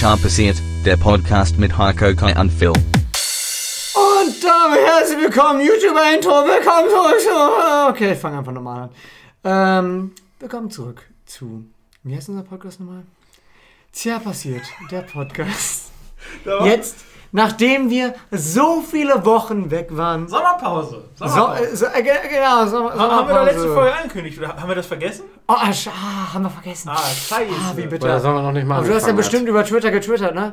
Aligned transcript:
Tja 0.00 0.16
passiert, 0.16 0.56
der 0.86 0.96
Podcast 0.96 1.58
mit 1.58 1.76
Heiko 1.76 2.14
Kai 2.16 2.34
und 2.40 2.50
Phil. 2.50 2.70
Und 2.70 4.42
damit 4.42 4.80
herzlich 4.80 5.18
willkommen, 5.18 5.60
YouTuber-Intro, 5.60 6.30
willkommen 6.46 6.88
zurück. 6.88 7.90
Okay, 7.90 8.12
ich 8.14 8.18
fange 8.18 8.38
einfach 8.38 8.52
nochmal 8.52 8.84
an. 8.84 8.90
Ähm, 9.44 10.12
willkommen 10.38 10.70
zurück 10.70 11.02
zu, 11.26 11.66
wie 12.02 12.16
heißt 12.16 12.30
unser 12.30 12.44
Podcast 12.44 12.80
nochmal? 12.80 13.02
Tja, 13.92 14.18
passiert, 14.20 14.62
der 14.90 15.02
Podcast. 15.02 15.90
Jetzt, 16.64 17.04
nachdem 17.32 17.90
wir 17.90 18.14
so 18.30 18.80
viele 18.82 19.24
Wochen 19.24 19.70
weg 19.70 19.88
waren. 19.90 20.28
Sommerpause. 20.28 21.04
So, 21.14 21.26
Sommerpause. 21.26 21.64
äh, 21.72 21.76
so, 21.76 21.86
äh, 21.86 22.02
ge- 22.02 22.12
genau, 22.28 22.66
Sommer, 22.66 22.90
haben, 22.92 23.00
haben 23.00 23.28
wir 23.28 23.34
doch 23.34 23.44
letzte 23.44 23.60
Sommerpause. 23.60 23.74
Folge 23.90 23.96
angekündigt, 24.02 24.38
oder 24.38 24.48
haben 24.56 24.68
wir 24.68 24.74
das 24.74 24.86
vergessen? 24.86 25.24
Oh, 25.48 25.52
ah, 25.56 25.70
ah, 25.70 26.34
haben 26.34 26.42
wir 26.44 26.50
vergessen. 26.50 26.88
Ah, 26.88 26.96
scheiße. 26.96 27.52
Ah, 27.52 27.72
wie 27.76 27.82
Oder 27.82 27.90
bitter. 27.90 28.20
sollen 28.20 28.36
wir 28.36 28.42
noch 28.42 28.52
nicht 28.52 28.66
mal 28.66 28.78
Aber 28.78 28.86
du 28.88 28.94
hast 28.94 29.06
ja 29.06 29.12
bestimmt 29.12 29.48
über 29.48 29.64
Twitter 29.64 29.90
getwittert, 29.90 30.34
ne? 30.34 30.52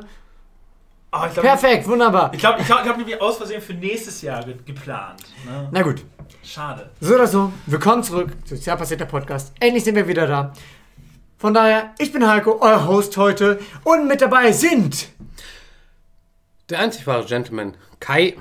Ah, 1.10 1.26
ich 1.26 1.32
glaube, 1.32 1.48
Perfekt, 1.48 1.88
wunderbar. 1.88 2.30
ich 2.34 2.38
glaube, 2.38 2.60
ich 2.60 2.66
glaub, 2.66 2.80
ich 2.80 2.84
glaub, 2.84 3.06
wir 3.06 3.22
aus 3.22 3.38
Versehen 3.38 3.62
für 3.62 3.72
nächstes 3.72 4.20
Jahr 4.20 4.44
ge 4.44 4.56
geplant. 4.66 5.22
Ne? 5.46 5.68
Na 5.72 5.80
gut. 5.82 6.04
Schade. 6.44 6.90
So 7.00 7.14
oder 7.14 7.26
so, 7.26 7.50
willkommen 7.66 8.02
zurück 8.02 8.30
zu 8.46 8.58
Tja 8.60 8.76
passiert 8.76 9.00
der 9.00 9.06
Podcast. 9.06 9.52
Endlich 9.58 9.84
sind 9.84 9.94
wir 9.94 10.06
wieder 10.06 10.26
da. 10.26 10.52
Von 11.38 11.54
daher, 11.54 11.92
ich 11.98 12.12
bin 12.12 12.28
Heiko, 12.28 12.58
euer 12.60 12.86
Host 12.86 13.16
heute. 13.16 13.58
Und 13.84 14.06
mit 14.06 14.20
dabei 14.20 14.52
sind. 14.52 15.08
Der 16.70 16.80
einzig 16.80 17.06
wahre 17.06 17.24
Gentleman, 17.24 17.74
Kai. 17.98 18.36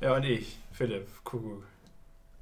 Ja, 0.00 0.16
und 0.16 0.24
ich, 0.24 0.58
Philipp, 0.72 1.06
Kuckuck. 1.22 1.62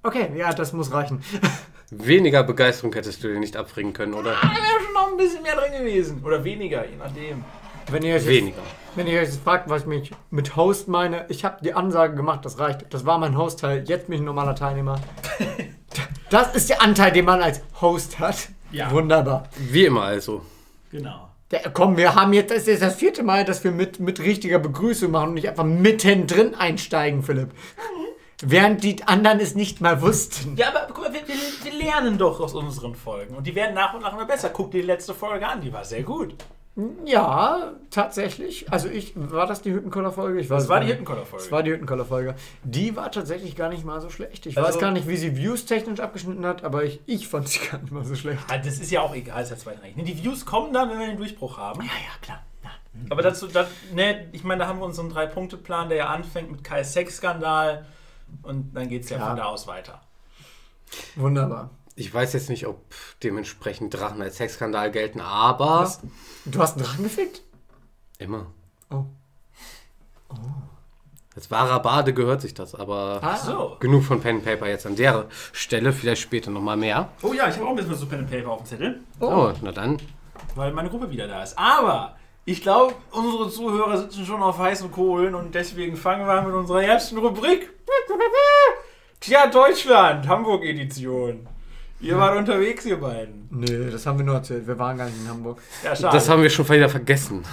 Okay, 0.03 0.31
ja, 0.35 0.53
das 0.55 0.73
muss 0.73 0.91
reichen. 0.91 1.23
Weniger 1.91 2.45
Begeisterung 2.45 2.93
hättest 2.95 3.23
du 3.23 3.29
dir 3.29 3.39
nicht 3.39 3.57
abbringen 3.57 3.93
können, 3.93 4.15
oder? 4.15 4.33
Da 4.41 4.43
wäre 4.43 4.83
schon 4.83 4.95
noch 4.95 5.11
ein 5.11 5.17
bisschen 5.19 5.43
mehr 5.43 5.57
drin 5.57 5.73
gewesen. 5.73 6.25
Oder 6.25 6.43
weniger, 6.45 6.89
je 6.89 6.97
nachdem. 6.97 7.45
Wenn 7.91 8.03
ihr 8.05 8.15
euch 8.15 8.23
jetzt, 8.23 8.31
Weniger. 8.31 8.63
wenn 8.95 9.07
ihr 9.07 9.21
euch 9.21 9.27
jetzt 9.27 9.43
fragt, 9.43 9.69
was 9.69 9.83
ich 9.83 9.89
mich 9.89 10.11
mit 10.31 10.57
Host 10.57 10.89
meine, 10.89 11.27
ich 11.29 11.45
habe 11.45 11.63
die 11.63 11.75
Ansage 11.75 12.15
gemacht, 12.15 12.45
das 12.47 12.59
reicht. 12.59 12.87
Das 12.95 13.05
war 13.05 13.19
mein 13.19 13.37
Host-Teil, 13.37 13.85
jetzt 13.87 14.07
bin 14.07 14.15
ich 14.15 14.21
ein 14.23 14.25
normaler 14.25 14.55
Teilnehmer. 14.55 14.99
Das 16.31 16.55
ist 16.55 16.71
der 16.71 16.81
Anteil, 16.81 17.13
den 17.13 17.25
man 17.27 17.43
als 17.43 17.61
Host 17.81 18.19
hat. 18.19 18.49
Ja. 18.71 18.91
Wunderbar. 18.93 19.49
Wie 19.59 19.85
immer 19.87 20.05
also. 20.05 20.47
Genau. 20.93 21.30
Der, 21.51 21.69
komm, 21.71 21.97
wir 21.97 22.15
haben 22.15 22.33
jetzt, 22.33 22.53
das 22.55 22.69
ist 22.69 22.83
das 22.83 22.95
vierte 22.95 23.25
Mal, 23.25 23.45
dass 23.45 23.65
wir 23.65 23.73
mit, 23.73 23.99
mit 23.99 24.21
richtiger 24.21 24.61
Begrüßung 24.61 25.11
machen 25.11 25.31
und 25.31 25.35
nicht 25.35 25.49
einfach 25.49 25.65
mittendrin 25.65 26.55
einsteigen, 26.55 27.23
Philipp. 27.23 27.51
Während 28.43 28.85
die 28.85 29.03
anderen 29.05 29.41
es 29.41 29.55
nicht 29.55 29.81
mal 29.81 30.01
wussten. 30.01 30.57
Ja, 30.57 30.69
aber 30.69 30.87
guck 30.87 31.05
mal, 31.05 31.13
wir, 31.13 31.27
wir, 31.27 31.35
wir 31.35 31.73
lernen 31.73 32.17
doch 32.17 32.41
aus 32.41 32.55
unseren 32.55 32.95
Folgen. 32.95 33.35
Und 33.35 33.47
die 33.47 33.55
werden 33.55 33.75
nach 33.75 33.93
und 33.95 34.03
nach 34.03 34.13
immer 34.15 34.27
besser. 34.27 34.51
Guck 34.51 34.71
dir 34.71 34.81
die 34.81 34.87
letzte 34.87 35.13
Folge 35.13 35.47
an, 35.47 35.61
die 35.61 35.73
war 35.73 35.85
sehr 35.85 36.05
gut. 36.05 36.37
Ja, 37.05 37.73
tatsächlich. 37.91 38.71
Also 38.73 38.89
ich, 38.89 39.13
war 39.17 39.47
das 39.47 39.63
die 39.63 39.73
Hüttenkoller-Folge? 39.73 40.43
Das 40.45 40.69
war 40.69 40.81
die. 40.81 40.89
Hüttenkoller-Folge. 40.89 41.45
Das 41.45 41.53
war 41.53 41.63
die 41.63 41.71
Hüttenkoller-Folge. 41.73 42.35
Die 42.65 42.97
war 42.97 43.11
tatsächlich 43.11 43.57
gar 43.57 43.69
nicht 43.69 43.85
mal 43.85 44.01
so 44.01 44.11
schlecht. 44.11 44.47
Ich 44.47 44.57
Also- 44.59 44.69
weiß 44.69 44.79
gar 44.79 44.91
nicht, 44.91 45.09
wie 45.09 45.17
sie 45.17 45.37
Views-technisch 45.37 46.01
abgeschnitten 46.01 46.45
hat, 46.47 46.65
aber 46.65 46.85
ich, 46.85 47.01
ich 47.07 47.29
fand 47.29 47.49
sie 47.49 47.61
gar 47.71 47.79
nicht 47.81 47.93
mal 47.93 48.05
so 48.05 48.15
schlecht. 48.15 48.41
Ah, 48.49 48.59
Das 48.59 48.79
ist 48.79 48.91
ja 48.91 49.01
auch 49.01 49.15
egal, 49.15 49.43
ist 49.43 49.51
ja 49.51 49.57
zweitrangig. 49.57 49.95
Die 49.97 50.23
Views 50.25 50.45
kommen 50.47 50.73
dann, 50.73 50.91
wenn 50.91 50.99
wir 50.99 51.07
den 51.07 51.17
Durchbruch 51.17 51.59
haben. 51.59 51.81
Ja, 51.81 51.87
ja, 51.89 52.19
klar. 52.23 52.43
Ja. 52.63 52.71
Aber 53.11 53.23
dazu, 53.23 53.47
das, 53.47 53.69
ne, 53.95 54.29
ich 54.33 54.45
meine, 54.45 54.61
da 54.65 54.69
haben 54.69 54.79
wir 54.81 54.85
unseren 54.87 55.09
Drei-Punkte-Plan, 55.11 55.89
der 55.89 55.99
ja 55.99 56.07
anfängt 56.09 56.51
mit 56.51 56.63
Kais 56.65 56.93
Sexskandal 56.93 57.87
und 58.43 58.75
dann 58.77 58.89
geht 58.89 59.05
es 59.05 59.11
ja 59.11 59.19
von 59.19 59.37
da 59.37 59.45
aus 59.45 59.67
weiter. 59.67 60.01
Wunderbar. 61.17 61.71
Ich 62.01 62.15
weiß 62.15 62.33
jetzt 62.33 62.49
nicht, 62.49 62.67
ob 62.67 62.81
dementsprechend 63.23 63.93
Drachen 63.93 64.23
als 64.23 64.39
Sexskandal 64.39 64.91
gelten, 64.91 65.21
aber. 65.21 65.81
Was? 65.81 66.01
Du 66.47 66.59
hast 66.59 66.77
einen 66.77 66.85
Drachen 66.87 67.05
gefickt? 67.05 67.43
Immer. 68.19 68.47
Oh. 68.91 69.05
Als 71.37 71.51
wahrer 71.51 71.81
Bade 71.81 72.15
gehört 72.15 72.41
sich 72.41 72.55
das, 72.55 72.75
aber. 72.75 73.21
Ah, 73.23 73.37
So. 73.37 73.77
Genug 73.81 74.03
von 74.05 74.21
Pen 74.23 74.37
and 74.37 74.45
Paper 74.47 74.67
jetzt 74.67 74.87
an 74.87 74.97
der 74.97 75.27
Stelle, 75.53 75.93
vielleicht 75.93 76.23
später 76.23 76.51
nochmal 76.51 76.79
mehr. 76.79 77.11
Oh 77.23 77.35
ja, 77.35 77.49
ich 77.49 77.57
habe 77.57 77.67
auch 77.67 77.71
ein 77.71 77.77
bisschen 77.77 77.93
was 77.93 78.01
zu 78.01 78.07
Pen 78.07 78.21
and 78.21 78.31
Paper 78.31 78.51
auf 78.51 78.63
dem 78.63 78.67
Zettel, 78.67 79.01
Oh, 79.21 79.53
na 79.61 79.71
dann. 79.71 79.99
weil 80.55 80.73
meine 80.73 80.89
Gruppe 80.89 81.11
wieder 81.11 81.29
da 81.29 81.43
ist. 81.43 81.59
Aber 81.59 82.17
ich 82.47 82.63
glaube, 82.63 82.95
unsere 83.11 83.51
Zuhörer 83.51 83.99
sitzen 83.99 84.25
schon 84.25 84.43
auf 84.43 84.57
heißen 84.59 84.91
Kohlen 84.91 85.35
und 85.35 85.55
deswegen 85.55 85.97
fangen 85.97 86.27
wir 86.27 86.33
an 86.33 86.47
mit 86.47 86.55
unserer 86.55 86.83
ersten 86.83 87.19
Rubrik. 87.19 87.69
Tja, 89.21 89.47
Deutschland, 89.49 90.27
Hamburg-Edition. 90.27 91.47
Ihr 92.01 92.17
wart 92.19 92.37
unterwegs, 92.39 92.85
ihr 92.87 92.99
beiden. 92.99 93.47
Nee, 93.51 93.91
das 93.91 94.07
haben 94.07 94.19
wir 94.19 94.25
nur 94.25 94.37
erzählt. 94.37 94.67
Wir 94.67 94.79
waren 94.79 94.97
gar 94.97 95.07
nicht 95.07 95.19
in 95.21 95.29
Hamburg. 95.29 95.61
Ja, 95.85 95.95
schade. 95.95 96.17
Das 96.17 96.29
haben 96.29 96.43
wir 96.43 96.49
schon 96.51 96.69
wieder 96.69 96.89
vergessen. 96.89 97.45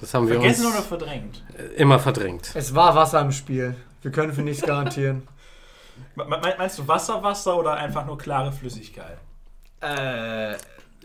Das 0.00 0.12
haben 0.14 0.28
wir 0.28 0.34
Vergessen 0.38 0.66
uns 0.66 0.74
oder 0.74 0.82
verdrängt? 0.84 1.42
immer 1.76 1.98
verdrängt. 1.98 2.50
Es 2.54 2.74
war 2.74 2.94
Wasser 2.94 3.20
im 3.20 3.32
Spiel. 3.32 3.74
Wir 4.02 4.10
können 4.12 4.32
für 4.32 4.42
nichts 4.42 4.64
garantieren. 4.64 5.26
Me- 6.14 6.26
me- 6.26 6.54
Meinst 6.58 6.78
du 6.78 6.86
Wasser, 6.86 7.22
Wasser 7.22 7.56
oder 7.58 7.74
einfach 7.74 8.04
nur 8.06 8.16
klare 8.18 8.52
Flüssigkeit? 8.52 9.16
äh, 9.80 10.54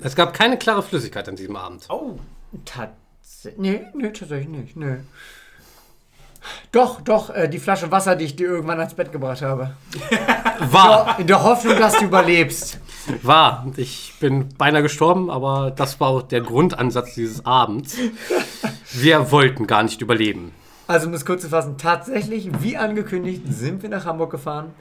Es 0.03 0.15
gab 0.15 0.33
keine 0.33 0.57
klare 0.57 0.83
Flüssigkeit 0.83 1.27
an 1.29 1.35
diesem 1.35 1.55
Abend. 1.55 1.85
Oh, 1.89 2.19
tatsächlich. 2.65 3.57
Nee, 3.57 3.81
nee, 3.93 4.09
tatsächlich 4.11 4.47
nicht. 4.49 4.75
Nee. 4.75 4.97
Doch, 6.71 7.01
doch, 7.01 7.29
äh, 7.29 7.47
die 7.47 7.59
Flasche 7.59 7.91
Wasser, 7.91 8.15
die 8.15 8.25
ich 8.25 8.35
dir 8.35 8.47
irgendwann 8.49 8.79
ans 8.79 8.93
Bett 8.95 9.11
gebracht 9.11 9.41
habe. 9.41 9.75
War, 10.59 11.19
In 11.19 11.27
der 11.27 11.43
Hoffnung, 11.43 11.77
dass 11.77 11.97
du 11.97 12.05
überlebst. 12.05 12.79
War. 13.21 13.67
Ich 13.77 14.13
bin 14.19 14.49
beinahe 14.57 14.81
gestorben, 14.81 15.29
aber 15.29 15.71
das 15.71 15.99
war 15.99 16.09
auch 16.09 16.21
der 16.21 16.41
Grundansatz 16.41 17.15
dieses 17.15 17.45
Abends. 17.45 17.97
Wir 18.91 19.31
wollten 19.31 19.67
gar 19.67 19.83
nicht 19.83 20.01
überleben. 20.01 20.51
Also, 20.87 21.07
um 21.07 21.13
es 21.13 21.25
kurz 21.25 21.43
zu 21.43 21.49
fassen, 21.49 21.77
tatsächlich, 21.77 22.49
wie 22.59 22.75
angekündigt, 22.75 23.43
sind 23.47 23.81
wir 23.81 23.89
nach 23.89 24.05
Hamburg 24.05 24.31
gefahren. 24.31 24.71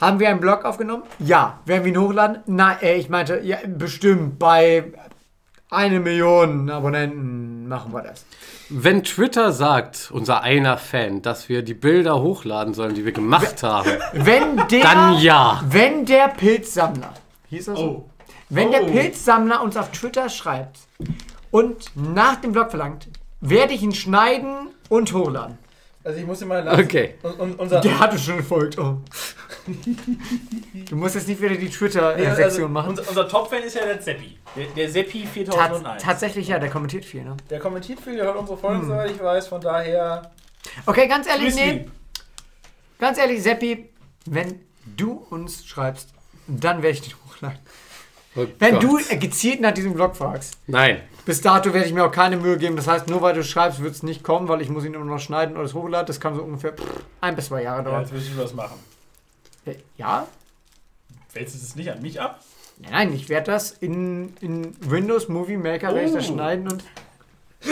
Haben 0.00 0.20
wir 0.20 0.28
einen 0.28 0.40
Blog 0.40 0.64
aufgenommen? 0.64 1.04
Ja. 1.18 1.60
Werden 1.66 1.84
wir 1.84 1.92
ihn 1.92 2.00
hochladen? 2.00 2.38
Nein, 2.46 2.76
äh, 2.82 2.96
ich 2.96 3.08
meinte, 3.08 3.40
ja, 3.40 3.58
bestimmt 3.66 4.38
bei 4.38 4.92
eine 5.70 6.00
Million 6.00 6.70
Abonnenten 6.70 7.68
machen 7.68 7.92
wir 7.92 8.02
das. 8.02 8.24
Wenn 8.68 9.04
Twitter 9.04 9.52
sagt, 9.52 10.10
unser 10.12 10.42
einer 10.42 10.78
Fan, 10.78 11.22
dass 11.22 11.48
wir 11.48 11.62
die 11.62 11.74
Bilder 11.74 12.20
hochladen 12.20 12.74
sollen, 12.74 12.94
die 12.94 13.04
wir 13.04 13.12
gemacht 13.12 13.62
haben, 13.62 13.90
Wenn 14.12 14.56
der, 14.68 14.82
dann 14.82 15.18
ja. 15.18 15.62
wenn 15.68 16.06
der 16.06 16.28
Pilzsammler, 16.28 17.12
hieß 17.48 17.68
er 17.68 17.76
so? 17.76 17.82
oh. 17.82 18.10
Wenn 18.48 18.70
der 18.70 18.84
Oh. 18.84 18.86
Pilzsammler 18.90 19.62
uns 19.62 19.76
auf 19.76 19.90
Twitter 19.92 20.28
schreibt 20.28 20.78
und 21.50 21.90
nach 21.94 22.36
dem 22.36 22.52
Blog 22.52 22.70
verlangt, 22.70 23.08
werde 23.40 23.74
ich 23.74 23.82
ihn 23.82 23.94
schneiden 23.94 24.68
und 24.88 25.12
hochladen. 25.12 25.58
Also 26.02 26.18
ich 26.20 26.26
muss 26.26 26.38
dir 26.38 26.46
mal 26.46 26.62
lachen. 26.62 26.84
Okay. 26.84 27.14
Und, 27.22 27.40
und 27.40 27.58
unser, 27.58 27.80
Der 27.80 27.98
hatte 27.98 28.18
schon 28.18 28.36
gefolgt. 28.38 28.78
Oh. 28.78 28.98
Du 30.90 30.96
musst 30.96 31.14
jetzt 31.14 31.28
nicht 31.28 31.40
wieder 31.40 31.54
die 31.56 31.70
Twitter-Sektion 31.70 32.42
also, 32.44 32.68
machen. 32.68 32.90
Unser, 32.90 33.08
unser 33.08 33.28
Top-Fan 33.28 33.62
ist 33.62 33.74
ja 33.74 33.86
der 33.86 34.02
Seppi. 34.02 34.38
Der, 34.54 34.66
der 34.66 34.90
Seppi 34.90 35.22
Tats 35.22 35.32
4001. 35.32 36.02
tatsächlich, 36.02 36.48
ja, 36.48 36.58
der 36.58 36.68
kommentiert 36.68 37.04
viel, 37.06 37.24
ne? 37.24 37.36
Der 37.48 37.58
kommentiert 37.58 38.00
viel, 38.00 38.16
der 38.16 38.26
hört 38.26 38.36
unsere 38.36 38.58
Folgen, 38.58 38.84
soweit 38.86 39.10
ich 39.12 39.22
weiß, 39.22 39.48
von 39.48 39.60
daher. 39.62 40.30
Okay, 40.84 41.08
ganz 41.08 41.26
ehrlich, 41.26 41.54
nee. 41.54 41.86
Ganz 42.98 43.16
ehrlich, 43.18 43.42
Seppi, 43.42 43.88
wenn 44.26 44.60
du 44.96 45.24
uns 45.30 45.64
schreibst, 45.66 46.10
dann 46.46 46.82
werde 46.82 46.98
ich 46.98 47.00
den 47.02 47.12
hochladen. 47.34 47.58
Oh 48.36 48.46
Wenn 48.58 48.74
Gott. 48.80 48.82
du 48.82 48.98
gezielt 49.20 49.60
nach 49.60 49.70
diesem 49.72 49.94
Blog 49.94 50.16
fragst, 50.16 50.54
Nein. 50.66 51.00
bis 51.24 51.40
dato 51.40 51.72
werde 51.72 51.86
ich 51.86 51.94
mir 51.94 52.04
auch 52.04 52.10
keine 52.10 52.36
Mühe 52.36 52.56
geben. 52.58 52.74
Das 52.74 52.88
heißt, 52.88 53.08
nur 53.08 53.22
weil 53.22 53.32
du 53.34 53.44
schreibst, 53.44 53.80
wird 53.80 53.94
es 53.94 54.02
nicht 54.02 54.24
kommen, 54.24 54.48
weil 54.48 54.60
ich 54.60 54.68
muss 54.68 54.84
ihn 54.84 54.94
immer 54.94 55.04
noch 55.04 55.20
schneiden 55.20 55.54
oder 55.56 55.64
es 55.64 55.74
hochladen. 55.74 56.06
Das 56.06 56.18
kann 56.18 56.34
so 56.34 56.42
ungefähr 56.42 56.72
pff, 56.72 56.84
ein 57.20 57.36
bis 57.36 57.46
zwei 57.46 57.62
Jahre 57.62 57.78
Ja, 57.84 57.90
dauern. 57.90 58.00
jetzt 58.02 58.12
willst 58.12 58.30
du 58.34 58.40
das 58.40 58.52
machen. 58.54 58.76
Ja? 59.96 60.26
Wälzt 61.32 61.54
du 61.54 61.58
das 61.60 61.76
nicht 61.76 61.90
an 61.92 62.02
mich 62.02 62.20
ab? 62.20 62.40
Nein, 62.78 62.90
nein, 62.92 63.12
ich 63.14 63.28
werde 63.28 63.52
das 63.52 63.70
in, 63.70 64.34
in 64.40 64.74
Windows 64.80 65.28
Movie 65.28 65.56
Maker 65.56 65.94
werde 65.94 66.08
ich 66.08 66.12
das 66.12 66.28
Oh. 66.28 66.34
schneiden 66.34 66.64
und, 66.72 66.82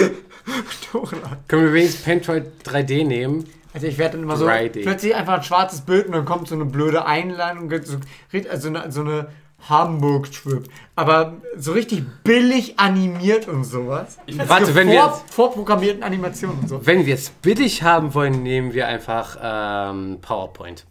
und 0.01 0.93
hochladen. 0.95 1.39
Können 1.49 1.65
wir 1.65 1.73
wenigstens 1.73 2.05
Paintroid 2.05 2.45
3D 2.65 3.05
nehmen? 3.05 3.49
Also 3.75 3.87
ich 3.89 3.99
werde 3.99 4.13
dann 4.17 4.23
immer 4.25 4.37
so 4.37 4.47
Friday. 4.47 4.83
plötzlich 4.83 5.15
einfach 5.15 5.35
ein 5.39 5.43
schwarzes 5.43 5.81
Bild 5.81 6.07
und 6.07 6.13
dann 6.13 6.25
kommt 6.25 6.47
so 6.47 6.55
eine 6.55 6.67
blöde 6.67 7.05
Einladung, 7.07 7.69
so, 7.85 7.97
also 8.49 8.69
eine, 8.69 8.93
so 8.93 9.01
eine 9.01 9.29
Hamburg-Trip. 9.69 10.69
Aber 10.97 11.35
so 11.57 11.73
richtig 11.73 12.05
billig 12.25 12.79
animiert 12.79 13.49
und 13.49 13.65
sowas. 13.65 14.19
Warte, 14.47 14.75
wenn 14.75 14.89
wir, 14.89 15.01
Vor, 15.03 15.23
vorprogrammierten 15.31 16.03
Animationen 16.03 16.59
und 16.61 16.69
so. 16.69 16.87
wenn 16.87 17.07
wir 17.07 17.15
es 17.15 17.31
billig 17.31 17.83
haben 17.83 18.15
wollen, 18.15 18.43
nehmen 18.43 18.73
wir 18.73 18.89
einfach 18.89 19.37
ähm, 19.43 20.19
PowerPoint. 20.21 20.85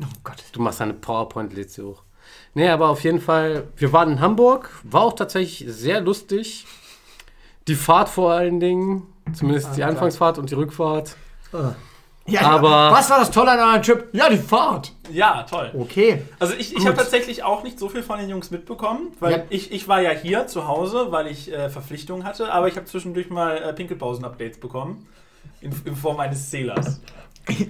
Oh 0.00 0.04
Gott. 0.24 0.42
Du 0.52 0.60
machst 0.60 0.80
eine 0.82 0.94
PowerPoint-Liste 0.94 1.84
hoch. 1.84 2.02
Nee, 2.54 2.68
aber 2.68 2.88
auf 2.88 3.02
jeden 3.04 3.20
Fall, 3.20 3.64
wir 3.76 3.92
waren 3.92 4.12
in 4.12 4.20
Hamburg, 4.20 4.70
war 4.82 5.02
auch 5.02 5.12
tatsächlich 5.14 5.70
sehr 5.72 6.00
lustig. 6.00 6.66
Die 7.68 7.74
Fahrt 7.74 8.08
vor 8.08 8.32
allen 8.32 8.60
Dingen, 8.60 9.02
zumindest 9.34 9.68
die 9.68 9.72
Ah, 9.82 9.86
klar. 9.86 9.88
Anfangsfahrt 9.90 10.38
und 10.38 10.50
die 10.50 10.54
Rückfahrt. 10.54 11.16
Ah. 11.52 11.74
Ja, 12.28 12.40
Aber- 12.42 12.90
was 12.92 13.08
war 13.10 13.18
das 13.20 13.30
Tolle 13.30 13.52
an 13.52 13.58
eurem 13.70 13.82
Trip? 13.82 14.08
Ja, 14.12 14.28
die 14.28 14.36
Fahrt. 14.36 14.92
Ja, 15.12 15.44
toll. 15.44 15.70
Okay. 15.78 16.22
Also 16.40 16.54
ich, 16.54 16.74
ich 16.76 16.84
habe 16.86 16.96
tatsächlich 16.96 17.44
auch 17.44 17.62
nicht 17.62 17.78
so 17.78 17.88
viel 17.88 18.02
von 18.02 18.18
den 18.18 18.28
Jungs 18.28 18.50
mitbekommen, 18.50 19.12
weil 19.20 19.32
Ja. 19.32 19.42
ich, 19.48 19.70
ich 19.72 19.86
war 19.86 20.00
ja 20.00 20.10
hier 20.10 20.46
zu 20.48 20.66
Hause, 20.66 21.06
weil 21.10 21.28
ich 21.28 21.52
äh, 21.52 21.68
Verpflichtungen 21.70 22.24
hatte, 22.26 22.52
aber 22.52 22.66
ich 22.68 22.76
habe 22.76 22.86
zwischendurch 22.86 23.30
mal 23.30 23.56
äh, 23.58 23.72
Pinkelpausen-Updates 23.72 24.58
bekommen. 24.58 25.06
In, 25.60 25.72
in 25.84 25.96
Form 25.96 26.18
eines 26.20 26.50
Zählers. 26.50 27.00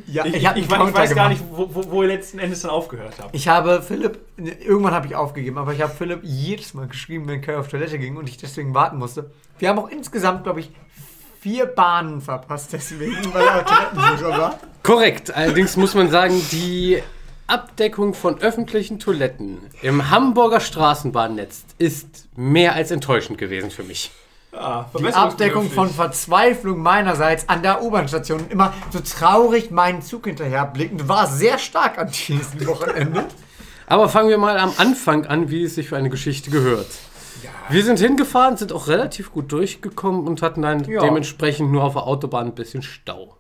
Ja, 0.06 0.24
Ich, 0.24 0.36
ich, 0.36 0.42
ich, 0.42 0.56
ich 0.56 0.70
weiß 0.70 1.14
gar 1.14 1.28
nicht, 1.28 1.42
wo, 1.50 1.68
wo, 1.70 1.90
wo 1.90 2.02
ihr 2.02 2.08
letzten 2.08 2.38
Endes 2.38 2.62
dann 2.62 2.70
aufgehört 2.70 3.12
habt. 3.20 3.34
Ich 3.34 3.46
habe 3.46 3.82
Philipp, 3.82 4.18
irgendwann 4.38 4.94
habe 4.94 5.06
ich 5.06 5.14
aufgegeben, 5.14 5.58
aber 5.58 5.74
ich 5.74 5.82
habe 5.82 5.92
Philipp 5.92 6.20
jedes 6.22 6.72
Mal 6.72 6.86
geschrieben, 6.86 7.28
wenn 7.28 7.42
Kai 7.42 7.58
auf 7.58 7.68
Toilette 7.68 7.98
ging 7.98 8.16
und 8.16 8.26
ich 8.26 8.38
deswegen 8.38 8.72
warten 8.72 8.96
musste. 8.96 9.30
Wir 9.58 9.68
haben 9.68 9.78
auch 9.78 9.90
insgesamt, 9.90 10.44
glaube 10.44 10.60
ich, 10.60 10.70
vier 11.46 11.66
Bahnen 11.66 12.20
verpasst, 12.20 12.72
deswegen, 12.72 13.32
weil 13.32 13.46
er 13.46 13.64
Toilettensucher 13.64 14.30
war. 14.36 14.58
Korrekt. 14.82 15.32
Allerdings 15.32 15.76
muss 15.76 15.94
man 15.94 16.10
sagen, 16.10 16.34
die 16.50 17.00
Abdeckung 17.46 18.14
von 18.14 18.40
öffentlichen 18.40 18.98
Toiletten 18.98 19.58
im 19.80 20.10
Hamburger 20.10 20.58
Straßenbahnnetz 20.58 21.62
ist 21.78 22.26
mehr 22.34 22.74
als 22.74 22.90
enttäuschend 22.90 23.38
gewesen 23.38 23.70
für 23.70 23.84
mich. 23.84 24.10
Ah, 24.50 24.86
Die 24.98 25.06
Abdeckung 25.06 25.70
von 25.70 25.88
Verzweiflung 25.88 26.80
meinerseits 26.80 27.48
an 27.48 27.62
der 27.62 27.80
U-Bahn-Station 27.80 28.46
immer 28.48 28.74
so 28.90 28.98
traurig 28.98 29.70
meinen 29.70 30.02
Zug 30.02 30.26
hinterherblickend 30.26 31.08
war 31.08 31.28
sehr 31.28 31.58
stark 31.58 31.96
an 31.98 32.10
diesem 32.10 32.66
Wochenende. 32.66 33.24
Aber 33.86 34.08
fangen 34.08 34.30
wir 34.30 34.38
mal 34.38 34.58
am 34.58 34.72
Anfang 34.78 35.26
an, 35.26 35.48
wie 35.48 35.62
es 35.62 35.76
sich 35.76 35.90
für 35.90 35.96
eine 35.96 36.10
Geschichte 36.10 36.50
gehört. 36.50 36.88
Wir 37.68 37.84
sind 37.84 37.98
hingefahren, 37.98 38.56
sind 38.56 38.72
auch 38.72 38.88
relativ 38.88 39.32
gut 39.32 39.50
durchgekommen 39.52 40.26
und 40.26 40.42
hatten 40.42 40.62
dann 40.62 40.84
Ja. 40.84 41.00
dementsprechend 41.00 41.70
nur 41.72 41.84
auf 41.84 41.94
der 41.94 42.06
Autobahn 42.06 42.46
ein 42.46 42.54
bisschen 42.54 42.82
Stau. 42.82 43.36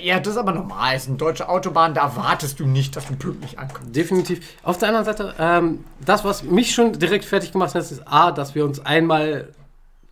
Ja, 0.00 0.20
das 0.20 0.34
ist 0.34 0.38
aber 0.38 0.52
normal. 0.52 0.94
Es 0.94 1.02
ist 1.02 1.08
eine 1.08 1.16
deutsche 1.16 1.48
Autobahn, 1.48 1.92
da 1.94 2.02
erwartest 2.02 2.60
du 2.60 2.66
nicht, 2.66 2.94
dass 2.94 3.06
du 3.08 3.16
pünktlich 3.16 3.58
ankommst. 3.58 3.94
Definitiv. 3.96 4.40
Auf 4.62 4.78
der 4.78 4.88
anderen 4.88 5.04
Seite, 5.04 5.34
ähm, 5.38 5.84
das, 6.04 6.24
was 6.24 6.44
mich 6.44 6.72
schon 6.74 6.92
direkt 6.92 7.24
fertig 7.24 7.50
gemacht 7.52 7.74
hat, 7.74 7.82
ist 7.82 8.06
A, 8.06 8.30
dass 8.30 8.54
wir 8.54 8.64
uns 8.64 8.78
einmal 8.84 9.48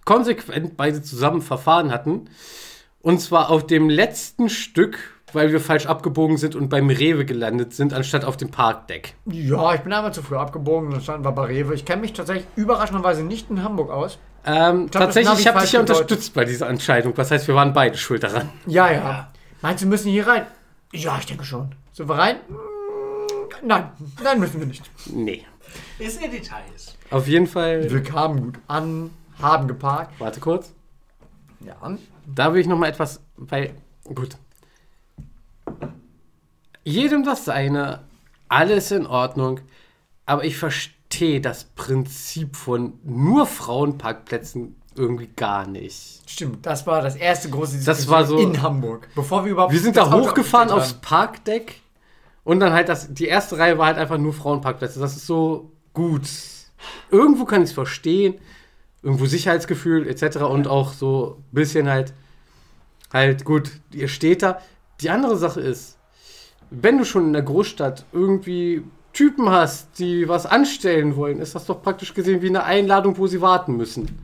konsequent 0.04 0.76
beide 0.76 1.02
zusammen 1.02 1.40
verfahren 1.40 1.92
hatten. 1.92 2.28
Und 3.00 3.20
zwar 3.20 3.48
auf 3.50 3.66
dem 3.66 3.88
letzten 3.88 4.48
Stück, 4.48 4.98
weil 5.32 5.52
wir 5.52 5.60
falsch 5.60 5.86
abgebogen 5.86 6.36
sind 6.36 6.54
und 6.54 6.68
beim 6.68 6.88
Rewe 6.90 7.24
gelandet 7.24 7.74
sind, 7.74 7.92
anstatt 7.92 8.24
auf 8.24 8.36
dem 8.36 8.50
Parkdeck. 8.50 9.14
Ja, 9.26 9.74
ich 9.74 9.80
bin 9.80 9.92
einmal 9.92 10.12
zu 10.12 10.22
früh 10.22 10.36
abgebogen, 10.36 10.90
dann 10.90 11.00
standen 11.00 11.24
wir 11.24 11.32
bei 11.32 11.44
Rewe. 11.46 11.74
Ich 11.74 11.84
kenne 11.84 12.02
mich 12.02 12.12
tatsächlich 12.12 12.46
überraschenderweise 12.56 13.22
nicht 13.22 13.50
in 13.50 13.62
Hamburg 13.62 13.90
aus. 13.90 14.18
Ähm, 14.44 14.86
glaub, 14.86 14.90
das 14.92 15.02
tatsächlich, 15.14 15.40
ich 15.40 15.46
habe 15.48 15.60
dich 15.60 15.72
ja 15.72 15.80
unterstützt 15.80 16.32
bei 16.34 16.44
dieser 16.44 16.68
Entscheidung. 16.68 17.12
Was 17.16 17.30
heißt, 17.30 17.46
wir 17.46 17.54
waren 17.54 17.72
beide 17.72 17.96
schuld 17.98 18.22
daran. 18.22 18.48
Ja, 18.66 18.90
ja. 18.90 19.30
Meinst 19.60 19.82
du, 19.82 19.86
wir 19.86 19.90
müssen 19.90 20.10
hier 20.10 20.26
rein? 20.26 20.46
Ja, 20.92 21.18
ich 21.18 21.26
denke 21.26 21.44
schon. 21.44 21.74
Sind 21.92 22.08
wir 22.08 22.16
rein? 22.16 22.36
Mm, 22.48 23.66
Nein, 23.66 23.90
nein, 24.24 24.40
müssen 24.40 24.58
wir 24.60 24.66
nicht. 24.66 24.90
Nee. 25.06 25.44
Ist 25.98 26.20
ja 26.22 26.28
Details. 26.28 26.96
Auf 27.10 27.26
jeden 27.28 27.46
Fall. 27.46 27.90
Wir 27.90 28.02
kamen 28.02 28.40
gut 28.40 28.58
an, 28.68 29.10
haben 29.40 29.68
geparkt. 29.68 30.18
Warte 30.18 30.40
kurz. 30.40 30.72
Ja. 31.60 31.76
Da 32.26 32.54
will 32.54 32.60
ich 32.60 32.66
noch 32.66 32.78
mal 32.78 32.88
etwas, 32.88 33.20
weil, 33.36 33.74
gut. 34.04 34.36
Jedem 36.90 37.24
das 37.24 37.44
seine, 37.44 38.00
alles 38.48 38.90
in 38.90 39.06
Ordnung, 39.06 39.60
aber 40.26 40.44
ich 40.44 40.56
verstehe 40.56 41.40
das 41.40 41.64
Prinzip 41.64 42.56
von 42.56 42.94
nur 43.04 43.46
Frauenparkplätzen 43.46 44.76
irgendwie 44.96 45.28
gar 45.36 45.66
nicht. 45.66 46.22
Stimmt, 46.28 46.66
das 46.66 46.86
war 46.86 47.00
das 47.02 47.16
erste 47.16 47.48
große 47.48 47.76
Das 47.84 47.98
Diskussion 47.98 48.10
war 48.12 48.26
so- 48.26 48.38
in 48.38 48.60
Hamburg. 48.62 49.08
Bevor 49.14 49.44
wir 49.44 49.52
überhaupt 49.52 49.72
Wir 49.72 49.80
sind 49.80 49.96
das 49.96 50.08
da 50.10 50.14
hochgefahren 50.16 50.70
aufs 50.70 50.94
Parkdeck 50.94 51.80
und 52.44 52.60
dann 52.60 52.72
halt 52.72 52.88
das, 52.88 53.12
die 53.12 53.26
erste 53.26 53.58
Reihe 53.58 53.78
war 53.78 53.86
halt 53.86 53.98
einfach 53.98 54.18
nur 54.18 54.32
Frauenparkplätze. 54.32 54.98
Das 55.00 55.16
ist 55.16 55.26
so 55.26 55.70
gut. 55.94 56.22
Irgendwo 57.10 57.44
kann 57.44 57.62
ich 57.62 57.68
es 57.70 57.74
verstehen, 57.74 58.34
irgendwo 59.02 59.26
Sicherheitsgefühl 59.26 60.08
etc. 60.08 60.38
und 60.38 60.66
auch 60.66 60.92
so 60.92 61.36
ein 61.38 61.54
bisschen 61.54 61.88
halt, 61.88 62.12
halt 63.12 63.44
gut, 63.44 63.70
ihr 63.92 64.08
steht 64.08 64.42
da. 64.42 64.60
Die 65.00 65.10
andere 65.10 65.36
Sache 65.36 65.60
ist, 65.60 65.98
wenn 66.70 66.98
du 66.98 67.04
schon 67.04 67.26
in 67.26 67.32
der 67.32 67.42
Großstadt 67.42 68.04
irgendwie 68.12 68.82
Typen 69.12 69.50
hast, 69.50 69.98
die 69.98 70.28
was 70.28 70.46
anstellen 70.46 71.16
wollen, 71.16 71.40
ist 71.40 71.54
das 71.54 71.66
doch 71.66 71.82
praktisch 71.82 72.14
gesehen 72.14 72.42
wie 72.42 72.48
eine 72.48 72.64
Einladung, 72.64 73.18
wo 73.18 73.26
sie 73.26 73.40
warten 73.40 73.76
müssen. 73.76 74.18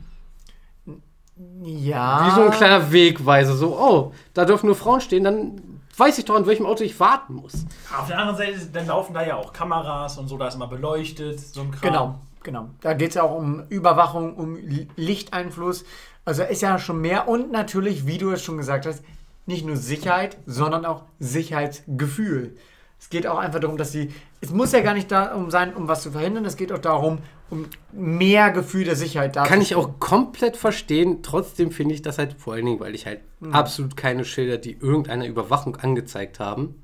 Ja. 1.61 2.25
Wie 2.25 2.35
so 2.35 2.41
ein 2.41 2.51
kleiner 2.51 2.91
Wegweiser. 2.91 3.55
So, 3.55 3.77
oh, 3.77 4.13
da 4.33 4.45
dürfen 4.45 4.67
nur 4.67 4.75
Frauen 4.75 5.01
stehen, 5.01 5.23
dann 5.23 5.61
weiß 5.97 6.17
ich 6.17 6.25
doch, 6.25 6.35
an 6.35 6.45
welchem 6.45 6.65
Auto 6.65 6.83
ich 6.83 6.99
warten 6.99 7.35
muss. 7.35 7.65
Auf 7.95 8.07
der 8.07 8.17
anderen 8.19 8.37
Seite 8.37 8.65
dann 8.71 8.87
laufen 8.87 9.13
da 9.13 9.25
ja 9.25 9.35
auch 9.35 9.51
Kameras 9.51 10.17
und 10.17 10.27
so, 10.27 10.37
da 10.37 10.47
ist 10.47 10.55
immer 10.55 10.67
beleuchtet, 10.67 11.39
so 11.39 11.61
ein 11.61 11.71
Kram. 11.71 11.81
Genau, 11.81 12.15
genau. 12.43 12.69
Da 12.81 12.93
geht 12.93 13.09
es 13.09 13.15
ja 13.15 13.23
auch 13.23 13.35
um 13.35 13.63
Überwachung, 13.69 14.35
um 14.35 14.55
Li- 14.55 14.87
Lichteinfluss. 14.95 15.85
Also 16.23 16.43
ist 16.43 16.61
ja 16.61 16.77
schon 16.79 17.01
mehr 17.01 17.27
und 17.27 17.51
natürlich, 17.51 18.05
wie 18.07 18.17
du 18.17 18.31
es 18.31 18.43
schon 18.43 18.57
gesagt 18.57 18.85
hast, 18.85 19.03
nicht 19.47 19.65
nur 19.65 19.75
Sicherheit, 19.77 20.37
sondern 20.45 20.85
auch 20.85 21.03
Sicherheitsgefühl. 21.19 22.55
Es 22.99 23.09
geht 23.09 23.27
auch 23.27 23.37
einfach 23.37 23.59
darum, 23.59 23.77
dass 23.77 23.91
sie. 23.91 24.11
Es 24.41 24.49
muss 24.51 24.71
ja 24.71 24.81
gar 24.81 24.93
nicht 24.93 25.11
darum 25.11 25.51
sein, 25.51 25.73
um 25.75 25.87
was 25.87 26.01
zu 26.01 26.11
verhindern. 26.11 26.45
Es 26.45 26.57
geht 26.57 26.71
auch 26.71 26.79
darum, 26.79 27.19
um 27.49 27.65
mehr 27.91 28.51
Gefühl 28.51 28.85
der 28.85 28.95
Sicherheit 28.95 29.35
da 29.35 29.45
Kann 29.45 29.61
ich 29.61 29.75
auch 29.75 29.99
komplett 29.99 30.57
verstehen. 30.57 31.21
Trotzdem 31.21 31.71
finde 31.71 31.93
ich 31.93 32.01
das 32.01 32.17
halt 32.17 32.33
vor 32.33 32.53
allen 32.53 32.65
Dingen, 32.65 32.79
weil 32.79 32.95
ich 32.95 33.05
halt 33.05 33.21
Hm. 33.39 33.53
absolut 33.53 33.95
keine 33.95 34.25
Schilder, 34.25 34.57
die 34.57 34.77
irgendeine 34.79 35.27
Überwachung 35.27 35.75
angezeigt 35.75 36.39
haben, 36.39 36.81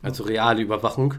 also 0.00 0.22
reale 0.22 0.62
Überwachung 0.62 1.14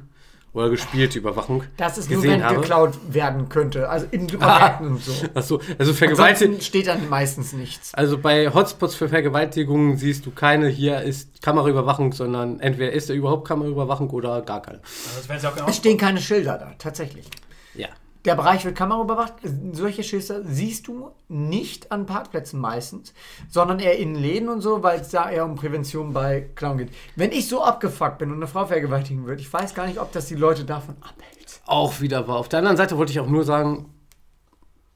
oder 0.53 0.69
gespielte 0.69 1.17
Überwachung, 1.17 1.63
Dass 1.77 1.97
es 1.97 2.07
nur 2.09 2.21
gesehen 2.21 2.39
wenn 2.41 2.44
habe. 2.45 2.55
geklaut 2.57 2.97
werden 3.09 3.50
könnte. 3.50 3.89
Also 3.89 4.05
in 4.11 4.29
Supermärkten 4.29 4.88
und 4.88 5.03
so. 5.03 5.11
Achso, 5.33 5.59
also 5.77 5.94
Vergewaltigung. 5.94 6.61
Steht 6.61 6.88
dann 6.88 7.09
meistens 7.09 7.53
nichts. 7.53 7.94
Also 7.94 8.17
bei 8.17 8.53
Hotspots 8.53 8.95
für 8.95 9.09
Vergewaltigungen 9.09 9.97
siehst 9.97 10.25
du 10.25 10.31
keine, 10.31 10.67
hier 10.67 11.01
ist 11.01 11.41
Kameraüberwachung, 11.41 12.13
sondern 12.13 12.59
entweder 12.59 12.91
ist 12.91 13.09
da 13.09 13.13
überhaupt 13.13 13.47
Kameraüberwachung 13.47 14.09
oder 14.11 14.41
gar 14.41 14.61
keine. 14.61 14.79
Also 15.15 15.27
das 15.27 15.67
Es 15.69 15.77
stehen 15.77 15.97
keine 15.97 16.21
Schilder 16.21 16.57
da, 16.57 16.71
tatsächlich. 16.77 17.25
Ja. 17.73 17.88
Der 18.25 18.36
Bereich 18.36 18.64
wird 18.64 18.75
kameraüberwacht. 18.78 19.34
Solche 19.74 20.04
Schilder 20.04 20.44
siehst 20.46 20.88
du 20.88 21.12
nicht 21.28 21.92
an 21.92 22.06
Parkplätzen 22.06 22.60
meistens, 22.60 23.14
sondern 23.50 23.80
eher 23.80 23.98
in 23.98 24.16
Läden 24.16 24.48
und 24.48 24.62
so, 24.62 24.81
weil 24.81 25.02
es 25.02 25.10
da 25.10 25.30
eher 25.30 25.44
um 25.46 25.56
Prävention 25.56 26.14
bei 26.14 26.50
Clown 26.56 26.78
geht. 26.78 26.90
Wenn 27.18 27.31
ich 27.31 27.50
so 27.50 27.64
abgefuckt 27.64 28.20
bin 28.20 28.30
und 28.31 28.38
eine 28.38 28.48
Frau 28.48 28.66
vergewaltigen 28.66 29.25
würde, 29.25 29.42
ich 29.42 29.52
weiß 29.52 29.75
gar 29.75 29.88
nicht, 29.88 30.00
ob 30.00 30.14
das 30.14 30.28
die 30.28 30.36
Leute 30.36 30.64
davon 30.64 30.96
abhält. 31.02 31.62
Auch 31.66 32.00
wieder 32.00 32.28
war. 32.28 32.38
Auf 32.38 32.48
der 32.48 32.60
anderen 32.60 32.78
Seite 32.78 32.98
wollte 32.98 33.12
ich 33.12 33.20
auch 33.20 33.28
nur 33.28 33.44
sagen, 33.44 33.90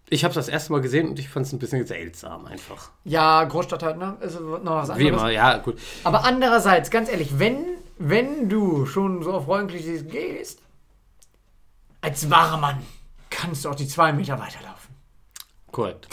ich 0.10 0.24
habe 0.24 0.30
es 0.30 0.36
das 0.36 0.48
erste 0.48 0.72
Mal 0.72 0.80
gesehen 0.80 1.10
und 1.10 1.20
ich 1.20 1.28
fand 1.28 1.46
es 1.46 1.52
ein 1.52 1.60
bisschen 1.60 1.86
seltsam 1.86 2.46
einfach. 2.46 2.92
Ja, 3.04 3.44
Großstadt 3.44 3.84
halt, 3.84 3.98
ne? 3.98 4.16
Ist 4.22 4.40
noch 4.40 4.64
was 4.64 4.88
Wie 4.88 4.94
anderes. 4.94 5.22
immer, 5.22 5.30
ja, 5.32 5.58
gut. 5.58 5.78
Aber 6.06 6.24
andererseits, 6.24 6.90
ganz 6.90 7.10
ehrlich, 7.12 7.40
wenn, 7.40 7.58
wenn 7.98 8.48
du 8.48 8.86
schon 8.86 9.22
so 9.22 9.34
auf 9.34 9.46
freundlich 9.46 9.86
gehst, 10.08 10.62
als 12.00 12.30
wahrer 12.30 12.58
Mann 12.58 12.78
kannst 13.30 13.66
du 13.66 13.70
auch 13.70 13.76
die 13.76 13.88
zwei 13.88 14.12
Meter 14.14 14.34
weiterlaufen. 14.40 14.96
Korrekt. 15.72 16.08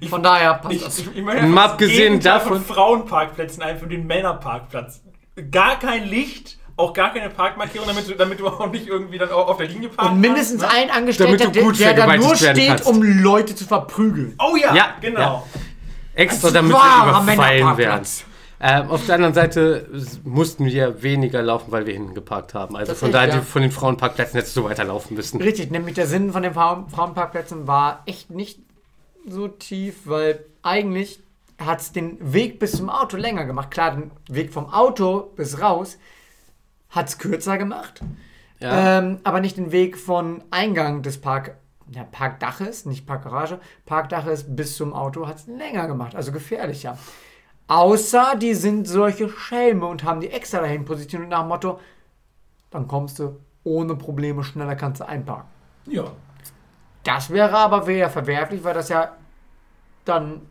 Ich, 0.00 0.08
Von 0.10 0.22
daher 0.22 0.54
passt 0.54 0.74
ich, 0.74 0.82
das. 0.82 0.98
ich, 0.98 1.16
ich 1.16 1.22
meine, 1.22 1.42
Mal 1.42 1.64
das 1.64 1.72
abgesehen 1.72 2.20
davon- 2.20 2.64
von 2.64 2.64
Frauenparkplätzen 2.64 3.62
ein 3.62 3.78
für 3.78 3.86
den 3.86 4.06
Männerparkplatz. 4.06 5.02
Gar 5.50 5.78
kein 5.78 6.04
Licht, 6.08 6.58
auch 6.76 6.92
gar 6.92 7.12
keine 7.12 7.28
Parkmarkierung, 7.30 7.86
damit 7.86 8.08
du, 8.08 8.14
damit 8.14 8.40
du 8.40 8.48
auch 8.48 8.70
nicht 8.70 8.86
irgendwie 8.88 9.18
dann 9.18 9.30
auf 9.30 9.58
der 9.58 9.68
Linie 9.68 9.90
parken 9.90 10.14
Und 10.14 10.20
mindestens 10.20 10.62
kannst, 10.62 10.76
ne? 10.76 10.82
ein 10.82 10.90
Angestellter, 10.90 11.36
Damit 11.36 11.56
du 11.56 11.72
der, 11.72 11.92
der 11.94 12.06
da 12.06 12.16
nur 12.16 12.36
steht, 12.36 12.68
kannst. 12.68 12.86
um 12.86 13.02
Leute 13.02 13.54
zu 13.54 13.64
verprügeln. 13.66 14.34
Oh 14.38 14.56
ja, 14.56 14.74
Ja, 14.74 14.94
genau. 15.00 15.20
ja. 15.20 15.42
Extra 16.14 16.50
damit 16.50 16.72
wir 16.72 16.78
wahrer 16.78 17.22
überfallen 17.22 17.76
werden. 17.76 18.06
Ähm, 18.58 18.88
auf 18.90 19.04
der 19.04 19.16
anderen 19.16 19.34
Seite 19.34 19.86
mussten 20.24 20.64
wir 20.64 21.02
weniger 21.02 21.42
laufen, 21.42 21.70
weil 21.72 21.86
wir 21.86 21.92
hinten 21.92 22.14
geparkt 22.14 22.54
haben. 22.54 22.74
Also 22.76 22.92
Das 22.92 23.00
von 23.00 23.12
daher, 23.12 23.34
ja. 23.34 23.40
von 23.42 23.60
den 23.62 23.70
Frauenparkplätzen 23.70 24.38
hättest 24.38 24.56
du 24.56 24.64
weiterlaufen 24.64 25.14
müssen. 25.16 25.40
Richtig, 25.42 25.70
nämlich 25.70 25.94
der 25.94 26.06
Sinn 26.06 26.32
von 26.32 26.42
den 26.42 26.54
Frauen 26.54 26.88
Frauenparkplätzen 26.88 27.66
war 27.66 28.02
echt 28.06 28.30
nicht 28.30 28.60
so 29.28 29.48
tief, 29.48 30.02
weil 30.06 30.44
eigentlich 30.62 31.20
hat 31.58 31.80
es 31.80 31.92
den 31.92 32.16
Weg 32.32 32.58
bis 32.58 32.72
zum 32.72 32.88
Auto 32.88 33.16
länger 33.16 33.44
gemacht. 33.44 33.70
Klar, 33.70 33.92
den 33.96 34.10
Weg 34.28 34.52
vom 34.52 34.72
Auto 34.72 35.32
bis 35.36 35.60
raus 35.60 35.98
hat 36.90 37.08
es 37.08 37.18
kürzer 37.18 37.58
gemacht, 37.58 38.00
Ja. 38.60 38.98
ähm, 38.98 39.18
aber 39.24 39.40
nicht 39.40 39.56
den 39.58 39.72
Weg 39.72 39.98
von 39.98 40.42
Eingang 40.50 41.02
des 41.02 41.20
Park, 41.20 41.56
ja, 41.90 42.04
Parkdaches, 42.04 42.86
nicht 42.86 43.06
Parkgarage, 43.06 43.58
Parkdaches 43.84 44.44
bis 44.56 44.76
zum 44.76 44.92
Auto 44.94 45.26
hat 45.26 45.36
es 45.36 45.46
länger 45.46 45.86
gemacht, 45.88 46.14
also 46.14 46.32
gefährlicher. 46.32 46.96
Außer 47.68 48.34
die 48.40 48.54
sind 48.54 48.86
solche 48.86 49.28
Schelme 49.28 49.86
und 49.86 50.04
haben 50.04 50.20
die 50.20 50.30
extra 50.30 50.60
dahin 50.60 50.84
positioniert 50.84 51.30
nach 51.30 51.40
dem 51.40 51.48
Motto, 51.48 51.80
dann 52.70 52.86
kommst 52.86 53.18
du 53.18 53.36
ohne 53.64 53.96
Probleme 53.96 54.44
schneller 54.44 54.76
kannst 54.76 55.00
du 55.00 55.08
einparken. 55.08 55.48
Ja. 55.86 56.04
Das 57.02 57.30
wäre 57.30 57.56
aber 57.56 57.86
wieder 57.86 58.08
verwerflich, 58.10 58.62
weil 58.62 58.74
das 58.74 58.88
ja 58.88 59.10
dann 60.04 60.42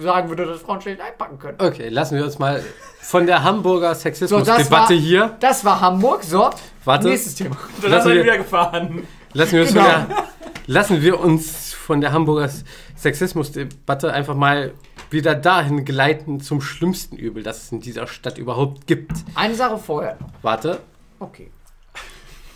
sagen 0.00 0.30
würde, 0.30 0.46
dass 0.46 0.62
Frauen 0.62 0.80
schlecht 0.80 1.00
einpacken 1.02 1.38
können. 1.38 1.58
Okay, 1.60 1.90
lassen 1.90 2.16
wir 2.16 2.24
uns 2.24 2.38
mal 2.38 2.62
von 3.00 3.26
der 3.26 3.42
Hamburger 3.44 3.94
So, 3.94 4.00
Sexismusdebatte 4.00 4.70
war, 4.70 4.88
hier. 4.88 5.36
Das 5.40 5.62
war 5.64 5.80
Hamburg. 5.82 6.22
So, 6.24 6.48
Warte. 6.86 7.08
nächstes 7.08 7.34
Thema. 7.34 7.56
Dann 7.82 7.90
Lassen 7.90 8.12
wir- 8.12 8.22
wieder 8.24 8.38
gefahren. 8.38 9.06
Lassen 9.34 9.52
wir, 9.52 9.62
uns 9.62 9.72
Genau. 9.74 9.84
von 9.84 10.08
der, 10.08 10.24
lassen 10.66 11.02
wir 11.02 11.20
uns 11.20 11.72
von 11.74 12.00
der 12.00 12.12
Hamburger 12.12 12.48
Sexismusdebatte 12.96 14.12
einfach 14.12 14.34
mal 14.34 14.72
wieder 15.14 15.34
dahin 15.34 15.86
geleiten 15.86 16.40
zum 16.40 16.60
schlimmsten 16.60 17.16
Übel, 17.16 17.42
das 17.42 17.62
es 17.64 17.72
in 17.72 17.80
dieser 17.80 18.06
Stadt 18.06 18.36
überhaupt 18.36 18.86
gibt. 18.86 19.12
Eine 19.34 19.54
Sache 19.54 19.78
vorher. 19.78 20.18
Warte, 20.42 20.80
Okay. 21.20 21.50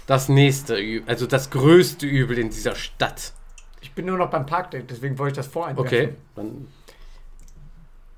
das 0.07 0.29
nächste 0.29 0.77
Übel, 0.77 1.09
also 1.09 1.27
das 1.27 1.49
größte 1.49 2.07
Übel 2.07 2.37
in 2.39 2.51
dieser 2.51 2.75
Stadt. 2.75 3.33
Ich 3.81 3.93
bin 3.95 4.05
nur 4.05 4.19
noch 4.19 4.29
beim 4.31 4.45
Parkdate, 4.45 4.85
deswegen 4.85 5.19
wollte 5.19 5.33
ich 5.33 5.37
das 5.37 5.47
voreinwerfen. 5.47 5.87
Okay, 5.87 6.15
dann 6.35 6.67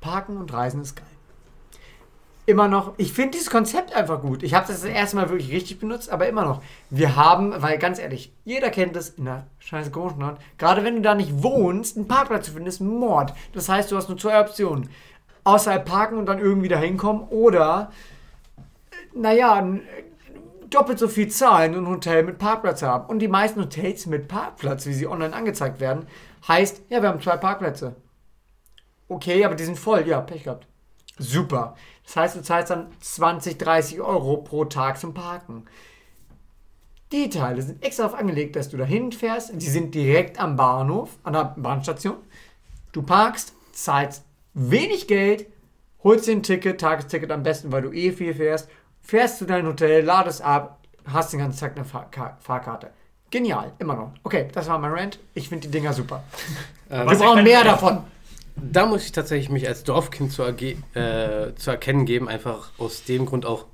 Parken 0.01 0.37
und 0.39 0.53
Reisen 0.53 0.81
ist 0.81 0.97
geil. 0.97 1.07
Immer 2.51 2.67
noch, 2.67 2.95
ich 2.97 3.13
finde 3.13 3.39
dieses 3.39 3.49
Konzept 3.49 3.95
einfach 3.95 4.21
gut. 4.21 4.43
Ich 4.43 4.55
habe 4.55 4.67
das 4.67 4.83
das 4.83 4.91
erste 4.91 5.15
Mal 5.15 5.31
wirklich 5.31 5.53
richtig 5.53 5.79
benutzt, 5.79 6.11
aber 6.11 6.27
immer 6.27 6.45
noch. 6.45 6.61
Wir 6.91 7.15
haben, 7.15 7.55
weil 7.63 7.79
ganz 7.79 8.01
ehrlich, 8.01 8.33
jeder 8.45 8.71
kennt 8.71 8.97
es 8.97 9.11
in 9.11 9.27
der 9.27 9.47
scheiß 9.61 9.93
Großstadt, 9.93 10.41
gerade 10.59 10.83
wenn 10.83 10.97
du 10.97 11.01
da 11.01 11.15
nicht 11.15 11.45
wohnst, 11.45 11.97
einen 11.97 12.09
Parkplatz 12.09 12.47
zu 12.47 12.53
finden, 12.53 12.67
ist 12.67 12.81
Mord. 12.81 13.35
Das 13.53 13.69
heißt, 13.69 13.93
du 13.93 13.97
hast 13.97 14.09
nur 14.09 14.19
zwei 14.19 14.41
Optionen. 14.41 14.91
Außerhalb 15.45 15.85
parken 15.85 16.19
und 16.19 16.27
dann 16.27 16.41
irgendwie 16.41 16.67
da 16.67 16.77
hinkommen 16.77 17.23
oder, 17.29 17.93
äh, 18.57 19.17
naja, 19.17 19.65
doppelt 20.71 20.99
so 20.99 21.07
viel 21.07 21.29
zahlen 21.29 21.77
und 21.77 21.85
ein 21.85 21.91
Hotel 21.93 22.25
mit 22.25 22.39
Parkplatz 22.39 22.83
haben. 22.83 23.09
Und 23.09 23.21
die 23.21 23.29
meisten 23.29 23.61
Hotels 23.61 24.07
mit 24.07 24.27
Parkplatz, 24.27 24.87
wie 24.87 24.93
sie 24.93 25.07
online 25.07 25.37
angezeigt 25.37 25.79
werden, 25.79 26.09
heißt, 26.49 26.83
ja, 26.89 27.01
wir 27.01 27.11
haben 27.11 27.21
zwei 27.21 27.37
Parkplätze. 27.37 27.95
Okay, 29.09 29.45
aber 29.45 29.55
die 29.55 29.65
sind 29.65 29.79
voll. 29.79 30.05
Ja, 30.09 30.21
Pech 30.21 30.43
gehabt. 30.43 30.67
Super. 31.17 31.77
Das 32.13 32.17
heißt, 32.17 32.37
du 32.37 32.43
zahlst 32.43 32.71
dann 32.71 32.89
20, 33.01 33.57
30 33.57 34.01
Euro 34.01 34.39
pro 34.39 34.65
Tag 34.65 34.99
zum 34.99 35.15
Parken. 35.15 35.67
Die 37.13 37.29
Teile 37.31 37.63
sind 37.63 37.85
extra 37.85 38.03
darauf 38.05 38.19
angelegt, 38.19 38.57
dass 38.57 38.69
du 38.69 38.77
dahin 38.77 39.13
fährst. 39.13 39.53
Die 39.55 39.69
sind 39.69 39.95
direkt 39.95 40.41
am 40.41 40.57
Bahnhof, 40.57 41.11
an 41.23 41.35
der 41.35 41.55
Bahnstation. 41.57 42.17
Du 42.91 43.03
parkst, 43.03 43.53
zahlst 43.71 44.25
wenig 44.55 45.07
Geld, 45.07 45.47
holst 46.03 46.27
dir 46.27 46.33
ein 46.33 46.43
Ticket, 46.43 46.81
Tagesticket 46.81 47.31
am 47.31 47.45
besten, 47.45 47.71
weil 47.71 47.83
du 47.83 47.93
eh 47.93 48.11
viel 48.11 48.35
fährst, 48.35 48.69
fährst 49.03 49.39
zu 49.39 49.45
deinem 49.45 49.69
Hotel, 49.69 50.05
ladest 50.05 50.43
ab, 50.43 50.79
hast 51.05 51.33
den 51.33 51.39
ganzen 51.39 51.61
Tag 51.61 51.77
eine 51.77 51.85
Fahrka 51.85 52.37
Fahrkarte. 52.41 52.91
Genial, 53.31 53.71
immer 53.79 53.95
noch. 53.95 54.11
Okay, 54.25 54.49
das 54.53 54.67
war 54.69 54.81
mein 54.81 54.91
Rant. 54.91 55.21
Ich 55.35 55.49
finde 55.49 55.69
die 55.69 55.71
Dinger 55.71 55.93
super. 55.93 56.25
Wir 56.89 57.07
Was 57.07 57.13
ich 57.13 57.19
brauchen 57.21 57.37
dann- 57.37 57.45
mehr 57.45 57.63
davon. 57.63 57.99
Da 58.63 58.87
muss 58.87 59.05
ich 59.05 59.13
tatsächlich 59.13 59.51
mich 59.51 59.67
als 59.67 59.85
Dorfkind 59.85 60.33
zu, 60.33 60.43
äh, 60.43 61.55
zu 61.55 61.71
erkennen 61.71 62.05
geben, 62.05 62.29
einfach 62.29 62.71
aus 62.79 63.05
dem 63.05 63.27
Grund 63.27 63.47
auch. 63.47 63.67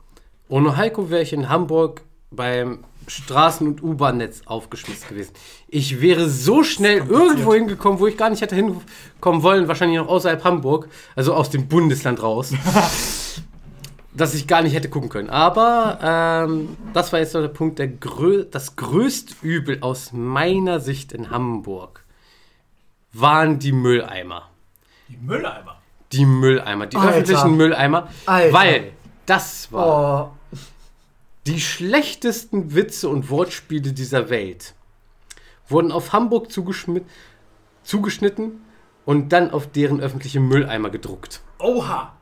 Ohne 0.48 0.76
Heiko 0.76 1.10
wäre 1.10 1.22
ich 1.22 1.32
in 1.32 1.48
Hamburg 1.48 2.02
beim 2.30 2.84
Straßen- 3.08 3.66
und 3.66 3.82
U-Bahn-Netz 3.82 4.42
aufgeschmissen 4.46 5.08
gewesen. 5.08 5.32
Ich 5.68 6.00
wäre 6.00 6.28
so 6.28 6.62
schnell 6.62 6.98
irgendwo 6.98 7.54
hingekommen, 7.54 8.00
wo 8.00 8.06
ich 8.06 8.16
gar 8.16 8.30
nicht 8.30 8.42
hätte 8.42 8.56
hinkommen 8.56 9.42
wollen, 9.42 9.68
wahrscheinlich 9.68 9.98
noch 9.98 10.08
außerhalb 10.08 10.42
Hamburg, 10.44 10.88
also 11.14 11.34
aus 11.34 11.50
dem 11.50 11.68
Bundesland 11.68 12.22
raus, 12.22 12.52
dass 14.14 14.34
ich 14.34 14.46
gar 14.46 14.62
nicht 14.62 14.74
hätte 14.74 14.88
gucken 14.88 15.08
können. 15.08 15.30
Aber 15.30 15.98
ähm, 16.02 16.76
das 16.94 17.12
war 17.12 17.20
jetzt 17.20 17.32
so 17.32 17.40
der 17.40 17.48
Punkt, 17.48 17.78
der 17.78 17.88
grö 17.88 18.44
das 18.44 18.76
größte 18.76 19.34
Übel 19.42 19.78
aus 19.80 20.12
meiner 20.12 20.80
Sicht 20.80 21.12
in 21.12 21.30
Hamburg 21.30 22.04
waren 23.12 23.58
die 23.58 23.72
Mülleimer 23.72 24.50
Die 25.08 25.16
Mülleimer. 25.16 25.80
die 26.12 26.24
Mülleimer, 26.26 26.86
die 26.86 26.96
Alter. 26.96 27.10
öffentlichen 27.10 27.56
Mülleimer, 27.56 28.08
Alter. 28.26 28.52
weil 28.52 28.92
das 29.26 29.70
war 29.72 30.32
Oh, 30.52 30.58
die 31.46 31.60
schlechtesten 31.60 32.74
Witze 32.74 33.08
und 33.08 33.30
Wortspiele 33.30 33.92
dieser 33.92 34.30
Welt. 34.30 34.74
Wurden 35.68 35.90
auf 35.92 36.12
Hamburg 36.12 36.50
zugeschnitten 37.84 38.60
und 39.04 39.32
dann 39.32 39.50
auf 39.50 39.66
deren 39.70 40.00
öffentliche 40.00 40.40
Mülleimer 40.40 40.90
gedruckt. 40.90 41.40
Oha. 41.58 42.12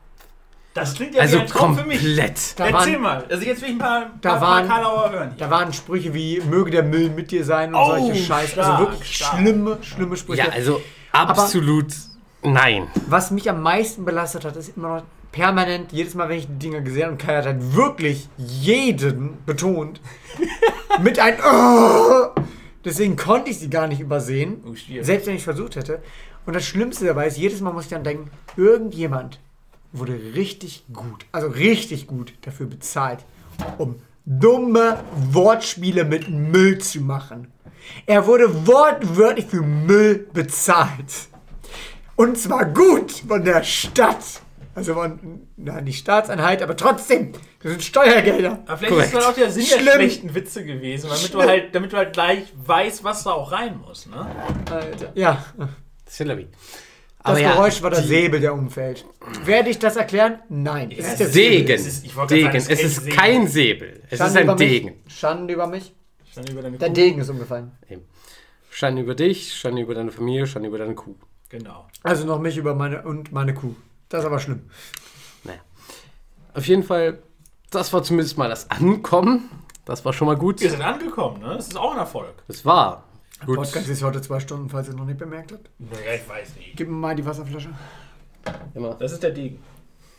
Das 0.73 0.93
klingt 0.93 1.15
ja 1.15 1.21
Also 1.21 1.37
wie 1.37 1.41
ein 1.41 1.47
Traum 1.47 1.77
für 1.77 1.85
mich. 1.85 1.99
komplett. 2.01 2.59
Da 2.59 2.67
Erzähl 2.67 2.93
waren- 2.95 3.01
mal. 3.01 3.25
Also 3.29 3.45
jetzt 3.45 3.61
will 3.61 3.69
ich 3.69 3.75
ein 3.75 3.79
paar, 3.79 4.11
Da 4.19 4.31
paar, 4.31 4.41
waren- 4.41 4.67
paar 4.67 4.77
Karlauer 4.81 5.11
hören. 5.11 5.29
Hier. 5.29 5.37
Da 5.37 5.49
waren 5.49 5.71
Sprüche 5.71 6.13
wie, 6.13 6.41
möge 6.41 6.69
der 6.71 6.83
Müll 6.83 7.09
mit 7.11 7.31
dir 7.31 7.45
sein 7.45 7.73
und 7.73 7.79
Oh, 7.81 7.97
solche 7.97 8.15
Scheiße. 8.23 8.61
Also 8.61 8.79
wirklich 8.79 9.15
stark. 9.15 9.39
schlimme, 9.39 9.77
schlimme 9.81 10.17
Sprüche. 10.17 10.41
Ja, 10.43 10.49
also 10.49 10.81
absolut 11.13 11.93
nein. 12.45 12.87
Was 13.07 13.31
mich 13.31 13.49
am 13.49 13.61
meisten 13.61 14.05
belastet 14.05 14.45
hat, 14.45 14.55
ist 14.55 14.75
immer 14.77 14.97
noch 14.97 15.03
permanent, 15.31 15.91
jedes 15.91 16.15
Mal, 16.15 16.29
wenn 16.29 16.39
ich 16.39 16.47
die 16.47 16.59
Dinger 16.59 16.81
gesehen 16.81 17.03
habe, 17.03 17.11
und 17.13 17.21
Kai 17.21 17.37
hat 17.37 17.45
halt 17.45 17.75
wirklich 17.75 18.29
jeden 18.37 19.37
betont, 19.45 19.99
mit 21.01 21.19
ein 21.19 21.37
oh! 21.45 22.29
Deswegen 22.85 23.15
konnte 23.15 23.49
ich 23.49 23.59
sie 23.59 23.69
gar 23.69 23.87
nicht 23.87 23.99
übersehen, 23.99 24.63
Oh, 24.65 24.73
selbst 25.01 25.27
wenn 25.27 25.35
ich 25.35 25.43
versucht 25.43 25.75
hätte. 25.75 26.01
Und 26.45 26.55
das 26.55 26.65
Schlimmste 26.65 27.05
dabei 27.05 27.27
ist, 27.27 27.37
jedes 27.37 27.59
Mal 27.59 27.73
muss 27.73 27.85
ich 27.85 27.89
dann 27.89 28.03
denken, 28.03 28.29
irgendjemand 28.55 29.39
wurde 29.91 30.13
richtig 30.35 30.85
gut, 30.93 31.25
also 31.31 31.47
richtig 31.47 32.05
gut 32.05 32.33
dafür 32.41 32.67
bezahlt, 32.67 33.25
um 33.77 33.95
dumme 34.25 35.03
Wortspiele 35.31 36.05
mit 36.05 36.29
Müll 36.29 36.77
zu 36.77 37.01
machen. 37.01 37.47
Er 38.05 38.25
wurde 38.27 38.67
wortwörtlich 38.67 39.47
für 39.47 39.61
Müll 39.61 40.27
bezahlt. 40.33 41.29
Und 42.15 42.37
zwar 42.37 42.65
gut 42.65 43.11
von 43.27 43.43
der 43.43 43.63
Stadt. 43.63 44.23
Also 44.73 44.93
von, 44.93 45.47
na, 45.55 45.79
nicht 45.79 45.99
Staatseinheit, 45.99 46.61
aber 46.61 46.75
trotzdem, 46.75 47.31
das 47.61 47.71
sind 47.71 47.81
Steuergelder. 47.83 48.63
Aber 48.67 48.77
vielleicht 48.77 48.93
ist 48.93 49.03
das 49.05 49.11
Korrekt. 49.11 49.27
auch 49.29 49.33
der 49.35 49.49
Sinn 49.49 49.65
der 49.71 49.79
Schlimm. 49.79 49.93
schlechten 49.93 50.35
Witze 50.35 50.65
gewesen, 50.65 51.09
damit 51.09 51.33
du, 51.33 51.41
halt, 51.41 51.73
damit 51.73 51.93
du 51.93 51.97
halt 51.97 52.11
gleich 52.11 52.43
weißt, 52.57 53.03
was 53.05 53.23
da 53.23 53.31
auch 53.31 53.53
rein 53.53 53.79
muss. 53.79 54.05
Ne? 54.07 54.27
Alter. 54.69 55.11
Ja, 55.15 55.45
Celebi. 56.05 56.47
das 57.23 57.39
ja, 57.39 57.53
Geräusch 57.53 57.81
war 57.81 57.89
der 57.91 58.01
Säbel, 58.01 58.41
der 58.41 58.53
umfällt. 58.53 59.05
Werde 59.45 59.69
ich 59.69 59.79
das 59.79 59.95
erklären? 59.95 60.39
Nein. 60.49 60.91
Es 60.91 61.07
ist 61.07 61.19
der 61.21 61.27
Degen. 61.29 61.71
Es 61.73 61.85
ist- 61.87 62.03
Degen. 62.29 62.43
sagen, 62.43 62.57
Es 62.57 62.67
es 62.69 62.83
ist 62.83 63.09
kein 63.11 63.47
Säbel. 63.47 64.01
Es 64.09 64.17
Schande 64.19 64.39
ist 64.41 64.49
ein 64.49 64.57
mich. 64.57 64.57
Degen. 64.57 64.93
Schande 65.07 65.53
über 65.53 65.67
mich. 65.67 65.93
Stand 66.29 66.49
über 66.49 66.61
deine 66.61 66.77
Der 66.77 66.89
Kuh. 66.89 66.93
Degen 66.93 67.21
ist 67.21 67.29
umgefallen. 67.29 67.71
Schande 68.69 69.01
über 69.03 69.15
dich, 69.15 69.53
Schande 69.55 69.81
über 69.81 69.93
deine 69.95 70.11
Familie, 70.11 70.45
Schande 70.47 70.67
über 70.67 70.77
deine 70.79 70.95
Kuh. 70.95 71.15
Genau. 71.49 71.87
Also 72.03 72.25
noch 72.25 72.39
mich 72.39 72.57
über 72.57 72.73
meine 72.75 73.03
und 73.03 73.31
meine 73.31 73.53
Kuh. 73.53 73.75
Das 74.09 74.21
ist 74.21 74.25
aber 74.25 74.39
schlimm. 74.39 74.69
Naja. 75.43 75.59
Auf 76.53 76.67
jeden 76.67 76.83
Fall, 76.83 77.19
das 77.71 77.93
war 77.93 78.03
zumindest 78.03 78.37
mal 78.37 78.49
das 78.49 78.69
Ankommen. 78.71 79.49
Das 79.85 80.03
war 80.05 80.13
schon 80.13 80.27
mal 80.27 80.35
gut. 80.37 80.61
Wir 80.61 80.71
sind 80.71 80.81
angekommen, 80.81 81.41
ne? 81.41 81.55
Das 81.55 81.67
ist 81.67 81.77
auch 81.77 81.91
ein 81.91 81.99
Erfolg. 81.99 82.33
Das 82.47 82.65
war 82.65 83.03
gut. 83.45 83.57
Podcast 83.57 83.87
ist 83.87 84.01
heute 84.03 84.21
zwei 84.21 84.39
Stunden, 84.39 84.69
falls 84.69 84.87
ihr 84.87 84.91
es 84.91 84.97
noch 84.97 85.05
nicht 85.05 85.19
bemerkt 85.19 85.51
habt. 85.51 85.69
Naja, 85.77 86.15
ich 86.15 86.27
weiß 86.27 86.55
nicht. 86.55 86.75
Gib 86.75 86.87
mir 86.89 86.95
mal 86.95 87.15
die 87.15 87.25
Wasserflasche. 87.25 87.69
Immer 88.73 88.95
Das 88.95 89.11
ist 89.11 89.21
der 89.23 89.31
Degen. 89.31 89.59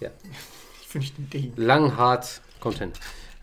Ich 0.01 0.87
finde 0.89 1.07
den 1.19 1.31
Degen. 1.31 1.63
lang, 1.63 1.97
hart, 1.97 2.41
kommt 2.61 2.79
hin. 2.79 2.93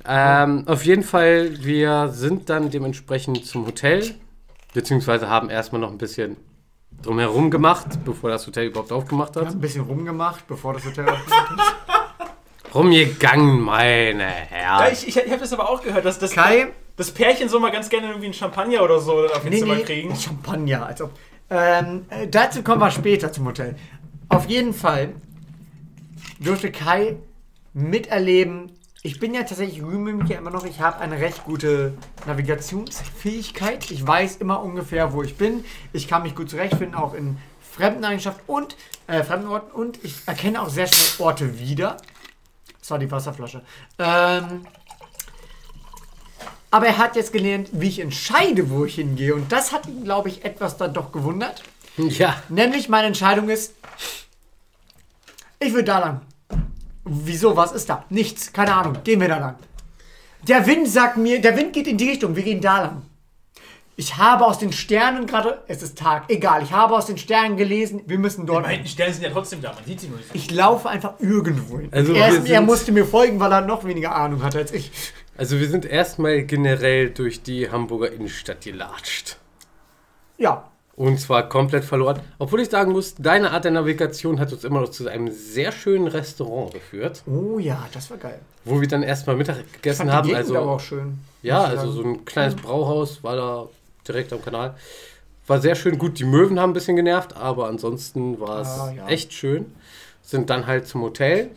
Ähm, 0.06 0.68
auf 0.68 0.86
jeden 0.86 1.04
Fall, 1.04 1.64
wir 1.64 2.10
sind 2.10 2.50
dann 2.50 2.70
dementsprechend 2.70 3.46
zum 3.46 3.66
Hotel, 3.66 4.16
beziehungsweise 4.74 5.30
haben 5.30 5.50
erstmal 5.50 5.82
noch 5.82 5.92
ein 5.92 5.98
bisschen 5.98 6.38
drumherum 7.04 7.52
gemacht, 7.52 7.88
bevor 8.06 8.30
das 8.32 8.48
Hotel 8.48 8.68
überhaupt 8.68 8.92
aufgemacht 8.92 9.36
hat. 9.36 9.46
haben 9.46 9.54
ein 9.54 9.62
bisschen 9.62 9.84
rumgemacht, 9.84 10.48
bevor 10.48 10.74
das 10.74 10.86
Hotel 10.86 11.08
aufgemacht 11.08 11.52
ist. 11.58 12.74
Rumgegangen, 12.76 13.62
meine 13.62 14.24
Ja, 14.24 14.30
Herren. 14.82 14.94
ich 14.94 15.08
ich, 15.08 15.18
ich 15.18 15.30
habe 15.30 15.40
das 15.42 15.54
aber 15.54 15.70
auch 15.70 15.82
gehört, 15.84 16.06
dass 16.06 16.18
das, 16.18 16.32
Kai? 16.32 16.68
das 16.98 17.12
Pärchen 17.12 17.48
soll 17.50 17.60
mal 17.60 17.72
ganz 17.72 17.90
gerne 17.90 18.08
irgendwie 18.08 18.26
einen 18.26 18.34
Champagner 18.34 18.82
oder 18.82 19.00
so 19.00 19.26
auf 19.26 19.44
den 19.44 19.54
Zimmer 19.54 19.76
kriegen. 19.78 20.16
Champagner, 20.16 20.86
als 20.88 21.02
ob. 21.02 21.12
Ähm, 21.52 22.06
äh, 22.10 22.28
dazu 22.28 22.64
kommen 22.64 22.82
wir 22.82 22.90
später 22.90 23.32
zum 23.32 23.46
Hotel. 23.46 23.76
Auf 24.30 24.48
jeden 24.50 24.74
Fall 24.74 25.10
durfte 26.40 26.72
Kai 26.72 27.18
miterleben. 27.74 28.72
Ich 29.06 29.20
bin 29.20 29.34
ja 29.34 29.44
tatsächlich, 29.44 29.84
rühme 29.84 30.14
mich 30.14 30.30
ja 30.30 30.38
immer 30.38 30.50
noch, 30.50 30.64
ich 30.64 30.80
habe 30.80 31.00
eine 31.00 31.20
recht 31.20 31.44
gute 31.44 31.94
Navigationsfähigkeit. 32.26 33.92
Ich 33.92 34.08
weiß 34.08 34.38
immer 34.38 34.64
ungefähr, 34.64 35.12
wo 35.12 35.24
ich 35.24 35.36
bin. 35.36 35.66
Ich 35.92 36.08
kann 36.08 36.24
mich 36.24 36.36
gut 36.36 36.50
zurechtfinden, 36.50 36.96
auch 36.96 37.14
in 37.14 37.38
fremden 37.60 38.06
Eigenschaften 38.06 38.44
und 38.48 38.78
äh, 39.08 39.22
fremden 39.24 39.50
Orten. 39.50 39.74
Und 39.74 40.02
ich 40.06 40.16
erkenne 40.26 40.62
auch 40.62 40.70
sehr 40.70 40.88
schnell 40.88 41.28
Orte 41.28 41.60
wieder. 41.60 41.98
Das 42.80 42.92
war 42.92 42.98
die 42.98 43.12
Wasserflasche. 43.12 43.62
Ähm, 44.00 44.66
aber 46.72 46.88
er 46.88 46.98
hat 46.98 47.18
jetzt 47.18 47.34
gelernt, 47.34 47.72
wie 47.74 47.90
ich 47.90 48.00
entscheide, 48.00 48.70
wo 48.70 48.86
ich 48.86 48.96
hingehe. 48.96 49.36
Und 49.36 49.52
das 49.52 49.74
hat 49.74 49.86
ihn, 49.86 50.06
glaube 50.06 50.30
ich, 50.30 50.46
etwas 50.46 50.78
dann 50.78 50.94
doch 50.94 51.12
gewundert. 51.12 51.62
Ja, 51.98 52.42
Nämlich 52.48 52.88
meine 52.88 53.08
Entscheidung 53.08 53.50
ist, 53.50 53.74
ich 55.60 55.74
will 55.74 55.84
da 55.84 56.00
lang. 56.00 56.22
Wieso? 57.06 57.56
Was 57.56 57.72
ist 57.72 57.90
da? 57.90 58.06
Nichts. 58.10 58.54
Keine 58.54 58.74
Ahnung. 58.74 58.98
Gehen 59.04 59.20
wir 59.20 59.28
da 59.28 59.38
lang. 59.38 59.56
Der 60.48 60.66
Wind 60.66 60.88
sagt 60.88 61.18
mir, 61.18 61.42
der 61.42 61.56
Wind 61.58 61.74
geht 61.74 61.88
in 61.88 61.98
die 61.98 62.10
Richtung. 62.10 62.36
Wir 62.36 62.44
gehen 62.44 62.62
da 62.62 62.82
lang. 62.82 63.02
Ich 63.96 64.18
habe 64.18 64.46
aus 64.46 64.58
den 64.58 64.74
Sternen 64.74 65.28
gerade, 65.28 65.62
es 65.68 65.84
ist 65.84 66.00
Tag, 66.00 66.24
egal, 66.30 66.64
ich 66.64 66.72
habe 66.72 66.96
aus 66.96 67.06
den 67.06 67.20
Sternen 67.20 67.58
gelesen, 67.58 68.02
wir 68.08 68.18
müssen 68.18 68.48
dort. 68.48 68.66
Die 68.68 68.88
Sterne 68.88 69.14
sind 69.14 69.22
ja 69.24 69.30
trotzdem 69.30 69.62
da, 69.62 69.72
man 69.72 69.86
sieht 69.86 70.00
sie 70.00 70.08
nur 70.08 70.18
nicht. 70.18 70.30
Ich 70.34 70.50
laufe 70.50 70.90
einfach 70.90 71.20
irgendwo 71.20 71.78
hin. 71.78 71.90
Also 71.92 72.14
er, 72.14 72.44
er 72.44 72.62
musste 72.62 72.92
mir 72.92 73.06
folgen, 73.06 73.40
weil 73.40 73.52
er 73.52 73.62
noch 73.62 73.86
weniger 73.86 74.16
Ahnung 74.16 74.42
hatte 74.42 74.58
als 74.58 74.72
ich. 74.72 74.92
Also 75.38 75.60
wir 75.60 75.70
sind 75.70 75.86
erstmal 75.86 76.42
generell 76.42 77.12
durch 77.12 77.44
die 77.44 77.70
Hamburger 77.70 78.12
Innenstadt 78.12 78.62
gelatscht. 78.62 79.38
Ja, 80.40 80.72
Und 80.96 81.20
zwar 81.20 81.50
komplett 81.50 81.84
verloren. 81.86 82.20
Obwohl 82.38 82.60
ich 82.62 82.70
sagen 82.70 82.92
muss, 82.92 83.16
deine 83.16 83.50
Art 83.52 83.64
der 83.66 83.72
Navigation 83.72 84.40
hat 84.40 84.54
uns 84.54 84.64
immer 84.64 84.80
noch 84.82 84.90
zu 84.90 85.08
einem 85.08 85.32
sehr 85.32 85.72
schönen 85.72 86.06
Restaurant 86.08 86.72
geführt, 86.74 87.24
oh 87.26 87.58
ja, 87.58 87.88
das 87.94 88.12
war 88.12 88.18
geil. 88.18 88.40
wo 88.64 88.80
wir 88.80 88.88
dann 88.88 89.02
erstmal 89.02 89.36
Mittag 89.36 89.58
gegessen 89.74 90.12
haben. 90.12 90.28
Gegend 90.28 90.38
Also 90.44 90.56
aber 90.58 90.72
auch 90.74 90.80
schön. 90.80 91.18
Ja, 91.42 91.64
also 91.64 91.92
so 91.92 92.04
ein 92.04 92.26
kleines 92.26 92.56
Brauhaus 92.56 93.24
war 93.24 93.36
da 93.36 93.68
direkt 94.08 94.32
am 94.34 94.42
Kanal. 94.44 94.76
War 95.48 95.60
sehr 95.60 95.74
schön. 95.76 95.98
Gut, 95.98 96.20
die 96.20 96.26
Möwen 96.26 96.60
haben 96.60 96.70
ein 96.70 96.74
bisschen 96.74 96.96
genervt, 96.96 97.36
aber 97.36 97.68
ansonsten 97.68 98.40
war 98.40 98.62
es 98.62 98.68
Ah, 98.68 98.94
ja. 98.96 99.08
echt 99.08 99.34
schön. 99.34 99.66
Sind 100.22 100.50
dann 100.52 100.68
halt 100.68 100.88
zum 100.88 101.02
Hotel. 101.02 101.50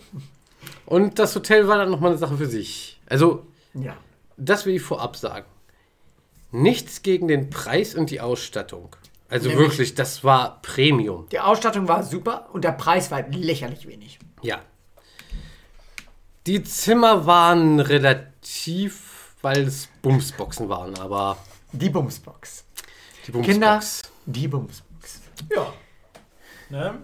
Und 0.87 1.19
das 1.19 1.35
Hotel 1.37 1.69
war 1.69 1.77
dann 1.79 1.91
nochmal 1.91 2.11
eine 2.13 2.19
Sache 2.19 2.37
für 2.39 2.47
sich. 2.47 2.99
Also, 3.07 3.45
Ja. 3.75 3.97
das 4.39 4.65
will 4.67 4.75
ich 4.75 4.83
vorab 4.83 5.15
sagen. 5.17 5.45
Nichts 6.53 7.03
gegen 7.03 7.29
den 7.29 7.51
Preis 7.51 7.95
und 7.95 8.11
die 8.11 8.21
Ausstattung. 8.21 8.89
Also 9.29 9.49
Nämlich- 9.49 9.71
wirklich, 9.71 9.95
das 9.95 10.23
war 10.23 10.61
Premium. 10.63 11.29
Die 11.31 11.41
Ausstattung 11.41 11.89
war 11.89 12.03
super 12.05 12.49
und 12.53 12.63
der 12.65 12.73
Preis 12.73 13.11
war 13.11 13.23
lächerlich 13.29 13.87
wenig. 13.89 14.19
Ja. 14.43 14.61
Die 16.47 16.63
Zimmer 16.63 17.27
waren 17.27 17.81
relativ, 17.81 19.35
weil 19.43 19.63
es 19.63 19.89
Bumsboxen 20.03 20.69
waren, 20.69 20.97
aber 20.99 21.39
Die 21.73 21.91
Bumsbox. 21.91 22.65
die 23.27 23.33
Kinder, 23.33 23.73
Bumsbox. 23.73 24.13
die 24.27 24.47
Bumsbox. 24.49 25.21
Ja. 25.53 25.73
Ne? 26.71 26.99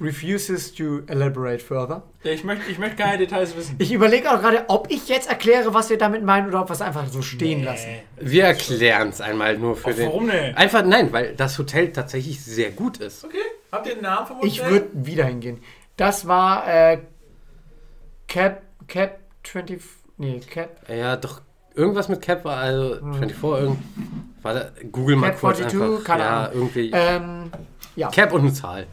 Refuses 0.00 0.74
to 0.74 1.00
elaborate 1.06 1.60
further. 1.62 2.02
Ich 2.22 2.44
möchte, 2.44 2.70
ich 2.70 2.78
möchte 2.78 2.96
keine 2.96 3.18
Details 3.18 3.56
wissen. 3.56 3.76
Ich 3.78 3.92
überlege 3.92 4.30
auch 4.30 4.40
gerade, 4.40 4.64
ob 4.68 4.90
ich 4.90 5.08
jetzt 5.08 5.28
erkläre, 5.28 5.72
was 5.72 5.88
wir 5.88 5.96
damit 5.96 6.22
meinen 6.22 6.48
oder 6.48 6.60
ob 6.62 6.68
wir 6.68 6.74
es 6.74 6.82
einfach 6.82 7.06
so 7.08 7.22
stehen 7.22 7.64
lassen. 7.64 7.88
Wir 8.20 8.44
erklären 8.44 9.08
es 9.08 9.20
einmal 9.22 9.56
nur 9.56 9.74
für 9.74 9.90
Ach, 9.90 9.94
den. 9.94 10.06
warum 10.08 10.26
denn? 10.28 10.54
Einfach 10.54 10.84
nein, 10.84 11.12
weil 11.12 11.34
das 11.34 11.58
Hotel 11.58 11.92
tatsächlich 11.92 12.44
sehr 12.44 12.72
gut 12.72 12.98
ist. 12.98 13.24
Okay, 13.24 13.38
habt 13.72 13.86
ihr 13.86 13.94
den 13.94 14.02
Namen 14.02 14.26
vom 14.26 14.38
Ich 14.42 14.58
Hotel? 14.60 14.70
würde 14.72 14.88
wieder 14.92 15.24
hingehen. 15.24 15.62
Das 15.96 16.26
war 16.28 16.68
äh, 16.68 16.98
Cap, 18.28 18.62
Cap 18.88 19.18
20, 19.44 19.80
nee, 20.18 20.40
Cap, 20.40 20.88
Ja, 20.90 21.16
doch 21.16 21.40
irgendwas 21.74 22.08
mit 22.08 22.20
Cap 22.20 22.44
war 22.44 22.58
also 22.58 22.96
24 23.18 23.42
irgend 23.42 23.78
war 24.42 24.54
da, 24.54 24.70
Google 24.92 25.16
mal 25.16 25.30
Cap 25.30 25.40
kurz 25.40 25.58
42, 25.58 25.80
einfach. 25.82 26.04
keine 26.04 26.22
ja, 26.22 26.40
Ahnung. 26.44 26.52
irgendwie 26.54 26.90
ähm, 26.92 27.50
ja. 27.96 28.08
Cap 28.10 28.32
und 28.32 28.40
eine 28.42 28.52
Zahl 28.52 28.86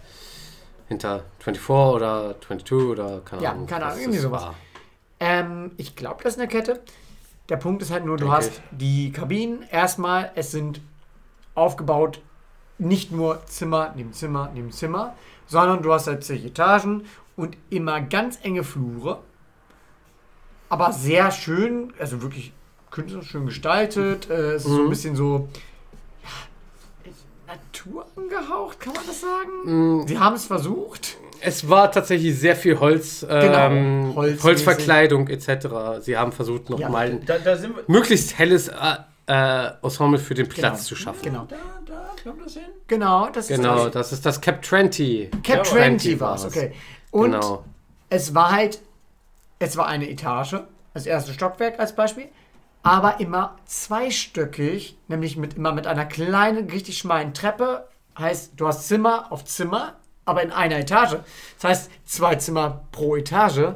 hinter 0.88 1.24
24 1.40 1.70
oder 1.70 2.36
22 2.42 2.74
oder 2.74 3.22
keine 3.22 3.42
Ja, 3.44 3.52
Ahnung. 3.52 3.68
keine 3.68 3.86
was 3.86 3.92
Ahnung, 3.94 4.02
irgendwie 4.04 4.20
sowas. 4.20 4.48
Ähm, 5.20 5.72
ich 5.78 5.96
glaube, 5.96 6.24
das 6.24 6.34
ist 6.34 6.40
eine 6.40 6.48
Kette. 6.48 6.82
Der 7.50 7.58
Punkt 7.58 7.82
ist 7.82 7.92
halt 7.92 8.06
nur, 8.06 8.18
du 8.18 8.26
Denke 8.26 8.38
hast 8.38 8.62
die 8.72 9.12
Kabinen. 9.12 9.64
Erstmal, 9.72 10.32
es 10.36 10.52
sind 10.52 10.82
aufgebaut 11.56 12.22
nicht 12.78 13.12
nur 13.12 13.46
Zimmer 13.46 13.94
neben 13.96 14.14
Zimmer 14.14 14.50
neben 14.54 14.72
Zimmer, 14.72 15.14
sondern 15.46 15.82
du 15.84 15.94
hast 15.94 16.08
halt 16.08 16.24
zig 16.24 16.44
Etagen 16.44 17.04
und 17.36 17.56
immer 17.70 18.02
ganz 18.02 18.40
enge 18.44 18.64
Flure. 18.64 19.20
Aber 20.70 20.92
sehr 20.92 21.32
schön, 21.32 21.94
also 22.00 22.22
wirklich 22.22 22.52
künstlerisch 22.90 23.30
schön 23.30 23.46
gestaltet. 23.46 24.30
Äh, 24.30 24.54
es 24.54 24.66
ist 24.66 24.72
so 24.72 24.80
ein 24.80 24.86
Mhm. 24.86 24.90
bisschen 24.90 25.16
so 25.16 25.48
ja, 25.48 25.60
Natur 27.48 28.06
angehaucht, 28.16 28.80
kann 28.80 28.94
man 28.94 29.04
das 29.06 29.22
sagen? 29.22 30.00
Mm, 30.02 30.08
Sie 30.08 30.18
haben 30.18 30.36
es 30.36 30.46
versucht. 30.46 31.18
Es 31.42 31.68
war 31.70 31.92
tatsächlich 31.92 32.40
sehr 32.40 32.56
viel 32.56 32.80
Holz, 32.80 33.26
ähm, 33.30 34.14
Genau. 34.16 34.44
Holzverkleidung 34.44 35.28
etc. 35.28 35.68
Sie 36.02 36.18
haben 36.18 36.32
versucht, 36.32 36.70
Ja. 36.70 36.78
nochmal 36.78 37.08
ein 37.12 37.26
Da, 37.26 37.38
da 37.38 37.56
sind 37.58 37.76
wir. 37.76 37.84
möglichst 37.88 38.38
helles 38.38 38.70
äh, 38.70 38.74
äh, 39.28 39.72
Ensemble 39.82 40.20
für 40.20 40.34
den 40.36 40.48
Platz 40.48 40.78
Genau. 40.78 40.84
zu 40.88 40.96
schaffen. 40.96 41.22
Genau. 41.22 41.46
Da, 41.50 41.56
da, 41.86 42.30
kommt 42.30 42.46
das 42.46 42.54
hin? 42.54 42.64
Genau, 42.88 43.30
das 43.30 43.50
ist 43.50 43.58
Genau, 43.58 43.86
das. 43.86 43.92
das 43.94 44.14
ist 44.14 44.26
das 44.26 44.40
Cap 44.42 44.64
20. 44.64 45.32
Cap 45.44 45.58
Ja, 45.58 45.64
20 45.64 45.70
20 46.18 46.20
war 46.22 46.36
es, 46.36 46.46
okay. 46.46 46.72
Und 47.12 47.32
genau. 47.32 47.64
es 48.10 48.34
war 48.34 48.52
halt, 48.52 48.80
es 49.60 49.76
war 49.78 49.88
eine 49.88 50.10
Etage, 50.10 50.56
das 50.94 51.06
erste 51.06 51.34
Stockwerk 51.34 51.80
als 51.80 51.94
Beispiel, 51.96 52.28
aber 52.84 53.22
immer 53.22 53.58
zweistöckig, 53.66 54.98
nämlich 55.08 55.38
mit 55.38 55.56
immer 55.56 55.72
mit 55.72 55.88
einer 55.88 56.06
kleinen, 56.06 56.70
richtig 56.70 56.98
schmalen 56.98 57.34
Treppe. 57.34 57.88
Heißt, 58.20 58.54
du 58.58 58.68
hast 58.68 58.88
Zimmer 58.88 59.32
auf 59.32 59.46
Zimmer, 59.46 59.96
aber 60.26 60.44
in 60.44 60.52
einer 60.52 60.78
Etage. 60.78 61.18
Das 61.60 61.64
heißt, 61.64 61.92
zwei 62.06 62.36
Zimmer 62.36 62.86
pro 62.92 63.16
Etage. 63.16 63.76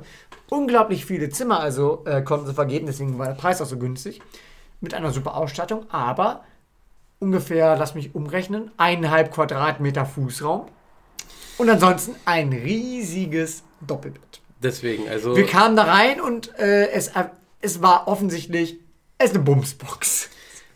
Unglaublich 0.49 1.05
viele 1.05 1.29
Zimmer 1.29 1.59
also 1.59 2.03
äh, 2.05 2.21
konnten 2.21 2.47
sie 2.47 2.53
vergeben, 2.53 2.85
deswegen 2.85 3.17
war 3.17 3.27
der 3.27 3.33
Preis 3.33 3.61
auch 3.61 3.65
so 3.65 3.77
günstig. 3.77 4.21
Mit 4.81 4.93
einer 4.93 5.11
super 5.11 5.35
Ausstattung, 5.35 5.89
aber 5.89 6.43
ungefähr, 7.19 7.77
lass 7.77 7.95
mich 7.95 8.13
umrechnen, 8.13 8.71
eineinhalb 8.77 9.33
Quadratmeter 9.33 10.05
Fußraum. 10.05 10.67
Und 11.57 11.69
ansonsten 11.69 12.15
ein 12.25 12.53
riesiges 12.53 13.63
Doppelbett. 13.81 14.41
Deswegen, 14.61 15.07
also. 15.09 15.35
Wir 15.35 15.45
kamen 15.45 15.75
da 15.75 15.83
rein 15.83 16.21
und 16.21 16.57
äh, 16.59 16.89
es, 16.89 17.09
äh, 17.09 17.25
es 17.61 17.81
war 17.81 18.07
offensichtlich, 18.07 18.79
es 19.17 19.25
ist 19.31 19.35
eine 19.35 19.43
Bumsbox. 19.43 20.29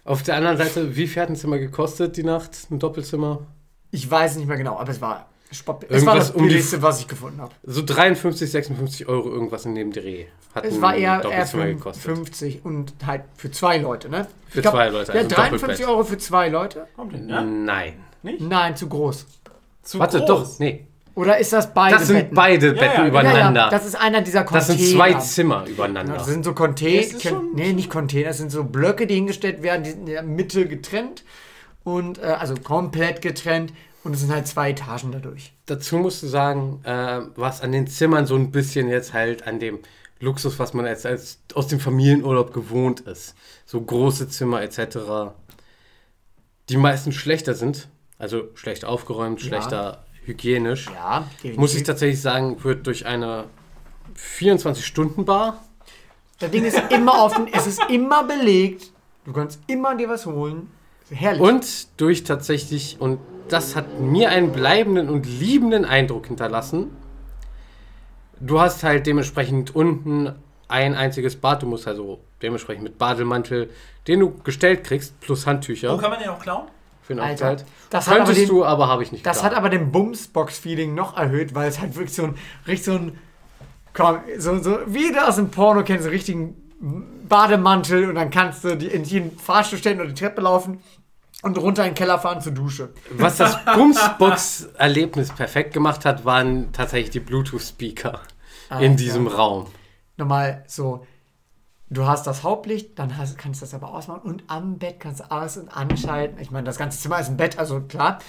Auf 0.04 0.23
der 0.23 0.36
anderen 0.36 0.58
Seite, 0.58 0.95
wie 0.95 1.08
viel 1.08 1.21
hat 1.21 1.30
ein 1.30 1.36
Zimmer 1.36 1.60
gekostet 1.60 2.17
die 2.17 2.23
Nacht? 2.23 2.51
Ein 2.71 2.80
Doppelzimmer? 2.80 3.45
Ich 3.91 4.10
weiß 4.10 4.38
nicht 4.38 4.47
mehr 4.47 4.58
genau, 4.58 4.77
aber 4.77 4.89
es 4.91 4.99
war 5.01 5.27
Spott. 5.51 5.86
Es 5.89 6.06
war 6.06 6.15
das 6.15 6.32
um 6.32 6.43
billigste, 6.47 6.82
was 6.82 7.01
ich 7.01 7.08
gefunden 7.10 7.41
habe. 7.41 7.54
So 7.63 7.82
53, 7.86 8.49
56 8.49 9.08
Euro 9.10 9.30
irgendwas 9.30 9.65
in 9.65 9.75
dem 9.75 9.91
Dreh. 9.91 10.25
Hat 10.56 10.63
Es 10.65 10.80
war 10.82 10.95
eher, 10.95 11.15
eher 11.15 11.21
Doppelzimmer 11.21 11.63
fün- 11.65 11.73
gekostet. 11.75 12.04
50 12.04 12.65
und 12.65 12.93
halt 13.06 13.23
für 13.36 13.51
zwei 13.51 13.77
Leute, 13.77 14.08
ne? 14.10 14.27
Für 14.47 14.62
glaub, 14.62 14.73
zwei 14.75 14.88
Leute, 14.89 15.12
Ja, 15.12 15.17
also 15.19 15.36
53 15.36 15.62
Doppelbett. 15.62 15.88
Euro 15.89 16.04
für 16.06 16.17
zwei 16.17 16.47
Leute? 16.49 16.88
Kommt 16.95 17.12
hin, 17.13 17.25
ne? 17.27 17.43
Nein. 17.45 17.93
Nein, 18.23 18.75
zu 18.77 18.88
groß. 18.88 19.25
Zu 19.84 19.99
Warte, 19.99 20.19
groß. 20.19 20.27
doch, 20.27 20.60
nee. 20.60 20.88
Oder 21.15 21.38
ist 21.39 21.52
das 21.52 21.74
beide 21.74 21.97
Das 21.97 22.08
sind 22.08 22.17
Betten? 22.17 22.36
beide 22.36 22.67
Ja, 22.67 22.74
Betten 22.74 22.86
ja, 22.86 22.95
genau. 22.95 23.08
übereinander. 23.10 23.60
Ja, 23.62 23.65
ja, 23.65 23.69
das 23.69 23.86
ist 23.86 23.95
einer 23.95 24.21
dieser 24.21 24.43
das 24.43 24.50
Container. 24.67 24.78
sind 24.80 24.95
zwei 24.97 25.13
Zimmer 25.15 25.63
Ja, 25.65 25.71
übereinander. 25.71 26.13
das 26.13 26.26
sind 26.28 26.45
so 26.45 26.54
Container. 26.54 27.02
Das 27.12 27.34
Nee, 27.54 27.74
nicht 27.74 27.89
Container, 27.89 28.28
das 28.30 28.38
sind 28.38 28.52
so 28.52 28.63
Blöcke, 28.63 29.08
die 29.08 29.15
hingestellt 29.15 29.62
werden, 29.62 29.84
die 29.84 29.89
sind 29.91 30.00
in 30.02 30.06
der 30.08 30.24
Mitte 30.24 30.67
getrennt. 30.67 31.24
Und 31.84 32.19
äh, 32.19 32.21
also 32.39 32.54
komplett 32.56 33.21
getrennt. 33.21 33.74
Und 34.04 34.13
es 34.13 34.21
sind 34.21 34.32
halt 34.32 34.47
zwei 34.47 34.71
Etagen 34.71 35.12
dadurch. 35.12 35.54
Dazu 35.67 35.97
musst 35.97 36.24
du 36.24 36.28
sagen, 36.28 36.80
äh, 36.86 37.19
was 37.36 37.62
an 37.62 37.71
den 37.71 37.88
Zimmern 37.88 38.26
so 38.26 38.36
ein 38.36 38.52
bisschen 38.52 38.88
jetzt 38.89 39.13
halt 39.13 39.45
an 39.47 39.60
dem 39.60 39.80
Luxus, 40.19 40.58
was 40.60 40.74
man 40.74 40.86
jetzt 40.86 41.06
als 41.06 41.39
aus 41.56 41.67
dem 41.67 41.80
Familienurlaub 41.80 42.54
gewohnt 42.54 43.02
ist. 43.02 43.36
So 43.65 43.82
große 43.82 44.30
Zimmer 44.30 44.62
etc. 44.62 45.34
Die 46.69 46.78
meisten 46.78 47.12
schlechter 47.12 47.54
sind. 47.54 47.89
Also 48.17 48.43
schlecht 48.54 48.86
aufgeräumt, 48.86 49.41
Ja. 49.41 49.47
schlechter 49.47 50.06
hygienisch. 50.25 50.88
Ja, 50.93 51.27
Muss 51.55 51.75
ich 51.75 51.84
tatsächlich 51.84 52.21
sagen, 52.21 52.63
wird 52.63 52.88
durch 52.88 53.05
eine 53.05 53.45
24-Stunden-Bar 54.17 55.62
Das 56.39 56.51
Ding 56.51 56.65
ist 56.65 56.81
immer 56.89 57.23
offen, 57.23 57.47
es 57.51 57.67
ist 57.67 57.81
immer 57.89 58.23
belegt. 58.23 58.91
Du 59.25 59.34
kannst 59.34 59.60
immer 59.67 59.95
dir 59.95 60.10
was 60.10 60.25
holen. 60.25 60.69
Herrlich. 61.13 61.41
und 61.41 61.99
durch 61.99 62.23
tatsächlich, 62.23 62.95
und 62.99 63.19
das 63.49 63.75
hat 63.75 63.99
mir 63.99 64.29
einen 64.29 64.53
bleibenden 64.53 65.10
und 65.10 65.25
liebenden 65.25 65.84
Eindruck 65.84 66.27
hinterlassen. 66.27 66.95
Du 68.39 68.62
hast 68.62 68.84
halt 68.84 69.05
dementsprechend 69.07 69.75
unten 69.75 70.34
ein 70.69 70.95
einziges 70.95 71.36
Bad. 71.36 71.63
Du 71.63 71.67
musst 71.67 71.86
also 71.86 72.21
dementsprechend 72.41 72.84
mit 72.84 72.97
Bademantel, 72.97 73.69
den 74.07 74.21
du 74.21 74.31
gestellt 74.43 74.86
kriegst, 74.86 75.19
plus 75.19 75.45
Handtücher 75.45 75.93
Oh, 75.93 75.97
kann 75.97 76.12
man 76.12 76.19
den 76.19 76.29
auch 76.29 76.39
klauen? 76.39 76.67
Für 77.17 77.21
eine 77.21 77.30
Alter, 77.32 77.52
Hochzeit. 77.52 77.65
das 77.89 78.08
hat 78.08 78.15
aber 78.15 78.26
Könntest 78.26 78.41
den- 78.41 78.50
du, 78.50 78.65
aber 78.65 78.88
habe 78.88 79.04
ich 79.04 79.12
nicht 79.12 79.26
Das 79.26 79.38
getan. 79.38 79.52
hat 79.52 79.58
aber 79.58 79.69
den 79.69 79.91
Bumsbox-Feeling 79.91 80.93
noch 80.95 81.17
erhöht, 81.17 81.54
weil 81.56 81.67
es 81.69 81.80
halt 81.80 81.95
wirklich 81.95 82.15
so 82.15 82.24
ein, 82.24 82.36
richtig 82.67 82.86
so 82.86 82.93
ein, 82.93 83.19
komm, 83.93 84.19
so, 84.38 84.62
so, 84.62 84.78
wie 84.88 85.12
du 85.12 85.28
aus 85.28 85.36
dem 85.36 85.50
Porno 85.50 85.84
kennst, 85.84 86.04
so 86.04 86.10
einen 86.10 86.15
richtigen 86.15 86.56
Bademantel 87.28 88.10
und 88.10 88.15
dann 88.15 88.30
kannst 88.30 88.63
du 88.63 88.76
die, 88.76 88.88
in 88.88 89.04
jeden 89.04 89.38
Fahrstuhl 89.38 89.80
stellen 89.80 90.00
oder 90.00 90.10
die 90.10 90.15
Treppe 90.15 90.41
laufen 90.41 90.82
und 91.43 91.58
runter 91.58 91.84
in 91.84 91.89
den 91.91 91.95
Keller 91.95 92.19
fahren 92.19 92.41
zur 92.41 92.52
Dusche. 92.54 92.89
Was 93.12 93.38
das 93.38 93.58
Bumsbox-Erlebnis 93.65 95.32
perfekt 95.32 95.74
gemacht 95.74 96.06
hat, 96.06 96.26
waren 96.26 96.71
tatsächlich 96.71 97.12
die 97.12 97.19
Bluetooth-Speaker 97.19 98.19
in 98.80 98.95
diesem 98.97 99.28
Raum. 99.28 99.67
Nochmal 100.17 100.63
so, 100.67 101.06
du 101.91 102.08
hast 102.08 102.25
das 102.25 102.41
Hauptlicht, 102.43 102.97
dann 102.97 103.17
hast, 103.17 103.38
kannst 103.38 103.62
du 103.62 103.65
das 103.65 103.73
aber 103.73 103.93
ausmachen 103.93 104.21
und 104.23 104.43
am 104.47 104.80
Bett 104.80 104.99
kannst 104.99 105.19
du 105.19 105.30
aus- 105.32 105.58
und 105.58 105.69
anschalten. 105.69 106.39
Ich 106.39 106.49
meine, 106.49 106.63
das 106.65 106.77
ganze 106.77 106.97
Zimmer 106.99 107.19
ist 107.19 107.27
ein 107.30 107.38
Bett, 107.38 107.60
also 107.60 107.82
klar. 107.82 108.19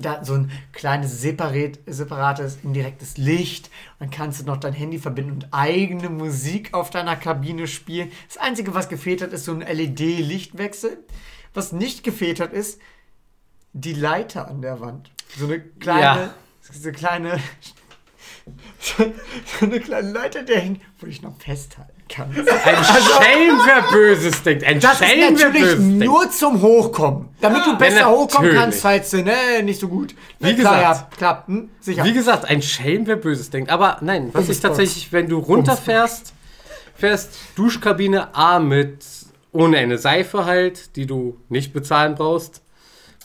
Da 0.00 0.24
so 0.24 0.34
ein 0.34 0.52
kleines 0.72 1.20
separat, 1.20 1.78
separates 1.86 2.58
indirektes 2.62 3.16
Licht. 3.16 3.68
Dann 3.98 4.10
kannst 4.10 4.40
du 4.40 4.44
noch 4.44 4.58
dein 4.58 4.72
Handy 4.72 4.98
verbinden 5.00 5.32
und 5.32 5.48
eigene 5.50 6.08
Musik 6.08 6.72
auf 6.72 6.90
deiner 6.90 7.16
Kabine 7.16 7.66
spielen. 7.66 8.12
Das 8.28 8.36
Einzige, 8.36 8.74
was 8.74 8.88
gefehlt 8.88 9.22
hat, 9.22 9.32
ist 9.32 9.44
so 9.44 9.52
ein 9.52 9.60
LED-Lichtwechsel. 9.60 10.98
Was 11.52 11.72
nicht 11.72 12.04
gefehlt 12.04 12.38
hat, 12.38 12.52
ist 12.52 12.80
die 13.72 13.92
Leiter 13.94 14.46
an 14.46 14.62
der 14.62 14.78
Wand. 14.80 15.10
So 15.36 15.46
eine 15.46 15.58
kleine, 15.60 16.00
Ja. 16.02 16.34
so 16.60 16.80
eine 16.88 16.92
kleine, 16.92 17.40
so 18.80 19.04
eine 19.64 19.80
kleine 19.80 20.12
Leiter, 20.12 20.44
der 20.44 20.60
hängt, 20.60 20.80
wo 21.00 21.06
ich 21.06 21.22
noch 21.22 21.36
festhalten 21.40 21.97
kann. 22.08 22.30
Ein 22.30 22.84
Schelm, 22.84 23.58
wer 23.64 23.82
Böses 23.92 24.42
denkt. 24.42 24.64
Ein 24.64 24.80
Das 24.80 24.98
Schelm, 24.98 25.34
ist 25.34 25.40
wer 25.40 25.46
natürlich 25.48 25.62
Böses 25.62 25.78
denkt. 25.78 26.04
nur 26.04 26.30
zum 26.30 26.62
Hochkommen. 26.62 27.28
Damit 27.40 27.66
du 27.66 27.76
besser 27.78 28.00
Ja, 28.00 28.08
hochkommen 28.10 28.52
kannst, 28.54 28.80
falls 28.80 29.10
du, 29.10 29.22
ne, 29.22 29.62
nicht 29.62 29.80
so 29.80 29.88
gut. 29.88 30.14
Wie 30.40 30.54
klar, 30.54 30.76
gesagt. 30.78 31.10
ja, 31.12 31.16
klar, 31.16 31.44
hm, 31.46 31.70
sicher. 31.80 32.04
Wie 32.04 32.12
gesagt, 32.12 32.44
ein 32.46 32.62
Schelm, 32.62 33.06
wer 33.06 33.16
Böses 33.16 33.50
denkt. 33.50 33.70
Aber 33.70 33.98
nein, 34.00 34.30
was 34.32 34.42
ich 34.44 34.48
Bumsbox. 34.48 34.60
tatsächlich, 34.62 35.12
wenn 35.12 35.28
du 35.28 35.38
runterfährst, 35.38 36.32
fährst 36.94 37.30
Duschkabine 37.56 38.34
A 38.34 38.58
mit 38.58 39.04
ohne 39.52 39.78
eine 39.78 39.98
Seife 39.98 40.44
halt, 40.44 40.96
die 40.96 41.06
du 41.06 41.38
nicht 41.48 41.72
bezahlen 41.72 42.14
brauchst. 42.14 42.62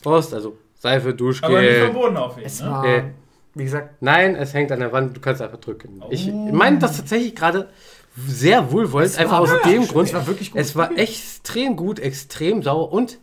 Brauchst 0.04 0.34
also 0.34 0.58
Seife, 0.80 1.00
Aber 1.02 1.12
nicht 1.12 1.19
Duschgel. 1.22 1.82
verboten 1.82 2.17
aufheben. 2.17 2.46
es 2.46 2.62
Ne? 2.62 2.69
war, 2.69 2.86
Äh. 2.86 3.04
wie 3.56 3.63
gesagt, 3.63 3.89
Nein, 4.02 4.36
es 4.36 4.54
hängt 4.54 4.72
an 4.72 4.80
der 4.80 4.91
Wand, 4.91 5.15
du 5.15 5.22
kannst 5.22 5.41
einfach 5.41 5.60
drücken. 5.60 6.02
Ich 6.10 6.28
meine 6.32 6.80
das 6.80 6.98
tatsächlich 6.98 7.36
gerade 7.36 7.69
sehr 8.15 8.71
wohlwollend, 8.71 9.17
einfach 9.17 9.39
aus 9.39 9.49
dem 9.65 9.88
Grund. 9.88 10.08
es 10.10 10.13
war 10.13 10.28
wirklich 10.28 10.52
gut. 10.52 10.62
Es 10.62 10.76
war 10.76 10.97
extrem 10.97 11.76
gut, 11.76 11.99
extrem 11.99 12.62
sauer 12.63 12.91
und 12.91 13.17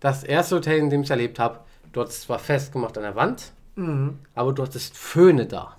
das 0.00 0.22
erste 0.24 0.56
Hotel, 0.56 0.78
in 0.78 0.90
dem 0.90 1.00
ich 1.00 1.06
es 1.06 1.10
erlebt 1.10 1.38
habe, 1.38 1.60
dort 1.92 2.10
ist 2.10 2.22
zwar 2.22 2.38
festgemacht 2.38 2.96
an 2.96 3.04
der 3.04 3.16
Wand, 3.16 3.52
Mhm. 3.76 4.18
aber 4.34 4.52
dort 4.52 4.74
ist 4.76 4.96
Föhne 4.96 5.46
da. 5.46 5.76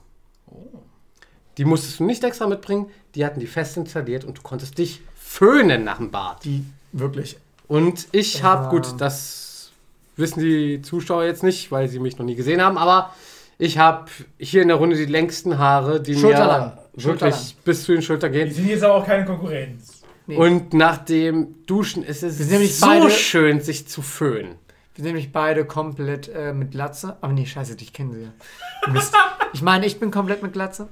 Die 1.57 1.65
musstest 1.65 1.99
du 1.99 2.05
nicht 2.05 2.23
extra 2.23 2.47
mitbringen, 2.47 2.87
die 3.15 3.25
hatten 3.25 3.39
die 3.39 3.47
fest 3.47 3.75
installiert 3.77 4.23
und 4.23 4.37
du 4.37 4.41
konntest 4.41 4.77
dich 4.77 5.01
föhnen 5.15 5.83
nach 5.83 5.97
dem 5.97 6.09
Bad. 6.11 6.43
die 6.45 6.65
wirklich. 6.91 7.37
Und 7.67 8.07
ich 8.13 8.41
habe, 8.43 8.63
Ja. 8.65 8.69
gut, 8.71 8.95
das 8.99 9.71
wissen 10.15 10.39
die 10.39 10.81
Zuschauer 10.81 11.23
jetzt 11.25 11.43
nicht, 11.43 11.71
weil 11.71 11.87
sie 11.87 11.99
mich 11.99 12.17
noch 12.17 12.25
nie 12.25 12.35
gesehen 12.35 12.61
haben, 12.61 12.77
aber 12.77 13.13
ich 13.57 13.77
habe 13.77 14.05
hier 14.39 14.61
in 14.61 14.69
der 14.69 14.77
Runde 14.77 14.95
die 14.95 15.05
längsten 15.05 15.57
Haare, 15.59 16.01
die 16.01 16.15
Schulterlang. 16.15 16.67
mir 16.75 16.83
Schulterlang. 16.99 17.33
wirklich 17.33 17.55
bis 17.63 17.83
zu 17.83 17.91
den 17.93 18.01
Schultern 18.01 18.31
Die 18.31 18.39
gehen. 18.39 18.51
sind 18.53 18.67
jetzt 18.67 18.83
aber 18.83 18.95
auch 18.95 19.05
keine 19.05 19.25
Konkurrenz. 19.25 20.01
Nee. 20.27 20.35
Und 20.37 20.73
nach 20.73 20.97
dem 20.99 21.65
Duschen 21.65 22.03
ist 22.03 22.21
es 22.23 22.37
so 22.37 22.85
beide- 22.85 23.09
schön, 23.11 23.61
sich 23.61 23.87
zu 23.87 24.01
föhnen. 24.01 24.55
Wir 24.95 25.03
sind 25.03 25.13
nämlich 25.13 25.31
beide 25.31 25.65
komplett 25.65 26.27
äh, 26.27 26.53
mit 26.53 26.71
Glatze. 26.71 27.17
Aber 27.21 27.31
nee, 27.33 27.45
scheiße, 27.45 27.75
dich 27.77 27.93
kennen 27.93 28.11
sie 28.13 28.21
ja. 28.23 28.91
Mist. 28.91 29.13
Ich 29.53 29.63
meine, 29.63 29.87
ich 29.87 29.99
bin 29.99 30.11
komplett 30.11 30.43
mit 30.43 30.53
Glatze. 30.53 30.87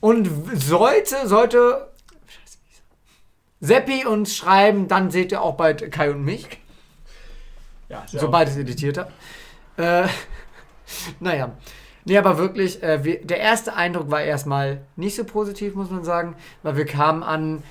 Und 0.00 0.28
sollte, 0.54 1.26
sollte 1.26 1.88
scheiße, 2.26 2.58
wie 2.62 2.72
ist? 2.74 2.82
Seppi 3.60 4.04
uns 4.06 4.36
schreiben, 4.36 4.86
dann 4.88 5.10
seht 5.10 5.32
ihr 5.32 5.40
auch 5.40 5.56
bald 5.56 5.90
Kai 5.90 6.10
und 6.10 6.22
mich. 6.24 6.46
Ja 7.88 8.04
Sobald 8.10 8.48
ich 8.48 8.54
es 8.56 8.60
editiert 8.60 8.98
habe. 8.98 9.10
Äh, 9.78 10.08
naja. 11.20 11.56
Nee, 12.04 12.18
aber 12.18 12.38
wirklich, 12.38 12.82
äh, 12.82 13.02
wir, 13.04 13.24
der 13.24 13.38
erste 13.38 13.74
Eindruck 13.74 14.10
war 14.10 14.22
erstmal 14.22 14.82
nicht 14.96 15.16
so 15.16 15.24
positiv, 15.24 15.74
muss 15.74 15.90
man 15.90 16.04
sagen, 16.04 16.36
weil 16.62 16.76
wir 16.76 16.84
kamen 16.84 17.22
an. 17.22 17.62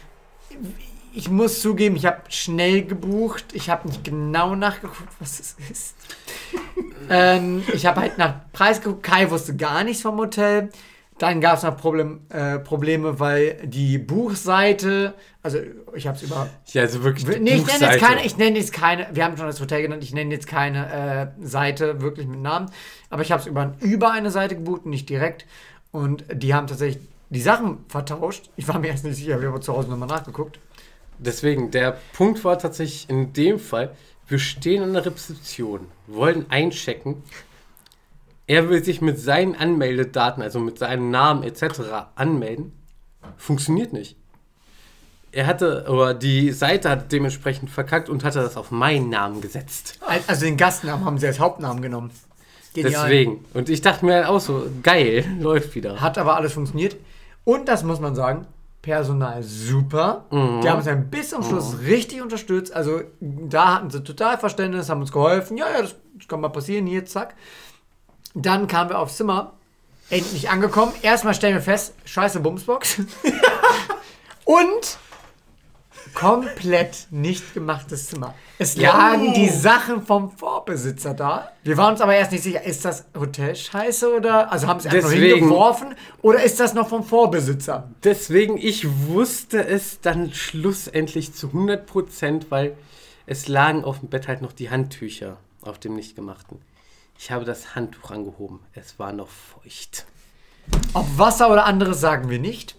Ich 1.14 1.30
muss 1.30 1.62
zugeben, 1.62 1.96
ich 1.96 2.08
habe 2.08 2.22
schnell 2.30 2.84
gebucht. 2.84 3.46
Ich 3.54 3.70
habe 3.70 3.88
nicht 3.88 4.04
genau 4.04 4.56
nachgeguckt, 4.56 5.10
was 5.20 5.40
es 5.40 5.56
ist. 5.70 5.96
ähm, 7.10 7.64
ich 7.74 7.86
habe 7.86 8.02
halt 8.02 8.18
nach 8.18 8.52
Preis 8.52 8.82
geguckt. 8.82 9.04
Kai 9.04 9.30
wusste 9.30 9.56
gar 9.56 9.84
nichts 9.84 10.02
vom 10.02 10.18
Hotel. 10.18 10.70
Dann 11.20 11.42
gab 11.42 11.58
es 11.58 11.64
noch 11.64 11.78
Problem, 11.78 12.22
äh, 12.30 12.60
Probleme, 12.60 13.20
weil 13.20 13.60
die 13.64 13.98
Buchseite, 13.98 15.14
also 15.44 15.60
ich 15.94 16.08
habe 16.08 16.18
es 16.18 16.24
über 16.24 16.50
Ja, 16.72 16.82
also 16.82 17.04
wirklich. 17.04 17.26
die 17.26 17.40
Nee, 17.40 17.56
ich 17.56 17.66
nenne 17.66 17.92
jetzt 17.92 18.00
keine, 18.00 18.26
ich 18.26 18.38
nenne 18.38 18.58
jetzt 18.58 18.74
keine, 18.74 19.08
wir 19.14 19.24
haben 19.24 19.38
schon 19.38 19.46
das 19.46 19.62
Hotel 19.62 19.84
genannt, 19.84 20.04
ich 20.04 20.14
nenne 20.14 20.34
jetzt 20.34 20.48
keine 20.48 21.32
äh, 21.40 21.46
Seite 21.46 22.02
wirklich 22.02 22.28
mit 22.28 22.42
Namen, 22.42 22.70
aber 23.10 23.22
ich 23.22 23.32
habe 23.32 23.42
es 23.42 23.48
über, 23.48 23.74
über 23.80 24.12
eine 24.12 24.32
Seite 24.32 24.56
gebucht, 24.56 24.86
nicht 24.86 25.10
direkt. 25.10 25.46
Und 25.92 26.26
die 26.34 26.56
haben 26.56 26.66
tatsächlich 26.66 27.04
die 27.30 27.42
Sachen 27.42 27.86
vertauscht. 27.88 28.50
Ich 28.56 28.68
war 28.68 28.80
mir 28.80 28.88
erst 28.88 29.06
nicht 29.06 29.18
sicher, 29.18 29.40
wir 29.40 29.52
haben 29.52 29.62
zu 29.62 29.76
Hause 29.76 29.90
nochmal 29.90 30.08
nachgeguckt. 30.08 30.60
Deswegen, 31.20 31.72
der 31.72 31.98
Punkt 32.14 32.44
war 32.44 32.58
tatsächlich 32.58 33.10
in 33.10 33.34
dem 33.34 33.60
Fall, 33.60 33.96
wir 34.28 34.40
stehen 34.40 34.84
an 34.84 34.94
der 34.94 35.06
Rezeption, 35.06 35.88
wollen 36.08 36.46
einchecken. 36.50 37.24
Er 38.48 38.70
will 38.70 38.84
sich 38.84 39.02
mit 39.02 39.20
seinen 39.20 39.56
Anmeldedaten, 39.56 40.44
also 40.44 40.60
mit 40.60 40.78
seinem 40.78 41.12
Namen 41.12 41.44
etc. 41.44 41.64
anmelden. 42.16 42.74
Funktioniert 43.38 43.94
nicht. 43.94 44.18
Er 45.32 45.48
hatte, 45.48 45.86
oder 45.90 46.14
die 46.14 46.52
Seite 46.52 46.90
hat 46.90 47.12
dementsprechend 47.12 47.70
verkackt 47.70 48.08
und 48.10 48.24
hatte 48.24 48.42
das 48.42 48.56
auf 48.58 48.70
meinen 48.70 49.10
Namen 49.10 49.42
gesetzt. 49.42 49.98
Al- 50.06 50.22
Also 50.28 50.46
den 50.46 50.58
Gastnamen 50.58 51.06
haben 51.06 51.18
sie 51.18 51.26
als 51.28 51.40
Hauptnamen 51.40 51.82
genommen. 51.82 52.12
Genial. 52.76 53.04
Deswegen. 53.10 53.46
Und 53.54 53.70
ich 53.70 53.82
dachte 53.82 54.06
mir 54.06 54.16
halt 54.16 54.28
auch 54.28 54.40
so, 54.40 54.68
geil, 54.84 55.26
läuft 55.40 55.74
wieder. 55.76 56.02
Hat 56.02 56.18
aber 56.18 56.36
alles 56.36 56.54
funktioniert. 56.54 56.96
Und 57.46 57.68
das 57.68 57.84
muss 57.84 58.00
man 58.00 58.14
sagen, 58.16 58.46
Personal 58.82 59.42
super. 59.44 60.26
Die 60.32 60.36
haben 60.70 60.78
uns 60.78 60.88
ein 60.88 61.10
bis 61.10 61.30
zum 61.30 61.42
Schluss 61.42 61.78
richtig 61.86 62.22
unterstützt. 62.22 62.74
Also 62.76 63.02
da 63.22 63.76
hatten 63.76 63.90
sie 63.90 64.04
total 64.04 64.38
Verständnis, 64.38 64.90
haben 64.90 65.00
uns 65.02 65.12
geholfen. 65.14 65.56
Ja, 65.58 65.68
ja, 65.72 65.82
das 65.84 65.96
kann 66.28 66.42
mal 66.42 66.50
passieren, 66.50 66.86
hier, 66.86 67.06
zack. 67.06 67.34
Dann 68.34 68.68
kamen 68.68 68.90
wir 68.90 69.00
aufs 69.00 69.18
Zimmer, 69.18 69.54
endlich 70.10 70.50
angekommen. 70.50 70.94
Erstmal 71.02 71.34
stellen 71.34 71.56
wir 71.56 71.62
fest, 71.62 71.94
scheiße 72.06 72.40
Bumsbox. 72.40 73.02
Und 74.46 74.98
komplett 76.14 77.08
nicht 77.12 77.54
gemachtes 77.54 78.08
Zimmer. 78.08 78.34
Es 78.60 78.76
Ja. 78.76 78.92
lagen 78.94 79.34
die 79.34 79.50
Sachen 79.50 80.06
vom 80.06 80.32
Vorbesitzer 80.32 81.14
da. 81.14 81.52
Wir 81.64 81.78
waren 81.78 81.94
uns 81.94 82.02
aber 82.02 82.16
erst 82.16 82.32
nicht 82.32 82.44
sicher, 82.44 82.64
ist 82.64 82.86
das 82.86 83.06
Hotel 83.18 83.56
scheiße 83.56 84.14
oder, 84.16 84.52
also 84.52 84.68
haben 84.68 84.80
sie 84.80 84.90
einfach 84.90 85.10
nur 85.10 85.20
hingeworfen 85.20 85.96
oder 86.22 86.44
ist 86.44 86.60
das 86.60 86.74
noch 86.74 86.88
vom 86.90 87.04
Vorbesitzer? 87.04 87.90
Deswegen, 88.04 88.58
ich 88.58 88.88
wusste 89.08 89.66
es 89.66 90.02
dann 90.02 90.34
schlussendlich 90.34 91.34
zu 91.34 91.48
100%, 91.48 92.46
weil 92.50 92.76
es 93.26 93.48
lagen 93.48 93.84
auf 93.84 94.00
dem 94.00 94.10
Bett 94.10 94.28
halt 94.28 94.42
noch 94.42 94.52
die 94.52 94.70
Handtücher 94.70 95.38
auf 95.62 95.80
dem 95.80 95.96
nicht 95.96 96.16
gemachten. 96.16 96.60
Ich 97.18 97.32
habe 97.32 97.46
das 97.46 97.76
Handtuch 97.76 98.12
angehoben. 98.12 98.60
Es 98.74 99.00
war 99.00 99.14
noch 99.14 99.30
feucht. 99.30 100.06
Ob 100.94 101.06
Wasser 101.18 101.50
oder 101.52 101.66
anderes 101.66 102.00
sagen 102.02 102.30
wir 102.30 102.40
nicht. 102.40 102.76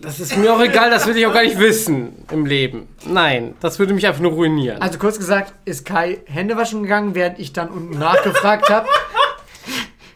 Das 0.00 0.18
ist 0.18 0.36
mir 0.36 0.52
auch 0.52 0.60
egal, 0.60 0.90
das 0.90 1.06
will 1.06 1.16
ich 1.16 1.26
auch 1.26 1.32
gar 1.32 1.42
nicht 1.44 1.58
wissen 1.58 2.26
im 2.32 2.44
Leben. 2.44 2.88
Nein, 3.06 3.54
das 3.60 3.78
würde 3.78 3.94
mich 3.94 4.06
einfach 4.06 4.20
nur 4.20 4.32
ruinieren. 4.32 4.82
Also 4.82 4.98
kurz 4.98 5.16
gesagt, 5.18 5.52
ist 5.64 5.84
Kai 5.84 6.20
Hände 6.26 6.56
waschen 6.56 6.82
gegangen, 6.82 7.14
während 7.14 7.38
ich 7.38 7.52
dann 7.52 7.68
unten 7.68 7.98
nachgefragt 7.98 8.68
habe. 8.68 8.88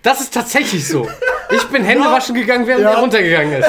Das 0.02 0.20
ist 0.20 0.34
tatsächlich 0.34 0.88
so. 0.88 1.08
Ich 1.50 1.62
bin 1.68 1.84
Hände 1.84 2.04
waschen 2.10 2.34
gegangen, 2.34 2.66
während 2.66 2.82
Ja. 2.82 2.92
er 2.92 2.98
runtergegangen 2.98 3.52
ist. 3.60 3.68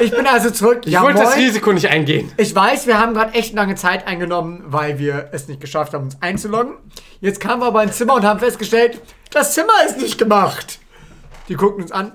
Ich 0.00 0.10
bin 0.10 0.26
also 0.26 0.50
zurück. 0.50 0.82
Ich 0.84 0.92
ja, 0.92 1.02
wollte 1.02 1.20
das 1.20 1.36
moin. 1.36 1.44
Risiko 1.44 1.72
nicht 1.72 1.88
eingehen. 1.88 2.32
Ich 2.36 2.54
weiß, 2.54 2.86
wir 2.86 2.98
haben 2.98 3.14
gerade 3.14 3.34
echt 3.34 3.54
lange 3.54 3.74
Zeit 3.74 4.06
eingenommen, 4.06 4.64
weil 4.66 4.98
wir 4.98 5.28
es 5.32 5.48
nicht 5.48 5.60
geschafft 5.60 5.94
haben, 5.94 6.04
uns 6.04 6.20
einzuloggen. 6.20 6.74
Jetzt 7.20 7.40
kamen 7.40 7.62
wir 7.62 7.66
aber 7.66 7.82
ins 7.82 7.96
Zimmer 7.96 8.14
und 8.14 8.24
haben 8.24 8.40
festgestellt, 8.40 9.00
das 9.30 9.54
Zimmer 9.54 9.72
ist 9.86 9.98
nicht 9.98 10.18
gemacht. 10.18 10.80
Die 11.48 11.54
gucken 11.54 11.82
uns 11.82 11.92
an. 11.92 12.12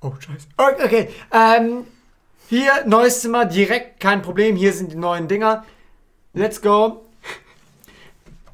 Oh, 0.00 0.12
scheiße. 0.18 0.48
Okay, 0.56 0.84
okay. 0.84 1.08
Ähm, 1.32 1.86
hier, 2.48 2.72
neues 2.86 3.20
Zimmer, 3.20 3.44
direkt, 3.44 4.00
kein 4.00 4.22
Problem. 4.22 4.56
Hier 4.56 4.72
sind 4.72 4.92
die 4.92 4.96
neuen 4.96 5.28
Dinger. 5.28 5.64
Let's 6.34 6.60
go. 6.60 7.06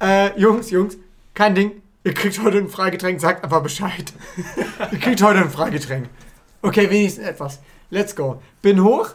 Äh, 0.01 0.39
Jungs, 0.39 0.69
Jungs, 0.69 0.97
kein 1.33 1.55
Ding. 1.55 1.81
Ihr 2.03 2.13
kriegt 2.13 2.41
heute 2.41 2.57
ein 2.59 2.69
Freigetränk, 2.69 3.19
sagt 3.19 3.43
einfach 3.43 3.61
Bescheid. 3.61 4.13
Ihr 4.91 4.99
kriegt 4.99 5.21
heute 5.21 5.39
ein 5.39 5.49
Freigetränk. 5.49 6.07
Okay, 6.61 6.89
wenigstens 6.89 7.25
etwas. 7.25 7.59
Let's 7.89 8.15
go. 8.15 8.41
Bin 8.61 8.83
hoch. 8.83 9.09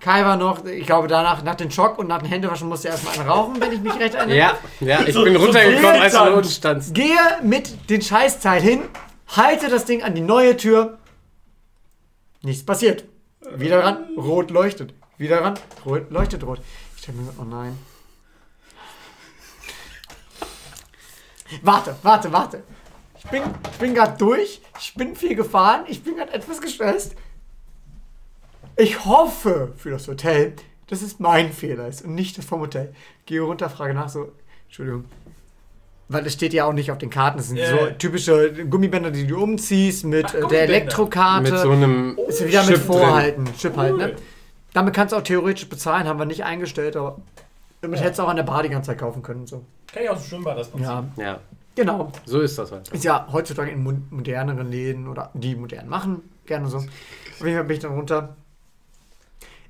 Kai 0.00 0.24
war 0.24 0.36
noch, 0.36 0.64
ich 0.64 0.84
glaube, 0.84 1.06
danach, 1.06 1.44
nach 1.44 1.54
dem 1.54 1.70
Schock 1.70 1.96
und 1.98 2.08
nach 2.08 2.18
dem 2.18 2.28
Händewaschen 2.28 2.68
musste 2.68 2.88
er 2.88 2.94
erstmal 2.94 3.14
einen 3.20 3.28
rauchen, 3.28 3.60
wenn 3.60 3.70
ich 3.70 3.80
mich 3.80 3.94
recht 4.00 4.14
erinnere. 4.14 4.36
Ja, 4.36 4.58
ja, 4.80 5.00
ich 5.06 5.14
So- 5.14 5.22
bin 5.22 5.34
so 5.34 5.40
runtergekommen, 5.44 6.00
als 6.02 6.12
du 6.12 6.22
unten 6.34 6.48
standst. 6.48 6.92
Gehe 6.92 7.16
mit 7.44 7.88
den 7.88 8.02
Scheißteil 8.02 8.60
hin, 8.60 8.80
halte 9.28 9.68
das 9.68 9.84
Ding 9.84 10.02
an 10.02 10.16
die 10.16 10.20
neue 10.20 10.56
Tür. 10.56 10.98
Nichts 12.42 12.66
passiert. 12.66 13.04
Wieder 13.54 13.84
ran, 13.84 14.08
rot 14.16 14.50
leuchtet. 14.50 14.92
Wieder 15.18 15.40
ran, 15.40 15.54
rot 15.86 16.10
leuchtet 16.10 16.42
rot. 16.44 16.60
Ich 16.96 17.02
dachte 17.06 17.18
mir, 17.18 17.26
so, 17.26 17.32
oh 17.40 17.44
nein. 17.44 17.78
Warte, 21.62 21.94
warte, 22.02 22.32
warte. 22.32 22.62
Ich 23.24 23.30
bin, 23.30 23.42
ich 23.72 23.78
bin 23.78 23.94
gerade 23.94 24.16
durch. 24.18 24.60
Ich 24.78 24.94
bin 24.94 25.14
viel 25.16 25.34
gefahren. 25.34 25.84
Ich 25.88 26.02
bin 26.02 26.16
gerade 26.16 26.32
etwas 26.32 26.60
gestresst. 26.60 27.14
Ich 28.76 29.04
hoffe 29.04 29.72
für 29.76 29.90
das 29.90 30.08
Hotel, 30.08 30.54
dass 30.88 31.02
es 31.02 31.18
mein 31.18 31.52
Fehler 31.52 31.88
ist 31.88 32.02
und 32.02 32.14
nicht 32.14 32.36
das 32.38 32.44
vom 32.44 32.60
Hotel. 32.60 32.94
Gehe 33.26 33.40
runter, 33.42 33.68
frage 33.70 33.94
nach 33.94 34.08
so, 34.08 34.32
Entschuldigung. 34.66 35.04
Weil 36.08 36.26
es 36.26 36.32
steht 36.34 36.52
ja 36.52 36.64
auch 36.66 36.72
nicht 36.72 36.90
auf 36.90 36.98
den 36.98 37.10
Karten. 37.10 37.38
Das 37.38 37.48
sind 37.48 37.56
Ja, 37.58 37.70
so 37.70 37.76
ja. 37.76 37.90
typische 37.92 38.66
Gummibänder, 38.66 39.10
die 39.10 39.26
du 39.26 39.42
umziehst 39.42 40.04
mit 40.04 40.26
Ach, 40.26 40.34
äh, 40.34 40.48
der. 40.48 40.62
Elektrokarte. 40.64 41.50
Mit 41.50 41.60
so 41.60 41.70
einem 41.70 42.18
ist 42.28 42.40
ja 42.40 42.48
wieder 42.48 42.64
mit 42.64 42.74
Chip 42.74 42.86
drin. 42.86 42.86
Vorhalten, 42.98 43.44
Chip 43.56 43.76
halt, 43.76 43.96
ne? 43.96 44.04
Cool. 44.08 44.16
Damit 44.74 44.94
kannst 44.94 45.12
du 45.12 45.16
auch 45.18 45.22
theoretisch 45.22 45.68
bezahlen, 45.68 46.06
haben 46.08 46.18
wir 46.18 46.24
nicht 46.26 46.44
eingestellt, 46.44 46.96
aber 46.96 47.18
Damit 47.82 48.00
hättest 48.00 48.18
du 48.18 48.22
auch 48.24 48.28
an 48.28 48.36
der 48.36 48.42
Bar 48.42 48.62
die 48.62 48.68
ganze 48.70 48.88
Zeit 48.90 48.98
kaufen 48.98 49.22
können. 49.22 49.40
und 49.40 49.46
So. 49.48 49.64
Kann 49.92 50.02
ich 50.02 50.10
aus 50.10 50.20
dem 50.22 50.28
Schwimmbad 50.28 50.58
das. 50.58 50.70
Ja, 50.78 51.04
Ja, 51.16 51.40
genau. 51.74 52.12
so 52.24 52.40
ist 52.40 52.58
das 52.58 52.72
halt. 52.72 52.88
Ist 52.88 53.04
ja 53.04 53.26
heutzutage 53.32 53.70
in 53.70 53.82
mo- 53.82 54.00
moderneren 54.10 54.70
Läden 54.70 55.08
oder 55.08 55.30
die 55.34 55.54
modern 55.56 55.88
machen, 55.88 56.22
gerne 56.46 56.68
so. 56.68 56.78
Auf 56.78 56.86
jeden 57.40 57.54
Fall 57.54 57.64
bin 57.64 57.76
ich 57.76 57.82
dann 57.82 57.92
runter. 57.94 58.36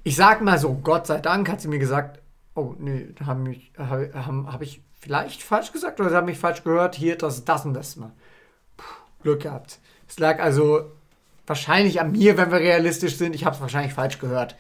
Ich 0.05 0.17
sag 0.17 0.41
mal 0.43 0.59
so, 0.59 0.75
Gott 0.75 1.07
sei 1.07 1.19
Dank 1.21 1.49
hat 1.49 1.61
sie 1.61 1.69
mir 1.69 1.79
gesagt, 1.79 2.21
oh 2.55 2.75
nee, 2.79 3.09
da 3.19 3.27
haben 3.27 3.45
mich, 3.45 3.73
habe 3.79 4.11
hab 4.15 4.63
ich 4.63 4.81
vielleicht 5.01 5.43
falsch 5.43 5.73
gesagt 5.73 6.01
oder 6.01 6.11
sie 6.11 6.17
haben 6.17 6.27
mich 6.27 6.39
falsch 6.39 6.65
gehört, 6.65 6.95
hier, 6.95 7.17
das 7.17 7.39
ist 7.39 7.49
das 7.49 7.65
und 7.65 7.75
das 7.75 7.97
mal. 7.97 8.11
Puh, 8.77 8.85
Glück 9.23 9.43
gehabt. 9.43 9.79
Es 10.09 10.19
lag 10.19 10.41
also 10.41 10.91
wahrscheinlich 11.47 12.01
an 12.01 12.13
mir, 12.13 12.37
wenn 12.37 12.51
wir 12.51 12.59
realistisch 12.59 13.17
sind. 13.17 13.35
Ich 13.35 13.45
habe 13.45 13.55
es 13.55 13.61
wahrscheinlich 13.63 13.95
falsch 13.95 14.19
gehört. 14.19 14.57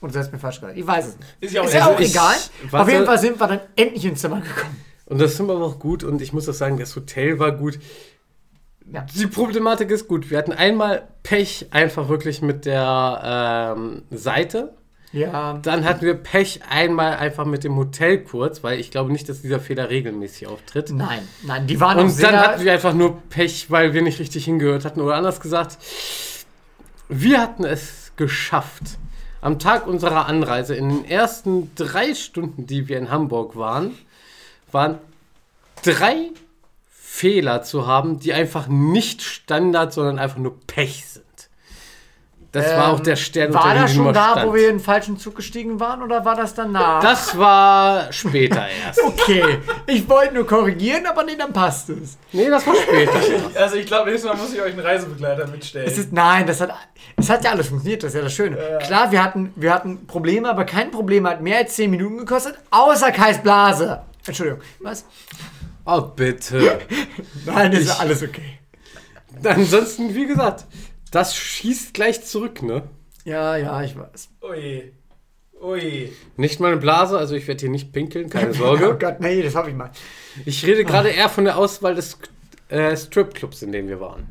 Und 0.00 0.12
sie 0.12 0.18
hat 0.18 0.26
es 0.26 0.32
mir 0.32 0.38
falsch 0.38 0.60
gehört. 0.60 0.76
Ich 0.76 0.86
weiß 0.86 1.06
es 1.08 1.16
nicht. 1.18 1.36
Ist 1.40 1.54
ja 1.54 1.62
auch 1.62 1.66
Ist 1.66 1.72
ja 1.74 1.80
also 1.86 1.94
auch 1.96 2.00
ich- 2.00 2.10
egal. 2.10 2.34
Auf 2.72 2.88
jeden 2.88 3.06
Fall 3.06 3.18
sind 3.18 3.40
wir 3.40 3.46
dann 3.46 3.60
endlich 3.76 4.04
ins 4.04 4.20
Zimmer 4.20 4.40
gekommen. 4.40 4.84
Und 5.06 5.20
das 5.20 5.36
Zimmer 5.36 5.58
war 5.60 5.66
auch 5.66 5.78
gut 5.78 6.04
und 6.04 6.20
ich 6.20 6.32
muss 6.32 6.48
auch 6.48 6.54
sagen, 6.54 6.78
das 6.78 6.94
Hotel 6.96 7.38
war 7.38 7.52
gut. 7.52 7.78
Ja. 8.92 9.06
Die 9.14 9.26
Problematik 9.26 9.90
ist 9.90 10.06
gut. 10.06 10.30
Wir 10.30 10.38
hatten 10.38 10.52
einmal 10.52 11.08
Pech 11.22 11.66
einfach 11.70 12.08
wirklich 12.08 12.42
mit 12.42 12.66
der 12.66 13.74
ähm, 13.76 14.02
Seite. 14.10 14.74
Ja, 15.12 15.58
Dann 15.62 15.84
hatten 15.84 16.04
wir 16.04 16.14
Pech 16.14 16.60
einmal 16.68 17.16
einfach 17.16 17.46
mit 17.46 17.64
dem 17.64 17.76
Hotel 17.76 18.18
kurz, 18.18 18.62
weil 18.62 18.78
ich 18.78 18.90
glaube 18.90 19.12
nicht, 19.12 19.28
dass 19.28 19.40
dieser 19.40 19.60
Fehler 19.60 19.88
regelmäßig 19.88 20.46
auftritt. 20.46 20.90
nein, 20.90 21.26
nein, 21.42 21.66
die 21.66 21.80
waren 21.80 21.98
Und 21.98 22.22
dann 22.22 22.36
hatten 22.36 22.64
wir 22.64 22.72
einfach 22.72 22.92
nur 22.92 23.22
Pech, 23.30 23.70
weil 23.70 23.94
wir 23.94 24.02
nicht 24.02 24.18
richtig 24.18 24.44
hingehört 24.44 24.84
hatten. 24.84 25.00
Oder 25.00 25.14
anders 25.14 25.40
gesagt, 25.40 25.78
wir 27.08 27.40
hatten 27.40 27.64
es 27.64 28.12
geschafft. 28.16 28.82
Am 29.40 29.58
Tag 29.58 29.86
unserer 29.86 30.26
Anreise, 30.26 30.74
in 30.74 30.88
den 30.88 31.04
ersten 31.04 31.70
drei 31.76 32.14
Stunden, 32.14 32.66
die 32.66 32.88
wir 32.88 32.98
in 32.98 33.10
Hamburg 33.10 33.56
waren, 33.56 33.92
waren 34.76 34.98
drei 35.82 36.30
Fehler 36.88 37.62
zu 37.62 37.86
haben, 37.86 38.18
die 38.20 38.32
einfach 38.34 38.66
nicht 38.68 39.22
Standard, 39.22 39.92
sondern 39.92 40.18
einfach 40.18 40.36
nur 40.38 40.54
Pech 40.66 41.06
sind. 41.06 41.24
Das 42.52 42.74
war 42.74 42.92
auch 42.92 43.00
der 43.00 43.16
Stern, 43.16 43.48
Ähm, 43.48 43.54
War 43.54 43.74
das 43.74 43.92
schon 43.94 44.14
da, 44.14 44.30
stand. 44.32 44.46
wo 44.48 44.54
wir 44.54 44.70
in 44.70 44.76
den 44.76 44.80
falschen 44.80 45.18
Zug 45.18 45.36
gestiegen 45.36 45.78
waren, 45.78 46.02
oder 46.02 46.24
war 46.24 46.36
das 46.36 46.54
danach? 46.54 47.02
Das 47.02 47.36
war 47.36 48.10
später 48.14 48.64
erst. 48.86 49.02
okay, 49.02 49.58
ich 49.86 50.08
wollte 50.08 50.32
nur 50.34 50.46
korrigieren, 50.46 51.04
aber 51.04 51.22
nee, 51.24 51.36
dann 51.36 51.52
passt 51.52 51.90
es. 51.90 52.16
Nee, 52.32 52.48
das 52.48 52.66
war 52.66 52.74
später. 52.76 53.12
Also 53.60 53.76
ich 53.76 53.84
glaube, 53.86 54.08
nächstes 54.10 54.30
Mal 54.30 54.38
muss 54.38 54.54
ich 54.54 54.60
euch 54.62 54.72
einen 54.72 54.80
Reisebegleiter 54.80 55.46
mitstellen. 55.48 55.86
Es 55.86 55.98
ist, 55.98 56.12
nein, 56.14 56.46
das 56.46 56.60
hat, 56.62 56.70
es 57.16 57.28
hat 57.28 57.44
ja 57.44 57.50
alles 57.50 57.68
funktioniert, 57.68 58.02
das 58.02 58.10
ist 58.12 58.16
ja 58.16 58.22
das 58.22 58.32
Schöne. 58.32 58.56
Klar, 58.86 59.10
wir 59.12 59.22
hatten, 59.22 59.52
wir 59.56 59.74
hatten 59.74 60.06
Probleme, 60.06 60.48
aber 60.48 60.64
kein 60.64 60.90
Problem 60.90 61.26
hat 61.26 61.42
mehr 61.42 61.58
als 61.58 61.74
10 61.76 61.90
Minuten 61.90 62.16
gekostet, 62.18 62.54
außer 62.70 63.10
Kais 63.12 63.42
Blase. 63.42 64.00
Entschuldigung, 64.26 64.60
was? 64.80 65.04
Oh, 65.84 66.00
bitte. 66.02 66.80
Nein, 67.46 67.72
das 67.72 67.80
ist 67.82 67.86
Ich- 67.92 68.00
alles 68.00 68.22
okay. 68.22 68.58
Ansonsten, 69.44 70.14
wie 70.14 70.26
gesagt, 70.26 70.64
das 71.10 71.36
schießt 71.36 71.92
gleich 71.94 72.24
zurück, 72.24 72.62
ne? 72.62 72.82
Ja, 73.24 73.56
ja, 73.56 73.82
ich 73.82 73.96
weiß. 73.96 74.28
Ui. 74.42 74.92
Ui. 75.62 76.12
Nicht 76.36 76.60
meine 76.60 76.76
Blase, 76.76 77.18
also 77.18 77.34
ich 77.34 77.46
werde 77.46 77.60
hier 77.60 77.70
nicht 77.70 77.92
pinkeln, 77.92 78.28
keine 78.30 78.50
Oh 78.50 78.54
Sorge. 78.54 78.96
Gott, 78.98 79.20
nee, 79.20 79.42
das 79.42 79.54
habe 79.54 79.70
ich 79.70 79.76
mal. 79.76 79.90
Ich 80.44 80.64
rede 80.66 80.84
gerade 80.84 81.10
eher 81.10 81.28
von 81.28 81.44
der 81.44 81.56
Auswahl 81.58 81.94
des 81.94 82.18
äh, 82.68 82.96
Stripclubs, 82.96 83.62
in 83.62 83.72
dem 83.72 83.88
wir 83.88 84.00
waren. 84.00 84.28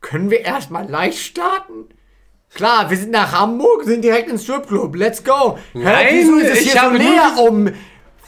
Können 0.00 0.30
wir 0.30 0.40
erstmal 0.40 0.88
leicht 0.88 1.18
starten? 1.18 1.86
Klar, 2.54 2.88
wir 2.90 2.96
sind 2.96 3.10
nach 3.10 3.32
Hamburg, 3.32 3.84
sind 3.84 4.02
direkt 4.02 4.28
ins 4.30 4.44
Stripclub. 4.44 4.94
Let's 4.96 5.22
go. 5.22 5.58
Hä, 5.74 5.78
Nein, 5.82 6.06
wieso 6.12 6.38
ist 6.38 6.50
es 6.52 6.60
ich 6.62 6.72
so 6.72 6.78
habe 6.78 6.98
nur 6.98 7.02
leer 7.10 7.34
um 7.48 7.68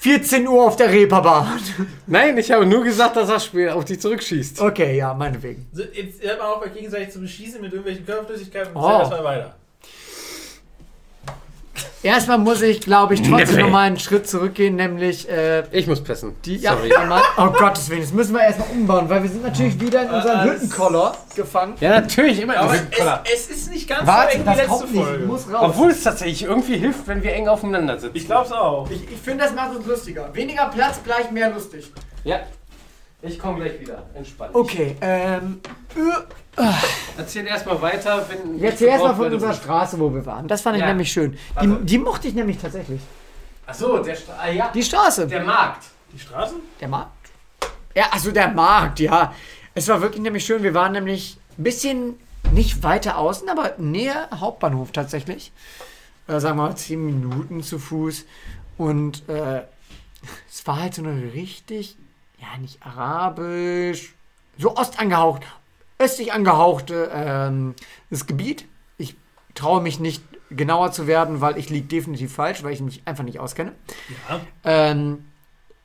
14 0.01 0.49
Uhr 0.49 0.65
auf 0.67 0.77
der 0.77 0.91
Reeperbahn? 0.91 1.61
Nein, 2.07 2.39
ich 2.39 2.51
habe 2.51 2.65
nur 2.65 2.83
gesagt, 2.83 3.17
dass 3.17 3.29
das 3.29 3.45
Spiel 3.45 3.69
auf 3.69 3.85
dich 3.85 4.01
zurückschießt. 4.01 4.59
Okay, 4.61 4.97
ja, 4.97 5.13
meinetwegen. 5.13 5.69
So, 5.73 5.83
jetzt 5.83 6.23
hört 6.23 6.39
man 6.39 6.47
auf, 6.49 6.63
euch 6.63 6.73
gegenseitig 6.73 7.11
zu 7.11 7.21
beschießen 7.21 7.61
mit 7.61 7.71
irgendwelchen 7.71 8.07
Körperflüssigkeiten 8.07 8.75
und 8.75 8.81
Oh. 8.83 8.87
oh. 8.87 8.99
erstmal 9.01 9.25
weiter. 9.25 9.57
Erstmal 12.03 12.39
muss 12.39 12.63
ich, 12.63 12.81
glaube 12.81 13.15
ich, 13.15 13.23
trotzdem 13.23 13.57
Nee. 13.57 13.63
nochmal 13.63 13.87
einen 13.87 13.99
Schritt 13.99 14.29
zurückgehen, 14.29 14.77
nämlich 14.77 15.29
äh, 15.29 15.65
Ich 15.71 15.87
muss 15.87 16.03
pissen. 16.03 16.35
die. 16.45 16.57
Ja, 16.57 16.73
Sorry. 16.77 16.95
einmal, 16.95 17.23
oh 17.37 17.49
Gottes 17.51 17.89
Willen, 17.91 18.01
das 18.01 18.13
müssen 18.13 18.35
wir 18.35 18.43
erstmal 18.43 18.69
umbauen, 18.71 19.09
weil 19.09 19.23
wir 19.23 19.31
sind 19.31 19.43
natürlich 19.43 19.79
wieder 19.81 20.03
in 20.03 20.11
unserem 20.11 20.41
Äh, 20.49 20.53
Hüttenkoller 20.53 21.15
gefangen. 21.37 21.75
Ja, 21.81 21.91
natürlich, 22.01 22.41
immer. 22.41 22.57
Aber 22.57 22.75
es, 22.75 22.81
es 23.33 23.51
ist 23.51 23.71
nicht 23.71 23.89
ganz 23.89 24.01
so 24.03 24.07
Warte, 24.07 24.35
eng 24.35 24.41
wie 24.41 24.45
das 24.45 24.57
letzte 24.57 24.87
nicht, 24.87 25.05
Folge. 25.05 25.25
muss 25.27 25.47
raus. 25.53 25.59
obwohl 25.61 25.91
es 25.91 26.03
tatsächlich 26.03 26.43
irgendwie 26.45 26.77
hilft, 26.79 27.07
wenn 27.07 27.23
wir 27.23 27.33
eng 27.35 27.49
aufeinander 27.49 27.99
sitzen. 27.99 28.17
Ich 28.17 28.27
glaub's 28.27 28.53
auch. 28.53 28.89
ich 28.91 29.03
ich 29.11 29.19
finde, 29.19 29.45
das 29.45 29.55
macht 29.55 29.75
uns 29.77 29.87
lustiger. 29.87 30.31
Weniger 30.35 30.67
Platz, 30.75 31.01
gleich 31.05 31.31
mehr 31.31 31.51
lustig. 31.51 31.93
Ja. 32.25 32.41
Ich 33.23 33.39
komme 33.39 33.61
gleich 33.61 33.79
wieder. 33.81 34.05
Entspannt. 34.15 34.55
Okay, 34.55 34.97
ähm. 35.01 35.61
äh, 36.57 36.63
Erzähl 37.19 37.47
erstmal 37.47 37.81
weiter, 37.83 38.27
wenn. 38.29 38.59
Jetzt 38.59 38.81
erstmal 38.81 39.15
von 39.15 39.33
unserer 39.33 39.55
Straße, 39.55 39.99
wo 39.99 40.13
wir 40.13 40.25
waren. 40.25 40.49
Das 40.49 40.63
fand 40.63 40.77
ich 40.77 40.83
Ja. 40.83 40.89
nämlich 40.89 41.13
schön. 41.13 41.37
Die, 41.61 41.85
die 41.85 41.99
mochte 41.99 42.29
ich 42.29 42.35
nämlich 42.35 42.59
tatsächlich. 42.59 43.01
Achso, 43.67 43.99
der. 43.99 44.17
Stra 44.17 44.35
ah, 44.41 44.49
ja. 44.49 44.71
Die 44.73 44.83
Straße. 44.83 45.27
Der 45.27 45.45
Markt. 45.45 45.85
Die 46.13 46.19
Straße? 46.19 46.55
Der 46.81 46.89
Markt? 46.89 47.13
Ja, 47.95 48.07
also 48.11 48.31
der 48.33 48.49
Markt, 48.49 49.01
ja. 49.01 49.35
Es 49.75 49.89
war 49.89 50.01
wirklich 50.01 50.23
nämlich 50.23 50.45
schön. 50.45 50.63
Wir 50.63 50.75
waren 50.75 50.93
nämlich 50.93 51.39
ein 51.59 51.63
bisschen 51.63 52.19
nicht 52.53 52.83
weiter 52.83 53.19
außen, 53.19 53.49
aber 53.49 53.75
näher 53.79 54.29
Hauptbahnhof 54.35 54.93
tatsächlich. 54.93 55.53
Äh, 56.27 56.41
sagen 56.41 56.59
wir 56.59 56.69
mal 56.69 56.77
10 56.77 57.05
Minuten 57.05 57.63
zu 57.63 57.79
Fuß. 57.79 58.25
Und 58.79 59.29
äh, 59.29 59.63
es 60.51 60.67
war 60.67 60.81
halt 60.81 60.95
so 60.95 61.03
eine 61.03 61.33
richtig, 61.35 61.97
ja, 62.41 62.59
nicht 62.61 62.83
arabisch, 62.85 64.15
so 64.59 64.77
ostangehaucht, 64.77 65.43
östlich 65.99 66.33
angehauchte 66.33 67.11
ähm, 67.13 67.75
das 68.11 68.27
Gebiet. 68.27 68.67
Ich 68.99 69.17
traue 69.55 69.81
mich 69.83 70.01
nicht 70.01 70.23
genauer 70.51 70.93
zu 70.93 71.07
werden, 71.07 71.41
weil 71.41 71.59
ich 71.59 71.71
liege 71.71 71.87
definitiv 71.87 72.35
falsch, 72.35 72.63
weil 72.63 72.73
ich 72.73 72.81
mich 72.81 73.03
einfach 73.05 73.25
nicht 73.25 73.39
auskenne. 73.39 73.73
Ja. 74.29 74.41
Ähm, 74.65 75.25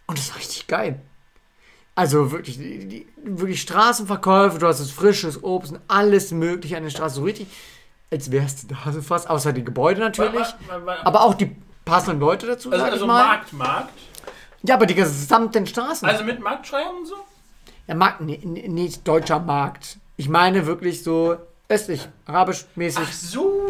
und 0.07 0.17
das 0.17 0.29
war 0.29 0.37
richtig 0.37 0.67
geil. 0.67 1.01
Also 1.93 2.31
wirklich, 2.31 2.57
die, 2.57 2.85
die, 2.87 3.07
wirklich 3.23 3.61
Straßenverkäufe, 3.61 4.59
du 4.59 4.67
hast 4.67 4.79
das 4.79 4.91
frisches 4.91 5.43
Obst 5.43 5.71
und 5.73 5.81
alles 5.87 6.31
mögliche 6.31 6.75
an 6.77 6.83
der 6.83 6.89
Straße. 6.89 7.15
So 7.15 7.23
richtig, 7.23 7.47
als 8.11 8.31
wärst 8.31 8.63
du 8.69 8.75
da 8.75 8.91
so 8.91 9.01
fast, 9.01 9.29
außer 9.29 9.53
die 9.53 9.63
Gebäude 9.63 10.01
natürlich. 10.01 10.47
Wa- 10.67 10.75
wa- 10.81 10.85
wa- 10.85 10.97
Aber 11.05 11.21
auch 11.23 11.35
die 11.35 11.55
passenden 11.85 12.19
Leute 12.19 12.47
dazu, 12.47 12.69
Also, 12.71 12.83
sag 12.83 12.91
also. 12.93 13.07
Markt, 13.07 13.53
Markt. 13.53 13.91
Ja, 14.67 14.75
aber 14.75 14.86
die 14.86 14.95
gesamten 14.95 15.67
Straßen. 15.67 16.08
Also 16.08 16.23
mit 16.23 16.39
Marktschreiern 16.39 16.95
und 16.97 17.06
so? 17.06 17.15
ja, 17.88 17.95
Markt, 17.95 18.21
nee, 18.21 18.38
nicht 18.43 19.08
deutscher 19.08 19.39
Markt. 19.39 19.97
Ich 20.17 20.30
meine 20.30 20.65
wirklich 20.65 21.04
so 21.04 21.38
östlich, 21.69 22.08
arabisch-mäßig. 22.25 23.04
Ach 23.06 23.13
so. 23.13 23.62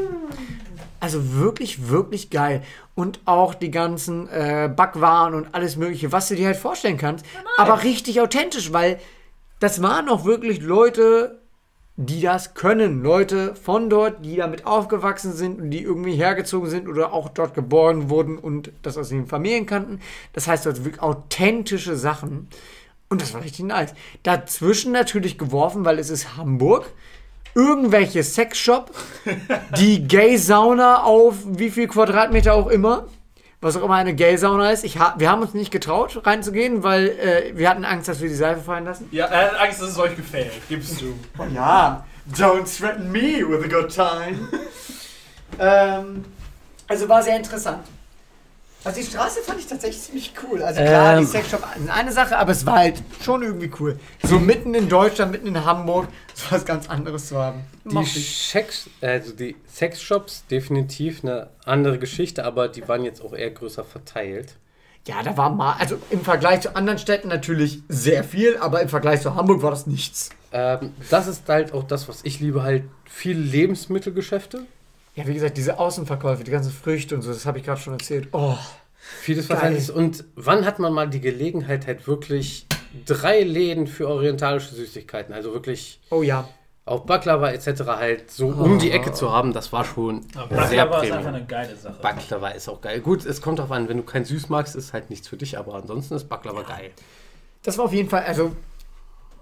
Also 1.00 1.34
wirklich, 1.36 1.90
wirklich 1.90 2.30
geil. 2.30 2.64
Und 2.96 3.20
auch 3.26 3.54
die 3.54 3.72
ganzen 3.72 4.30
äh, 4.30 4.72
Backwaren 4.74 5.34
und 5.34 5.54
alles 5.54 5.76
Mögliche, 5.76 6.12
was 6.12 6.30
du 6.30 6.36
dir 6.36 6.48
halt 6.48 6.58
vorstellen 6.58 6.98
kannst. 6.98 7.26
Aber 7.58 7.84
richtig 7.84 8.22
authentisch, 8.22 8.74
weil 8.74 9.00
das 9.60 9.82
waren 9.82 10.10
auch 10.10 10.26
wirklich 10.26 10.62
Leute, 10.62 11.42
die 11.98 12.22
das 12.22 12.54
können. 12.54 13.02
Leute 13.02 13.56
von 13.56 13.90
dort, 13.90 14.26
die 14.26 14.36
damit 14.36 14.66
aufgewachsen 14.66 15.34
sind 15.34 15.62
und 15.62 15.72
die 15.72 15.82
irgendwie 15.82 16.16
hergezogen 16.16 16.70
sind 16.70 16.88
oder 16.88 17.14
auch 17.14 17.30
dort 17.30 17.54
geboren 17.54 18.10
wurden 18.10 18.38
und 18.38 18.72
das 18.82 18.98
aus 18.98 19.12
ihren 19.12 19.28
Familien 19.28 19.66
kannten. 19.66 20.02
Das 20.34 20.48
heißt, 20.48 20.68
also 20.68 20.84
wirklich 20.84 21.02
authentische 21.02 21.96
Sachen. 21.96 22.50
Und 23.08 23.22
das 23.22 23.34
war 23.34 23.44
richtig 23.44 23.66
nice. 23.66 23.94
Dazwischen 24.24 24.92
natürlich 24.92 25.38
geworfen, 25.38 25.86
weil 25.86 26.00
es 26.00 26.10
ist 26.10 26.36
Hamburg. 26.36 26.92
Irgendwelche 27.54 28.22
Sexshop, 28.24 28.92
die 29.78 30.06
Gay-Sauna 30.06 31.04
auf 31.04 31.36
wie 31.46 31.70
viel 31.70 31.88
Quadratmeter 31.88 32.54
auch 32.54 32.68
immer. 32.68 33.08
Was 33.66 33.76
auch 33.78 33.84
immer 33.84 33.96
eine 33.96 34.14
Gay-Sauna 34.14 34.70
ist. 34.70 34.84
Ich 34.84 35.00
ha 35.00 35.16
wir 35.18 35.32
haben 35.32 35.42
uns 35.42 35.56
nicht 35.56 35.72
getraut, 35.72 36.22
reinzugehen, 36.24 36.84
weil 36.84 37.08
äh, 37.08 37.58
wir 37.58 37.68
hatten 37.68 37.84
Angst, 37.84 38.08
dass 38.08 38.22
wir 38.22 38.30
die 38.30 38.36
Seife 38.36 38.62
fallen 38.62 38.86
lassen. 38.86 39.08
Ja, 39.12 39.26
er 39.26 39.54
hat 39.54 39.60
Angst, 39.60 39.82
dass 39.82 39.90
es 39.90 39.98
euch 39.98 40.16
gefällt. 40.16 40.52
Gibst 40.70 41.02
du. 41.02 41.18
Oh 41.40 41.46
ja, 41.52 42.06
don't 42.32 42.66
threaten 42.66 43.12
me 43.12 43.40
with 43.40 43.66
a 43.66 43.68
good 43.68 43.92
time. 43.92 44.50
ähm, 45.60 46.26
also 46.88 47.10
war 47.10 47.24
sehr 47.24 47.38
interessant. 47.38 47.80
Also 48.86 49.00
die 49.02 49.06
Straße 49.08 49.42
fand 49.42 49.60
ich 49.60 49.66
tatsächlich 49.66 50.02
ziemlich 50.02 50.34
cool. 50.44 50.62
Also 50.62 50.80
klar, 50.82 51.18
Ähm. 51.18 51.22
die 51.22 51.26
Sexshop 51.26 51.64
ist 51.76 51.90
eine 51.90 52.12
Sache, 52.12 52.38
aber 52.38 52.52
es 52.52 52.66
war 52.66 52.78
halt 52.78 53.02
schon 53.24 53.42
irgendwie 53.42 53.72
cool. 53.80 54.00
So 54.24 54.40
mitten 54.40 54.76
in 54.76 54.88
Deutschland, 54.88 55.32
mitten 55.32 55.48
in 55.48 55.66
Hamburg, 55.66 56.08
so 56.36 56.52
was 56.52 56.66
ganz 56.66 56.88
anderes 56.88 57.28
zu 57.28 57.38
haben. 57.38 57.62
Die. 57.84 58.06
Sex, 58.06 58.88
also 59.02 59.34
die 59.34 59.56
Sexshops 59.68 60.46
definitiv 60.52 61.24
eine 61.24 61.50
andere 61.66 61.98
Geschichte, 61.98 62.46
aber 62.46 62.68
die 62.68 62.88
waren 62.88 63.04
jetzt 63.04 63.24
auch 63.24 63.34
eher 63.34 63.50
größer 63.50 63.84
verteilt. 63.84 64.56
Ja, 65.08 65.22
da 65.22 65.36
war 65.38 65.50
mal, 65.52 65.76
also 65.80 65.98
im 66.10 66.22
Vergleich 66.22 66.62
zu 66.62 66.76
anderen 66.76 66.98
Städten 66.98 67.28
natürlich 67.28 67.82
sehr 67.90 68.24
viel, 68.24 68.58
aber 68.58 68.82
im 68.82 68.90
Vergleich 68.90 69.22
zu 69.22 69.36
Hamburg 69.36 69.62
war 69.62 69.70
das 69.70 69.86
nichts. 69.86 70.30
Ähm, 70.52 70.94
das 71.10 71.28
ist 71.28 71.48
halt 71.48 71.74
auch 71.74 71.84
das, 71.84 72.08
was 72.08 72.22
ich 72.24 72.40
liebe, 72.40 72.64
halt 72.64 72.84
viele 73.06 73.40
Lebensmittelgeschäfte. 73.40 74.66
Ja, 75.16 75.26
wie 75.28 75.34
gesagt, 75.34 75.58
diese 75.58 75.80
Außenverkäufe, 75.80 76.44
die 76.44 76.52
ganzen 76.52 76.72
Früchte 76.72 77.16
und 77.16 77.22
so, 77.22 77.32
das 77.32 77.46
habe 77.46 77.60
ich 77.60 77.64
gerade 77.64 77.80
schon 77.80 77.94
erzählt. 77.94 78.28
Oh, 78.32 78.58
Vieles 79.22 79.48
Geil. 79.48 79.58
Verständnis. 79.58 79.90
Und 79.90 80.24
wann 80.36 80.66
hat 80.66 80.80
man 80.80 80.92
mal 80.94 81.08
die 81.08 81.22
Gelegenheit, 81.22 81.88
halt 81.88 82.08
wirklich 82.08 82.66
drei 83.06 83.42
Läden 83.42 83.88
für 83.88 84.08
orientalische 84.08 84.74
Süßigkeiten, 84.74 85.34
also 85.34 85.54
wirklich 85.54 86.00
Oh 86.10 86.22
ja. 86.24 86.48
auch 86.86 87.02
Baklava 87.02 87.52
etc. 87.52 87.84
halt 87.86 88.32
so 88.32 88.48
um 88.48 88.80
die 88.80 88.92
Ecke 88.92 89.14
zu 89.14 89.32
haben, 89.32 89.54
das 89.54 89.72
war 89.72 89.86
schon 89.86 90.22
Aber 90.36 90.68
sehr 90.68 90.86
Baklava 90.86 91.04
ist 91.04 91.12
einfach 91.12 91.34
eine 91.34 91.46
geile 91.46 91.76
Sache. 91.76 92.00
Baklava 92.02 92.50
ist 92.50 92.68
auch 92.68 92.82
geil. 92.82 93.00
Gut, 93.02 93.26
es 93.26 93.42
kommt 93.42 93.60
darauf 93.60 93.72
an, 93.72 93.88
wenn 93.90 93.98
du 93.98 94.04
kein 94.04 94.26
Süß 94.26 94.50
magst, 94.50 94.76
ist 94.76 94.94
halt 94.94 95.10
nichts 95.10 95.28
für 95.28 95.38
dich, 95.38 95.58
aber 95.58 95.76
ansonsten 95.76 96.16
ist 96.16 96.28
Baklava 96.28 96.64
geil. 96.64 96.92
Das 97.64 97.78
war 97.78 97.86
auf 97.86 97.94
jeden 97.94 98.10
Fall, 98.10 98.24
also 98.24 98.56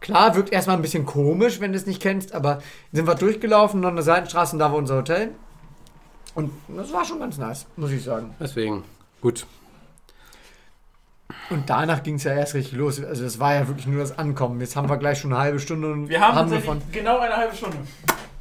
klar, 0.02 0.36
wirkt 0.36 0.52
erstmal 0.52 0.76
ein 0.76 0.82
bisschen 0.82 1.06
komisch, 1.06 1.62
wenn 1.62 1.72
du 1.72 1.78
es 1.78 1.86
nicht 1.86 2.02
kennst, 2.02 2.34
aber 2.34 2.62
sind 2.92 3.08
wir 3.08 3.16
durchgelaufen, 3.16 3.80
noch 3.80 3.90
eine 3.90 4.04
Seitenstraße 4.04 4.56
und 4.56 4.60
da 4.60 4.72
war 4.72 4.78
unser 4.78 4.98
Hotel. 4.98 5.32
Und 6.36 6.52
das 6.67 6.91
war 6.91 7.06
schon 7.06 7.19
ganz 7.19 7.38
nice, 7.38 7.65
muss 7.76 7.91
ich 7.91 8.04
sagen. 8.04 8.34
Deswegen, 8.39 8.84
gut. 9.22 9.46
Und 11.50 11.69
danach 11.69 12.04
ging 12.04 12.15
es 12.15 12.24
ja 12.24 12.34
erst 12.34 12.54
richtig 12.54 12.74
los. 12.74 13.04
Also 13.04 13.24
das 13.24 13.39
war 13.39 13.54
ja 13.54 13.67
wirklich 13.67 13.88
nur 13.88 14.00
das 14.00 14.17
Ankommen. 14.17 14.60
Jetzt 14.62 14.76
haben 14.76 14.89
wir 14.89 14.98
gleich 14.98 15.19
schon 15.19 15.32
eine 15.34 15.41
halbe 15.41 15.60
Stunde 15.60 15.91
und 15.91 16.10
Wir 16.10 16.19
haben, 16.22 16.36
haben 16.36 16.50
tatsächlich 16.50 16.65
davon. 16.65 16.82
genau 16.91 17.19
eine 17.19 17.36
halbe 17.36 17.56
Stunde. 17.56 17.78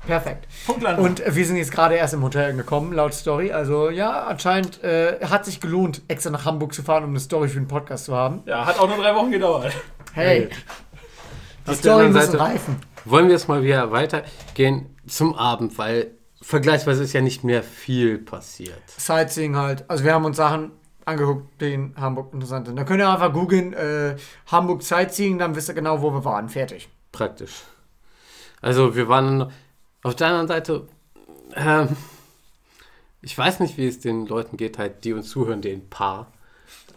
Perfekt. 0.07 0.49
Punktlandung. 0.67 1.05
Und 1.05 1.23
wir 1.27 1.47
sind 1.47 1.57
jetzt 1.57 1.71
gerade 1.71 1.95
erst 1.95 2.15
im 2.15 2.23
Hotel 2.23 2.51
angekommen, 2.51 2.93
laut 2.93 3.15
Story. 3.15 3.53
Also 3.53 3.91
ja, 3.91 4.25
anscheinend 4.25 4.83
äh, 4.83 5.19
hat 5.25 5.45
sich 5.45 5.61
gelohnt, 5.61 6.03
extra 6.09 6.31
nach 6.31 6.45
Hamburg 6.45 6.75
zu 6.75 6.83
fahren, 6.83 7.05
um 7.05 7.11
eine 7.11 7.21
Story 7.21 7.49
für 7.49 7.61
den 7.61 7.69
Podcast 7.69 8.07
zu 8.07 8.15
haben. 8.17 8.43
ja, 8.47 8.65
hat 8.67 8.79
auch 8.81 8.89
nur 8.89 8.97
drei 8.97 9.15
Wochen 9.15 9.31
gedauert. 9.31 9.73
Hey, 10.15 10.49
die 11.69 11.75
Story 11.75 12.09
muss 12.09 12.27
Seite- 12.27 12.41
reifen. 12.41 12.77
Wollen 13.05 13.27
wir 13.27 13.33
jetzt 13.35 13.49
mal 13.49 13.63
wieder 13.63 13.91
weitergehen 13.91 14.87
zum 15.07 15.35
Abend, 15.35 15.77
weil 15.79 16.13
vergleichsweise 16.43 17.05
ist 17.05 17.13
ja 17.13 17.21
nicht 17.21 17.45
mehr 17.45 17.63
viel 17.63 18.19
passiert. 18.19 18.83
Sightseeing 18.87 19.57
halt. 19.57 19.89
Also 19.89 20.05
wir 20.05 20.13
haben 20.13 20.25
uns 20.25 20.37
Sachen 20.37 20.73
angeguckt, 21.05 21.61
die 21.61 21.75
in 21.75 21.95
Hamburg 21.97 22.33
interessant 22.33 22.67
sind. 22.67 22.77
Da 22.77 22.85
könnt 22.85 23.01
ihr 23.01 23.09
einfach 23.09 23.33
googeln, 23.33 23.73
äh, 23.73 24.17
Hamburg 24.47 24.83
Sightseeing, 24.83 25.39
dann 25.39 25.55
wisst 25.55 25.69
ihr 25.69 25.75
genau, 25.75 26.03
wo 26.03 26.13
wir 26.13 26.25
waren. 26.25 26.49
Fertig. 26.49 26.89
Praktisch. 27.11 27.63
Also 28.61 28.95
wir 28.95 29.09
waren 29.09 29.51
auf 30.03 30.15
der 30.15 30.29
anderen 30.29 30.49
Seite, 30.49 30.87
ähm, 31.55 31.97
ich 33.21 33.37
weiß 33.37 33.61
nicht, 33.61 33.77
wie 33.77 33.87
es 33.87 34.01
den 34.01 34.27
Leuten 34.27 34.57
geht, 34.57 34.79
halt, 34.79 35.05
die 35.05 35.13
uns 35.13 35.31
zuhören, 35.31 35.63
den 35.63 35.89
Paar. 35.89 36.33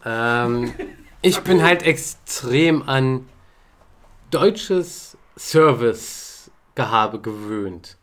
Ähm, 0.03 0.73
ich 1.21 1.41
bin 1.41 1.63
halt 1.63 1.84
extrem 1.84 2.88
an 2.88 3.27
deutsches 4.31 5.17
Servicegehabe 5.36 7.21
gewöhnt. 7.21 7.94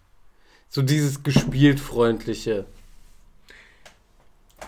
So 0.75 0.81
dieses 0.81 1.23
gespielt 1.23 1.79
freundliche. 1.79 2.65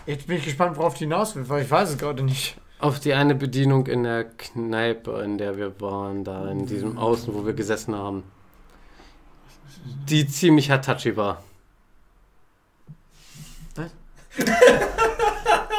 Jetzt 0.05 0.27
bin 0.27 0.37
ich 0.37 0.45
gespannt, 0.45 0.77
worauf 0.77 0.93
die 0.93 1.05
hinaus 1.05 1.35
will, 1.35 1.49
weil 1.49 1.63
ich 1.63 1.71
weiß 1.71 1.89
es 1.89 1.97
gerade 1.97 2.21
nicht. 2.21 2.57
Auf 2.77 2.99
die 2.99 3.13
eine 3.15 3.33
Bedienung 3.33 3.87
in 3.87 4.03
der 4.03 4.25
Kneipe, 4.25 5.23
in 5.23 5.39
der 5.39 5.57
wir 5.57 5.81
waren, 5.81 6.23
da 6.23 6.47
in 6.51 6.67
diesem 6.67 6.99
Außen, 6.99 7.33
wo 7.33 7.43
wir 7.47 7.53
gesessen 7.53 7.95
haben. 7.95 8.21
Die 10.07 10.27
ziemlich 10.27 10.67
touchy 10.67 11.17
war. 11.17 11.43
Was? 13.75 13.89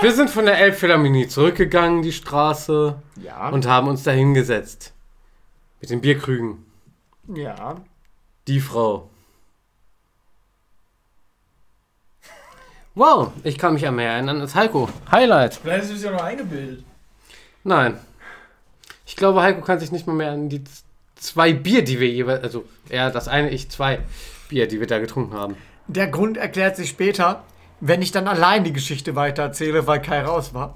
Wir 0.02 0.12
sind 0.12 0.28
von 0.28 0.44
der 0.44 0.58
Elbphilharmonie 0.58 1.26
zurückgegangen, 1.26 2.02
die 2.02 2.12
Straße, 2.12 3.00
Ja. 3.22 3.48
und 3.48 3.66
haben 3.66 3.88
uns 3.88 4.02
da 4.02 4.10
hingesetzt. 4.10 4.92
Mit 5.80 5.90
den 5.90 6.00
Bierkrügen. 6.00 6.66
ja. 7.28 7.80
Die 8.46 8.60
Frau. 8.60 9.08
Wow, 12.96 13.30
ich 13.44 13.58
kann 13.58 13.74
mich 13.74 13.86
an 13.86 13.94
mehr 13.94 14.10
erinnern 14.12 14.40
als 14.40 14.54
Heiko. 14.54 14.88
Highlight. 15.12 15.54
Vielleicht 15.62 15.90
du 15.90 15.94
es 15.94 16.02
ja 16.02 16.10
noch 16.10 16.22
eingebildet. 16.24 16.82
Nein. 17.62 17.98
Ich 19.04 19.16
glaube, 19.16 19.42
Heiko 19.42 19.60
kann 19.60 19.78
sich 19.78 19.92
nicht 19.92 20.06
mal 20.06 20.14
mehr 20.14 20.32
an 20.32 20.48
die 20.48 20.64
z- 20.64 20.82
zwei 21.14 21.52
Bier, 21.52 21.84
die 21.84 22.00
wir 22.00 22.08
jeweils, 22.08 22.42
also 22.42 22.64
er 22.88 23.10
das 23.10 23.28
eine, 23.28 23.50
ich 23.50 23.68
zwei 23.70 24.00
Bier, 24.48 24.66
die 24.66 24.80
wir 24.80 24.86
da 24.86 24.98
getrunken 24.98 25.34
haben. 25.34 25.56
Der 25.88 26.08
Grund 26.08 26.38
erklärt 26.38 26.74
sich 26.76 26.88
später, 26.88 27.44
wenn 27.80 28.00
ich 28.00 28.12
dann 28.12 28.26
allein 28.28 28.64
die 28.64 28.72
Geschichte 28.72 29.14
weiter 29.14 29.42
erzähle, 29.42 29.86
weil 29.86 30.00
Kai 30.00 30.22
raus 30.22 30.54
war. 30.54 30.74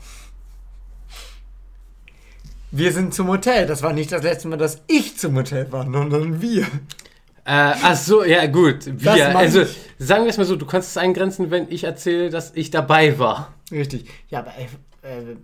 Wir 2.71 2.93
sind 2.93 3.15
zum 3.15 3.29
Hotel. 3.29 3.67
Das 3.67 3.83
war 3.83 3.93
nicht 3.95 4.13
das 4.13 4.23
letzte 4.23 4.47
Mal, 4.49 4.57
dass 4.59 4.83
ich 4.87 5.19
zum 5.19 5.35
Hotel 5.37 5.73
war, 5.73 5.85
sondern 5.91 6.41
wir. 6.43 6.67
Äh, 7.45 7.75
ach 7.83 7.97
so, 7.97 8.25
ja 8.25 8.47
gut. 8.47 8.79
Wir, 8.87 9.37
also 9.37 9.65
sagen 9.99 10.25
wir 10.25 10.31
es 10.31 10.37
mal 10.37 10.45
so, 10.45 10.57
du 10.57 10.67
kannst 10.67 10.91
es 10.91 10.97
eingrenzen, 10.97 11.51
wenn 11.51 11.71
ich 11.71 11.85
erzähle, 11.85 12.31
dass 12.31 12.53
ich 12.55 12.71
dabei 12.71 13.19
war. 13.19 13.55
Richtig. 13.71 14.07
Ja, 14.29 14.41
aber 14.41 14.53
äh, 14.57 15.37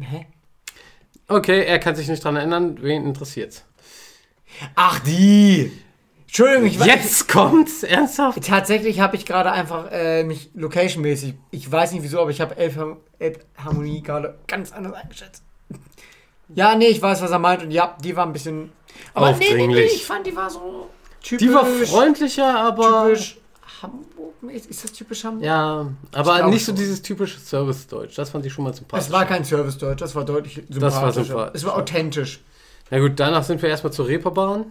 hä? 0.00 0.26
Okay, 1.26 1.64
er 1.64 1.78
kann 1.78 1.94
sich 1.94 2.08
nicht 2.08 2.22
dran 2.22 2.36
erinnern, 2.36 2.78
wen 2.80 3.04
interessiert's? 3.04 3.64
Ach 4.74 4.98
die! 5.00 5.72
Entschuldigung, 6.22 6.66
ich 6.66 6.78
war. 6.78 6.86
Jetzt 6.86 7.22
ich, 7.22 7.28
kommt's? 7.28 7.82
Ernsthaft? 7.82 8.46
Tatsächlich 8.46 9.00
habe 9.00 9.16
ich 9.16 9.24
gerade 9.24 9.50
einfach 9.50 9.90
äh, 9.90 10.24
mich 10.24 10.50
locationmäßig, 10.54 11.34
ich 11.50 11.70
weiß 11.70 11.92
nicht 11.92 12.02
wieso, 12.02 12.20
aber 12.20 12.30
ich 12.30 12.40
habe 12.40 12.56
Elf 12.56 12.78
Harmonie 13.56 14.02
gerade 14.02 14.38
ganz 14.46 14.72
anders 14.72 14.92
eingeschätzt. 14.92 15.42
Ja, 16.54 16.74
nee, 16.74 16.86
ich 16.86 17.00
weiß, 17.00 17.20
was 17.22 17.30
er 17.30 17.38
meint 17.38 17.62
und 17.62 17.70
ja, 17.70 17.96
die 18.02 18.16
war 18.16 18.26
ein 18.26 18.32
bisschen. 18.32 18.72
Aber 19.14 19.32
nee, 19.32 19.54
nee, 19.54 19.66
nee, 19.66 19.80
ich 19.82 20.04
fand, 20.04 20.26
die 20.26 20.34
war 20.34 20.48
so 20.48 20.88
typisch. 21.22 21.46
Die 21.46 21.52
war 21.52 21.64
freundlicher, 21.64 22.58
aber. 22.58 23.08
Typisch 23.08 23.38
Hamburg-mäßig. 23.82 24.70
Ist 24.70 24.84
das 24.84 24.92
typisch 24.92 25.24
Hamburg? 25.24 25.44
Ja, 25.44 25.86
aber 26.12 26.46
nicht 26.48 26.64
so 26.64 26.72
dieses 26.72 27.02
typische 27.02 27.38
Service-Deutsch. 27.38 28.16
Das 28.16 28.30
fand 28.30 28.44
ich 28.46 28.52
schon 28.52 28.64
mal 28.64 28.74
sympathisch. 28.74 29.06
Es 29.06 29.12
war 29.12 29.24
kein 29.24 29.44
Service-Deutsch, 29.44 30.00
das 30.00 30.14
war 30.14 30.24
deutlich 30.24 30.54
sympathischer. 30.54 31.02
war 31.02 31.12
sympathisch. 31.12 31.54
Es 31.54 31.64
war 31.64 31.76
authentisch. 31.76 32.40
Na 32.90 32.98
gut, 32.98 33.12
danach 33.16 33.44
sind 33.44 33.60
wir 33.62 33.68
erstmal 33.68 33.92
zur 33.92 34.08
Reeperbahn. 34.08 34.66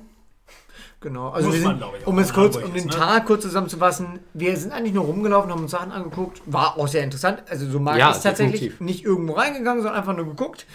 Genau. 0.99 1.29
Also 1.29 1.49
Muss 1.49 1.57
wir 1.59 1.63
man, 1.67 1.79
sind, 1.79 1.87
ich, 1.99 2.03
auch 2.03 2.07
um 2.07 2.19
es 2.19 2.33
kurz, 2.33 2.55
Hamburg 2.55 2.69
um 2.71 2.75
jetzt, 2.75 2.85
den 2.85 2.99
ne? 2.99 3.05
Tag 3.05 3.25
kurz 3.27 3.43
zusammenzufassen, 3.43 4.19
wir 4.33 4.57
sind 4.57 4.71
eigentlich 4.71 4.93
nur 4.93 5.05
rumgelaufen, 5.05 5.51
haben 5.51 5.61
uns 5.61 5.71
Sachen 5.71 5.91
angeguckt. 5.91 6.41
War 6.47 6.77
auch 6.77 6.87
sehr 6.87 7.03
interessant. 7.03 7.43
Also 7.49 7.69
so 7.69 7.79
mag 7.79 7.97
Ja, 7.97 8.09
ich 8.09 8.17
es 8.17 8.23
tatsächlich 8.23 8.79
nicht 8.79 9.05
irgendwo 9.05 9.33
reingegangen, 9.33 9.83
sondern 9.83 9.99
einfach 9.99 10.15
nur 10.15 10.25
geguckt. 10.25 10.65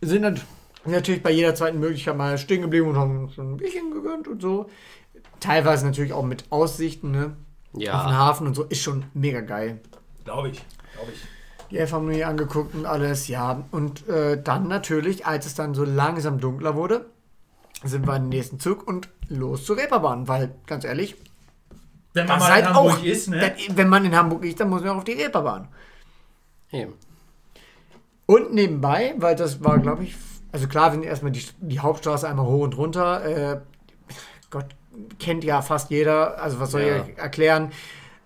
Sind 0.00 0.22
dann 0.22 0.40
natürlich 0.84 1.22
bei 1.22 1.30
jeder 1.30 1.54
zweiten 1.54 1.80
Möglichkeit 1.80 2.16
mal 2.16 2.38
stehen 2.38 2.62
geblieben 2.62 2.88
und 2.88 2.96
haben 2.96 3.30
schon 3.34 3.52
ein 3.52 3.56
Bierchen 3.56 3.90
gegönnt 3.90 4.28
und 4.28 4.40
so. 4.42 4.68
Teilweise 5.40 5.86
natürlich 5.86 6.12
auch 6.12 6.24
mit 6.24 6.44
Aussichten, 6.50 7.10
ne? 7.10 7.36
Auf 7.72 7.78
den 7.78 7.82
Ja. 7.82 8.10
Hafen 8.12 8.46
und 8.46 8.54
so. 8.54 8.64
Ist 8.64 8.82
schon 8.82 9.04
mega 9.14 9.40
geil. 9.40 9.80
Glaube 10.24 10.50
ich. 10.50 10.64
Glaube 10.94 11.12
ich. 11.12 11.20
Die 11.70 11.78
Elbphilharmonie 11.78 12.24
angeguckt 12.24 12.74
und 12.74 12.86
alles, 12.86 13.28
ja. 13.28 13.64
Und 13.72 14.08
äh, 14.08 14.40
dann 14.40 14.68
natürlich, 14.68 15.26
als 15.26 15.46
es 15.46 15.54
dann 15.54 15.74
so 15.74 15.84
langsam 15.84 16.38
dunkler 16.40 16.76
wurde, 16.76 17.06
sind 17.84 18.06
wir 18.06 18.16
in 18.16 18.22
den 18.24 18.28
nächsten 18.30 18.60
Zug 18.60 18.86
und 18.86 19.08
los 19.28 19.64
zur 19.64 19.76
Reeperbahn, 19.76 20.28
weil, 20.28 20.54
ganz 20.66 20.84
ehrlich, 20.84 21.16
Wenn 22.14 22.26
man 22.26 22.38
mal 22.38 22.46
in 22.46 22.52
halt 22.54 22.66
Hamburg 22.66 22.92
auch, 22.94 23.02
ist, 23.02 23.28
ne? 23.28 23.40
dann, 23.40 23.76
wenn 23.76 23.88
man 23.88 24.04
in 24.04 24.16
Hamburg 24.16 24.44
ist, 24.44 24.60
dann 24.60 24.70
muss 24.70 24.82
man 24.82 24.90
auch 24.90 24.96
auf 24.98 25.04
die 25.04 25.12
Reeperbahn. 25.12 25.68
Eben. 26.72 26.94
Und 28.26 28.52
nebenbei, 28.52 29.14
weil 29.18 29.36
das 29.36 29.62
war, 29.62 29.78
glaube 29.78 30.04
ich, 30.04 30.14
also 30.52 30.66
klar, 30.68 30.90
wir 30.92 30.94
sind 31.00 31.04
erstmal 31.04 31.32
die, 31.32 31.44
die 31.60 31.80
Hauptstraße 31.80 32.28
einmal 32.28 32.46
hoch 32.46 32.62
und 32.64 32.76
runter. 32.76 33.24
Äh, 33.24 33.60
Gott, 34.50 34.66
kennt 35.18 35.44
ja 35.44 35.62
fast 35.62 35.90
jeder, 35.90 36.40
also 36.42 36.58
was 36.60 36.70
soll 36.72 36.82
Ja. 36.82 37.04
ich 37.08 37.18
erklären? 37.18 37.70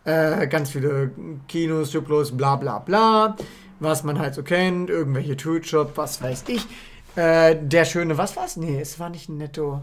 Äh, 0.04 0.46
ganz 0.46 0.70
viele 0.70 1.10
Kinos, 1.48 1.90
Stücklos, 1.90 2.34
bla 2.36 2.56
bla 2.56 2.78
bla. 2.78 3.36
Was 3.78 4.04
man 4.04 4.18
halt 4.18 4.34
so 4.34 4.42
kennt, 4.42 4.90
irgendwelche 4.90 5.36
Toolshop, 5.36 5.96
was 5.96 6.22
weiß 6.22 6.44
ich. 6.48 6.66
Äh, 7.16 7.56
der 7.60 7.84
schöne, 7.84 8.16
was 8.18 8.36
war's? 8.36 8.56
Nee, 8.56 8.80
es 8.80 8.98
war 9.00 9.08
nicht 9.10 9.28
ein 9.28 9.38
Netto. 9.38 9.82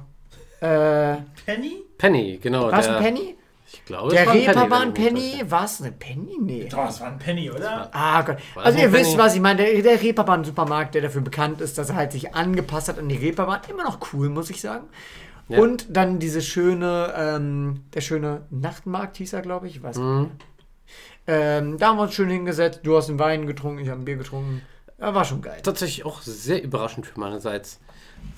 Äh, 0.61 1.17
Penny? 1.45 1.83
Penny, 1.97 2.39
genau. 2.41 2.71
war 2.71 2.79
es 2.79 2.87
ein 2.87 3.03
Penny? 3.03 3.35
Ich 3.71 3.83
glaube, 3.85 4.11
Der 4.11 4.21
es 4.21 4.27
war 4.27 4.33
ein 4.33 4.39
Reeperbahn 4.39 4.93
Penny. 4.93 5.43
War 5.47 5.65
es 5.65 5.81
eine 5.81 5.91
Penny? 5.91 6.37
Nee. 6.39 6.67
Doch, 6.69 6.85
das 6.85 7.01
war 7.01 7.07
ein 7.07 7.19
Penny, 7.19 7.51
oder? 7.51 7.89
Ah 7.93 8.21
Gott. 8.21 8.37
War 8.53 8.65
Also 8.65 8.79
ihr 8.79 8.93
wisst, 8.93 9.17
was 9.17 9.35
ich 9.35 9.41
meine. 9.41 9.63
Der, 9.63 9.81
der 9.81 10.01
Reeperbahn-Supermarkt, 10.01 10.95
der 10.95 11.01
dafür 11.01 11.21
bekannt 11.21 11.59
ist, 11.59 11.77
dass 11.77 11.89
er 11.89 11.95
halt 11.95 12.13
sich 12.13 12.33
angepasst 12.33 12.87
hat 12.87 12.97
an 12.97 13.09
die 13.09 13.17
Reeperbahn. 13.17 13.61
Immer 13.69 13.83
noch 13.83 13.99
cool, 14.13 14.29
muss 14.29 14.49
ich 14.49 14.61
sagen. 14.61 14.87
Ja. 15.49 15.59
Und 15.59 15.85
dann 15.89 16.19
diese 16.19 16.41
schöne, 16.41 17.13
ähm, 17.17 17.83
der 17.93 18.01
schöne 18.01 18.45
Nachtmarkt 18.49 19.17
hieß 19.17 19.33
er, 19.33 19.41
glaube 19.41 19.67
ich. 19.67 19.77
ich 19.77 19.83
weiß 19.83 19.97
Mhm. 19.97 20.31
Ähm, 21.29 21.77
da 21.77 21.89
haben 21.89 21.97
wir 21.97 22.03
uns 22.03 22.13
schön 22.13 22.29
hingesetzt. 22.29 22.81
Du 22.83 22.95
hast 22.95 23.09
einen 23.09 23.19
Wein 23.19 23.47
getrunken, 23.47 23.79
ich 23.79 23.89
habe 23.89 24.01
ein 24.01 24.05
Bier 24.05 24.15
getrunken. 24.15 24.61
Ja, 24.99 25.13
war 25.13 25.25
schon 25.25 25.41
geil. 25.41 25.59
Tatsächlich 25.61 26.05
auch 26.05 26.21
sehr 26.21 26.63
überraschend 26.63 27.05
für 27.05 27.19
meinerseits, 27.19 27.79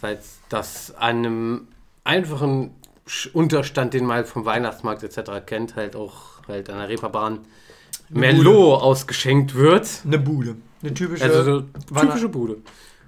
weil 0.02 0.20
das 0.50 0.94
an 0.96 1.18
einem 1.18 1.68
einfachen 2.04 2.72
Unterstand, 3.34 3.93
den 3.93 4.05
man 4.05 4.18
halt 4.18 4.28
vom 4.28 4.45
Weihnachtsmarkt 4.45 5.03
etc. 5.03 5.32
kennt, 5.45 5.76
halt 5.76 5.95
auch 5.95 6.16
halt 6.47 6.70
an 6.70 6.78
der 6.80 6.89
Reeperbahn 6.89 7.39
Merlot 8.10 8.82
ausgeschenkt 8.82 9.55
wird. 9.55 9.88
Eine 10.05 10.20
Bude. 10.20 10.55
Eine 10.82 10.93
typische. 10.93 11.24
Also 11.24 11.43
so 11.43 11.62
typische 11.99 12.30
Bude. 12.30 12.57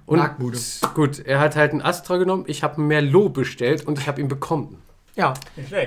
Und 0.06 0.18
Marktbude. 0.18 0.58
gut, 0.94 1.20
er 1.20 1.38
hat 1.40 1.56
halt 1.56 1.70
einen 1.72 1.80
Astra 1.80 2.16
genommen, 2.16 2.44
ich 2.46 2.62
habe 2.62 2.76
einen 2.78 2.88
Merlot 2.88 3.32
bestellt 3.32 3.86
und 3.86 3.98
ich 3.98 4.08
habe 4.08 4.20
ihn 4.20 4.28
bekommen. 4.28 4.82
ja. 5.14 5.32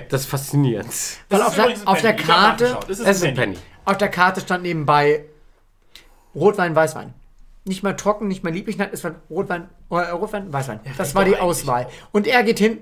Das 0.10 0.22
ist 0.22 0.28
faszinierend. 0.28 0.88
Weil 1.30 1.40
Das 1.40 1.48
auf 1.48 1.58
ist 1.68 1.84
der, 1.84 1.88
auf 1.90 2.02
der. 2.02 2.16
Ich 2.16 2.28
hab 2.28 2.58
Karte. 2.58 2.78
Es 2.88 3.00
ist 3.00 3.24
ein 3.24 3.34
Penny. 3.36 3.54
Penny. 3.54 3.58
Auf 3.84 3.98
der 3.98 4.10
Karte 4.10 4.42
stand 4.42 4.64
nebenbei 4.64 5.26
Rotwein, 6.34 6.76
Weißwein. 6.76 7.14
Nicht 7.66 7.84
mal 7.84 7.96
trocken, 7.96 8.28
nicht 8.28 8.44
mal 8.44 8.54
lieblich, 8.54 8.78
nein, 8.78 8.90
es 8.92 9.04
war 9.04 9.16
Rotwein, 9.30 9.70
äh, 9.90 9.96
Rotwein, 9.96 10.52
Weißwein. 10.54 10.80
das 10.98 11.16
war 11.16 11.26
die 11.26 11.38
Auswahl. 11.38 11.88
Und 12.12 12.28
er 12.28 12.44
geht 12.44 12.60
hin, 12.60 12.78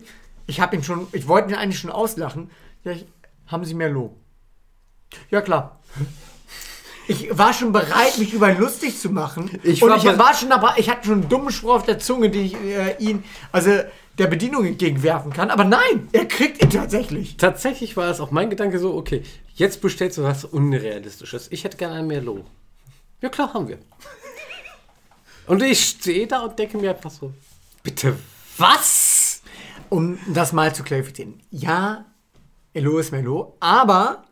ich 0.48 0.60
habe 0.60 0.76
ihn 0.76 0.84
schon, 0.84 1.08
ich 1.12 1.28
wollte 1.28 1.50
ihn 1.50 1.56
eigentlich 1.56 1.80
schon 1.80 1.92
auslachen. 1.92 2.50
Ja, 2.84 2.92
ich, 2.92 3.06
haben 3.48 3.66
Sie 3.66 3.74
Merlot? 3.74 4.12
Ja, 5.30 5.42
klar. 5.42 5.80
Ich 7.08 7.38
war 7.38 7.54
schon 7.54 7.74
bereit, 7.74 8.18
mich 8.18 8.34
über 8.34 8.50
ihn 8.50 8.60
lustig 8.60 8.98
zu 8.98 9.10
machen. 9.10 9.60
Ich 9.64 9.84
und 9.84 9.90
war 9.90 9.98
ich 9.98 10.06
war 10.06 10.34
schon 10.34 10.50
dabei, 10.50 10.74
ich 10.78 10.90
hatte 10.90 11.08
schon 11.08 11.22
einen 11.22 11.30
dummen 11.30 11.52
Spruch 11.52 11.76
auf 11.76 11.84
der 11.84 12.00
Zunge, 12.00 12.30
den 12.30 12.46
ich 12.46 12.56
äh, 12.56 12.96
ihn, 12.98 13.24
also 13.52 13.72
der 14.18 14.28
Bedienung 14.28 14.66
entgegenwerfen 14.66 15.34
kann. 15.34 15.50
Aber 15.50 15.66
nein, 15.66 16.08
er 16.14 16.26
kriegt 16.26 16.62
ihn 16.64 16.70
tatsächlich. 16.70 17.36
Tatsächlich 17.38 17.98
war 17.98 18.10
es 18.10 18.20
auch 18.20 18.32
mein 18.32 18.50
Gedanke 18.50 18.80
so, 18.80 18.96
okay, 18.96 19.24
jetzt 19.56 19.82
bestellst 19.82 20.18
du 20.18 20.24
was 20.24 20.46
Unrealistisches. 20.46 21.48
Ich 21.52 21.64
hätte 21.64 21.78
gerne 21.78 21.96
ein 21.96 22.08
Merlot. 22.08 22.46
Ja 23.22 23.30
klar, 23.30 23.54
haben 23.54 23.68
wir. 23.68 23.80
Und 25.48 25.62
ich 25.62 25.84
stehe 25.84 26.28
da 26.28 26.42
und 26.42 26.58
denke 26.58 26.78
mir 26.78 26.92
einfach 26.92 27.12
so, 27.12 27.34
bitte 27.82 28.16
was? 28.58 29.13
Um 29.94 30.18
das 30.26 30.54
mal 30.54 30.74
zu 30.74 30.82
klarifizieren. 30.82 31.40
Ja, 31.52 32.06
Elo 32.74 32.98
ist 32.98 33.12
Melo, 33.12 33.56
aber 33.60 34.24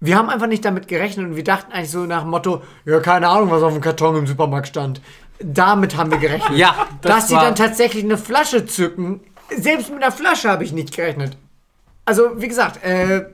wir 0.00 0.18
haben 0.18 0.28
einfach 0.28 0.48
nicht 0.48 0.64
damit 0.64 0.88
gerechnet 0.88 1.26
und 1.26 1.36
wir 1.36 1.44
dachten 1.44 1.70
eigentlich 1.70 1.92
so 1.92 2.06
nach 2.06 2.22
dem 2.22 2.30
Motto, 2.30 2.62
ja, 2.84 2.98
keine 2.98 3.28
Ahnung, 3.28 3.52
was 3.52 3.62
auf 3.62 3.72
dem 3.72 3.80
Karton 3.80 4.16
im 4.16 4.26
Supermarkt 4.26 4.66
stand. 4.66 5.00
Damit 5.38 5.96
haben 5.96 6.10
wir 6.10 6.18
gerechnet. 6.18 6.58
Ja, 6.58 6.88
das 7.02 7.12
Dass 7.12 7.28
sie 7.28 7.36
dann 7.36 7.54
tatsächlich 7.54 8.02
eine 8.02 8.18
Flasche 8.18 8.66
zücken, 8.66 9.20
selbst 9.56 9.90
mit 9.90 10.02
einer 10.02 10.10
Flasche 10.10 10.50
habe 10.50 10.64
ich 10.64 10.72
nicht 10.72 10.92
gerechnet. 10.92 11.36
Also, 12.04 12.42
wie 12.42 12.48
gesagt, 12.48 12.82
äh, 12.82 13.26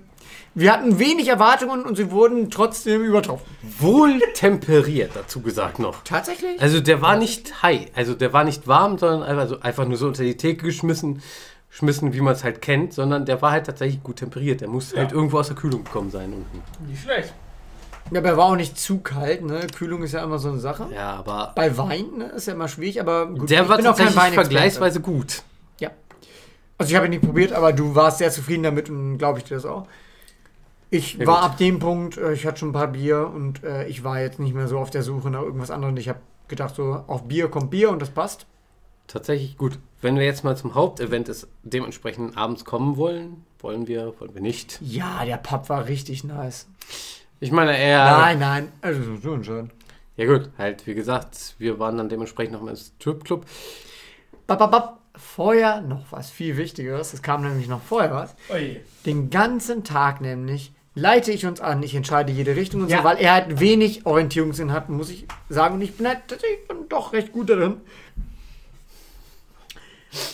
wir 0.56 0.72
hatten 0.72 0.98
wenig 0.98 1.28
Erwartungen 1.28 1.84
und 1.84 1.96
sie 1.96 2.10
wurden 2.10 2.50
trotzdem 2.50 3.04
übertroffen. 3.04 3.44
Wohl 3.78 4.18
temperiert, 4.32 5.10
dazu 5.12 5.42
gesagt 5.42 5.78
noch. 5.78 6.02
Tatsächlich? 6.02 6.58
Also 6.62 6.80
der 6.80 7.02
war 7.02 7.16
nicht 7.16 7.62
high, 7.62 7.88
also 7.94 8.14
der 8.14 8.32
war 8.32 8.42
nicht 8.42 8.66
warm, 8.66 8.96
sondern 8.96 9.22
einfach, 9.22 9.48
so, 9.48 9.60
einfach 9.60 9.86
nur 9.86 9.98
so 9.98 10.06
unter 10.06 10.22
die 10.22 10.38
Theke 10.38 10.64
geschmissen, 10.64 11.20
schmissen, 11.68 12.14
wie 12.14 12.22
man 12.22 12.32
es 12.32 12.42
halt 12.42 12.62
kennt, 12.62 12.94
sondern 12.94 13.26
der 13.26 13.42
war 13.42 13.52
halt 13.52 13.66
tatsächlich 13.66 14.02
gut 14.02 14.16
temperiert. 14.16 14.62
Der 14.62 14.68
muss 14.68 14.96
halt 14.96 15.12
irgendwo 15.12 15.38
aus 15.38 15.48
der 15.48 15.56
Kühlung 15.56 15.84
gekommen 15.84 16.10
sein 16.10 16.32
unten. 16.32 16.62
Nicht 16.88 17.02
schlecht. 17.02 17.34
Ja, 18.10 18.20
aber 18.20 18.28
er 18.30 18.36
war 18.38 18.46
auch 18.46 18.56
nicht 18.56 18.78
zu 18.78 19.00
kalt, 19.00 19.44
ne? 19.44 19.66
Kühlung 19.76 20.02
ist 20.04 20.12
ja 20.12 20.24
immer 20.24 20.38
so 20.38 20.48
eine 20.48 20.58
Sache. 20.58 20.86
Ja, 20.94 21.16
aber 21.16 21.52
Bei 21.54 21.76
Wein 21.76 22.06
ne, 22.16 22.24
ist 22.34 22.46
ja 22.46 22.54
immer 22.54 22.68
schwierig, 22.68 22.98
aber 22.98 23.26
gut. 23.26 23.50
der 23.50 23.64
ich 23.64 23.68
war 23.68 23.76
bin 23.76 23.86
auch 23.88 23.96
kein 23.96 24.06
tatsächlich 24.06 24.34
vergleichsweise 24.34 25.00
gut. 25.00 25.42
Ja. 25.80 25.90
Also 26.78 26.90
ich 26.90 26.96
habe 26.96 27.06
ihn 27.08 27.10
nicht 27.10 27.24
probiert, 27.24 27.52
aber 27.52 27.74
du 27.74 27.94
warst 27.94 28.18
sehr 28.18 28.30
zufrieden 28.30 28.62
damit 28.62 28.88
und 28.88 29.18
glaube 29.18 29.40
ich 29.40 29.44
dir 29.44 29.56
das 29.56 29.66
auch. 29.66 29.86
Ich 30.90 31.14
Ja, 31.14 31.26
war 31.26 31.42
gut. 31.42 31.44
ab 31.50 31.56
dem 31.58 31.78
Punkt, 31.78 32.16
äh, 32.16 32.32
ich 32.32 32.46
hatte 32.46 32.58
schon 32.60 32.70
ein 32.70 32.72
paar 32.72 32.88
Bier 32.88 33.28
und 33.34 33.64
äh, 33.64 33.86
ich 33.88 34.04
war 34.04 34.20
jetzt 34.20 34.38
nicht 34.38 34.54
mehr 34.54 34.68
so 34.68 34.78
auf 34.78 34.90
der 34.90 35.02
Suche 35.02 35.30
nach 35.30 35.42
irgendwas 35.42 35.70
anderem. 35.70 35.96
Ich 35.96 36.08
habe 36.08 36.20
gedacht, 36.48 36.74
so 36.76 37.02
auf 37.06 37.26
Bier 37.26 37.48
kommt 37.48 37.70
Bier 37.70 37.90
und 37.90 38.00
das 38.00 38.10
passt. 38.10 38.46
Tatsächlich 39.08 39.56
gut. 39.56 39.78
Wenn 40.00 40.16
wir 40.16 40.24
jetzt 40.24 40.44
mal 40.44 40.56
zum 40.56 40.74
Hauptevent 40.74 41.28
ist, 41.28 41.48
dementsprechend 41.62 42.36
abends 42.36 42.64
kommen 42.64 42.96
wollen, 42.96 43.44
wollen 43.60 43.86
wir, 43.88 44.14
wollen 44.20 44.34
wir 44.34 44.42
nicht. 44.42 44.78
Ja, 44.80 45.24
der 45.24 45.36
Pub 45.38 45.68
war 45.68 45.86
richtig 45.86 46.24
nice. 46.24 46.66
Ich 47.40 47.52
meine, 47.52 47.76
er. 47.76 48.04
Nein, 48.18 48.38
nein, 48.38 48.72
also 48.80 49.16
so 49.16 49.42
schön. 49.42 49.70
Ja 50.16 50.26
gut, 50.26 50.50
halt, 50.56 50.86
wie 50.86 50.94
gesagt, 50.94 51.54
wir 51.58 51.78
waren 51.78 51.98
dann 51.98 52.08
dementsprechend 52.08 52.54
noch 52.54 52.62
mal 52.62 52.70
im 52.70 52.76
Stripclub. 52.76 53.44
Bap, 54.46 54.58
bap, 54.58 54.70
bap. 54.70 54.98
Vorher 55.18 55.80
noch 55.80 56.12
was 56.12 56.30
viel 56.30 56.56
Wichtigeres. 56.58 57.14
Es 57.14 57.22
kam 57.22 57.42
nämlich 57.42 57.68
noch 57.68 57.80
vorher 57.80 58.12
was. 58.12 58.34
Oje. 58.50 58.80
Den 59.06 59.30
ganzen 59.30 59.82
Tag 59.82 60.20
nämlich 60.20 60.72
leite 60.96 61.30
ich 61.30 61.46
uns 61.46 61.60
an. 61.60 61.82
Ich 61.84 61.94
entscheide 61.94 62.32
jede 62.32 62.56
Richtung 62.56 62.80
und 62.82 62.88
Ja. 62.88 62.98
so, 62.98 63.04
weil 63.04 63.18
er 63.18 63.32
halt 63.34 63.60
wenig 63.60 64.04
Orientierungssinn 64.06 64.72
hat, 64.72 64.88
muss 64.88 65.10
ich 65.10 65.26
sagen. 65.48 65.74
Und 65.76 65.82
ich 65.82 65.96
bin 65.96 66.08
halt 66.08 66.22
tatsächlich 66.26 66.58
doch 66.88 67.12
recht 67.12 67.30
gut 67.32 67.48
darin. 67.50 67.80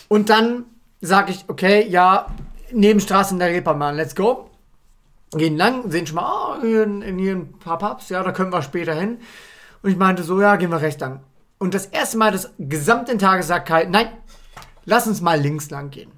Und 0.09 0.31
dann 0.31 0.65
sage 1.01 1.33
ich, 1.33 1.45
okay, 1.49 1.87
ja, 1.89 2.27
Nebenstraße 2.73 3.35
in 3.35 3.41
der 3.41 3.49
Reeperbahn, 3.49 3.97
let's 3.97 4.15
go. 4.15 4.49
Gehen 5.33 5.57
lang, 5.57 5.91
sehen 5.91 6.07
schon 6.07 6.17
mal, 6.17 6.23
ah, 6.25 6.59
hier, 6.61 6.85
in- 6.85 7.19
hier 7.19 7.33
ein 7.35 7.59
paar 7.59 7.79
Pubs, 7.79 8.09
ja, 8.11 8.23
da 8.23 8.33
können 8.33 8.53
wir 8.53 8.63
später 8.63 8.95
hin. 8.95 9.19
Und 9.83 9.91
ich 9.91 9.97
meinte 9.97 10.23
so, 10.23 10.41
ja, 10.41 10.57
gehen 10.57 10.71
wir 10.71 10.81
rechts 10.81 11.01
lang. 11.01 11.21
Und 11.59 11.75
das 11.75 11.87
erste 11.87 12.19
Mal 12.19 12.33
des 12.33 12.51
gesamten 12.59 13.19
Tages 13.19 13.47
sagt 13.49 13.67
Kai, 13.69 13.85
nein, 13.85 14.09
lass 14.85 15.07
uns 15.07 15.21
mal 15.21 15.41
links 15.41 15.71
lang 15.71 15.91
gehen. 15.91 16.11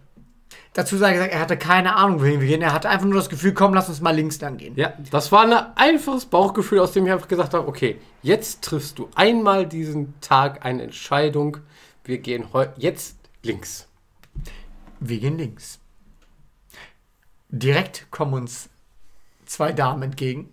Dazu 0.75 0.97
sei 0.97 1.13
gesagt, 1.13 1.33
er 1.33 1.39
hatte 1.39 1.57
keine 1.57 1.95
Ahnung, 1.95 2.21
wohin 2.21 2.41
wir 2.41 2.49
gehen. 2.49 2.61
Er 2.61 2.73
hatte 2.73 2.89
einfach 2.89 3.07
nur 3.07 3.15
das 3.15 3.29
Gefühl, 3.29 3.55
komm, 3.55 3.75
lass 3.75 3.89
uns 3.89 4.01
mal 4.01 4.15
links 4.15 4.41
lang 4.41 4.57
gehen. 4.57 4.75
Ja, 4.75 4.93
das 5.13 5.31
war 5.31 5.43
ein 5.43 5.77
einfaches 5.77 6.27
Bauchgefühl, 6.27 6.81
aus 6.81 6.91
dem 6.91 7.07
ich 7.07 7.13
einfach 7.13 7.29
gesagt 7.29 7.55
habe, 7.55 7.69
okay, 7.69 8.01
jetzt 8.23 8.63
triffst 8.63 8.99
du 8.99 9.09
einmal 9.15 9.69
diesen 9.69 10.21
Tag 10.21 10.65
eine 10.65 10.83
Entscheidung. 10.83 11.59
Wir 12.03 12.19
gehen 12.19 12.47
jetzt 12.77 13.17
links. 13.43 13.87
Wir 14.99 15.21
gehen 15.21 15.39
links. 15.39 15.79
Direkt 17.51 18.11
kommen 18.11 18.35
uns 18.35 18.69
zwei 19.47 19.71
Damen 19.73 20.03
entgegen. 20.03 20.51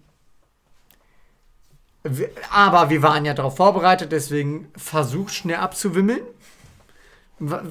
Aber 2.51 2.91
wir 2.91 3.01
waren 3.01 3.26
ja 3.26 3.34
darauf 3.34 3.57
vorbereitet, 3.57 4.11
deswegen 4.11 4.72
versucht 4.76 5.34
schnell 5.34 5.57
abzuwimmeln. 5.57 6.22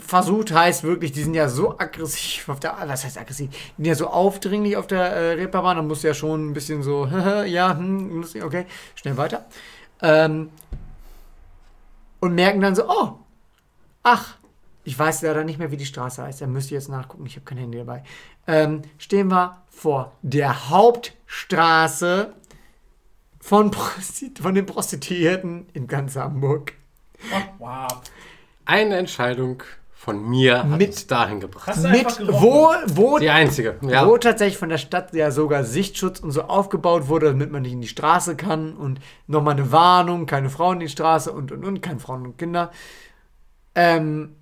Versucht 0.01 0.53
heißt 0.53 0.83
wirklich, 0.83 1.13
die 1.13 1.23
sind 1.23 1.35
ja 1.35 1.49
so 1.49 1.79
aggressiv 1.79 2.49
auf 2.49 2.59
der, 2.59 2.77
was 2.87 3.05
heißt 3.05 3.19
aggressiv? 3.19 3.51
Die 3.51 3.57
sind 3.77 3.85
ja 3.85 3.95
so 3.95 4.09
aufdringlich 4.09 4.77
auf 4.77 4.87
der 4.87 5.05
äh, 5.05 5.33
Reeperbahn, 5.35 5.77
da 5.77 5.83
musst 5.83 6.03
du 6.03 6.09
ja 6.09 6.15
schon 6.15 6.51
ein 6.51 6.53
bisschen 6.53 6.83
so, 6.83 7.07
ja, 7.47 7.77
hm, 7.77 8.25
okay, 8.43 8.67
schnell 8.97 9.17
weiter. 9.17 9.47
Ähm, 10.03 10.51
und 12.21 12.35
merken 12.35 12.61
dann 12.61 12.75
so, 12.75 12.89
oh, 12.89 13.19
ach, 14.03 14.37
ich 14.85 14.99
weiß 14.99 15.23
leider 15.23 15.45
nicht 15.45 15.59
mehr, 15.59 15.71
wie 15.71 15.77
die 15.77 15.87
Straße 15.87 16.23
heißt. 16.23 16.41
Da 16.41 16.47
müsst 16.47 16.71
ihr 16.71 16.79
jetzt 16.79 16.89
nachgucken. 16.89 17.27
Ich 17.27 17.37
habe 17.37 17.45
kein 17.45 17.59
Handy 17.59 17.79
dabei. 17.79 18.03
Ähm, 18.47 18.83
stehen 18.99 19.29
wir 19.29 19.63
vor 19.69 20.13
der 20.23 20.71
Hauptstraße 20.71 22.35
von, 23.41 23.71
Prosti 23.71 24.33
von 24.41 24.55
den 24.55 24.67
Prostituierten 24.67 25.67
in 25.73 25.87
ganz 25.87 26.17
Hamburg. 26.17 26.73
Wow. 27.59 28.01
Eine 28.71 28.97
Entscheidung 28.97 29.63
von 29.93 30.29
mir 30.31 30.59
hat 30.63 30.79
Mit- 30.79 30.89
uns 30.91 31.07
dahin 31.07 31.41
gebracht. 31.41 31.67
Hast 31.67 31.85
du 31.85 31.89
Mit 31.89 32.07
wo, 32.27 32.73
wo, 32.87 33.19
Die 33.19 33.29
einzige. 33.29 33.77
Ja. 33.83 34.07
wo 34.07 34.17
tatsächlich 34.17 34.57
von 34.59 34.69
der 34.71 34.79
Stadt 34.79 35.13
ja 35.13 35.31
sogar 35.31 35.65
Sichtschutz 35.65 36.21
und 36.21 36.31
so 36.31 36.43
aufgebaut 36.43 37.09
wurde, 37.09 37.27
damit 37.27 37.51
man 37.51 37.63
nicht 37.63 37.73
in 37.73 37.81
die 37.83 37.89
Straße 37.89 38.37
kann 38.37 38.75
und 38.77 39.01
nochmal 39.27 39.55
eine 39.55 39.73
Warnung, 39.73 40.25
keine 40.27 40.49
Frauen 40.49 40.75
in 40.77 40.81
die 40.87 40.89
Straße 40.89 41.31
und 41.33 41.53
und 41.53 41.65
und, 41.65 41.83
keine 41.83 42.01
Frauen 42.01 42.25
und 42.27 42.39
Kinder. 42.39 42.71
Ähm, 43.75 44.37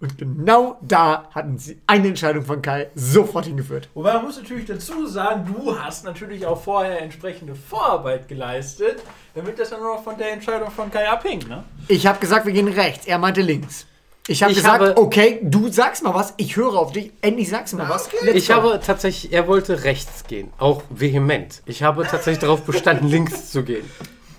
und 0.00 0.16
genau 0.18 0.78
da 0.80 1.28
hatten 1.34 1.58
sie 1.58 1.78
eine 1.86 2.08
Entscheidung 2.08 2.44
von 2.44 2.62
Kai 2.62 2.88
sofort 2.94 3.46
hingeführt. 3.46 3.88
Wobei 3.94 4.14
man 4.14 4.24
muss 4.24 4.36
natürlich 4.36 4.66
dazu 4.66 5.06
sagen, 5.06 5.52
du 5.52 5.76
hast 5.78 6.04
natürlich 6.04 6.46
auch 6.46 6.62
vorher 6.62 7.00
entsprechende 7.02 7.54
Vorarbeit 7.54 8.28
geleistet, 8.28 9.02
damit 9.34 9.58
das 9.58 9.70
dann 9.70 9.80
nur 9.80 9.94
noch 9.96 10.04
von 10.04 10.16
der 10.16 10.32
Entscheidung 10.32 10.70
von 10.70 10.90
Kai 10.90 11.08
abhängt, 11.08 11.48
ne? 11.48 11.64
Ich 11.88 12.06
habe 12.06 12.18
gesagt, 12.20 12.46
wir 12.46 12.52
gehen 12.52 12.68
rechts. 12.68 13.06
Er 13.06 13.18
meinte 13.18 13.40
links. 13.42 13.86
Ich 14.30 14.42
habe 14.42 14.52
Ich 14.52 14.58
gesagt, 14.58 14.80
habe- 14.82 14.96
okay, 14.98 15.40
du 15.42 15.68
sagst 15.68 16.04
mal 16.04 16.12
was. 16.14 16.34
Ich 16.36 16.54
höre 16.56 16.74
auf 16.74 16.92
dich. 16.92 17.12
Endlich 17.22 17.48
sagst 17.48 17.72
du 17.72 17.78
mal 17.78 17.88
was. 17.88 18.08
Let's 18.22 18.36
Ich 18.36 18.48
go. 18.48 18.54
habe 18.54 18.78
tatsächlich, 18.84 19.32
er 19.32 19.48
wollte 19.48 19.84
rechts 19.84 20.24
gehen, 20.26 20.50
auch 20.58 20.82
vehement. 20.90 21.62
Ich 21.64 21.82
habe 21.82 22.02
tatsächlich 22.04 22.38
darauf 22.40 22.62
bestanden, 22.64 23.08
links 23.10 23.50
zu 23.50 23.62
gehen. 23.62 23.90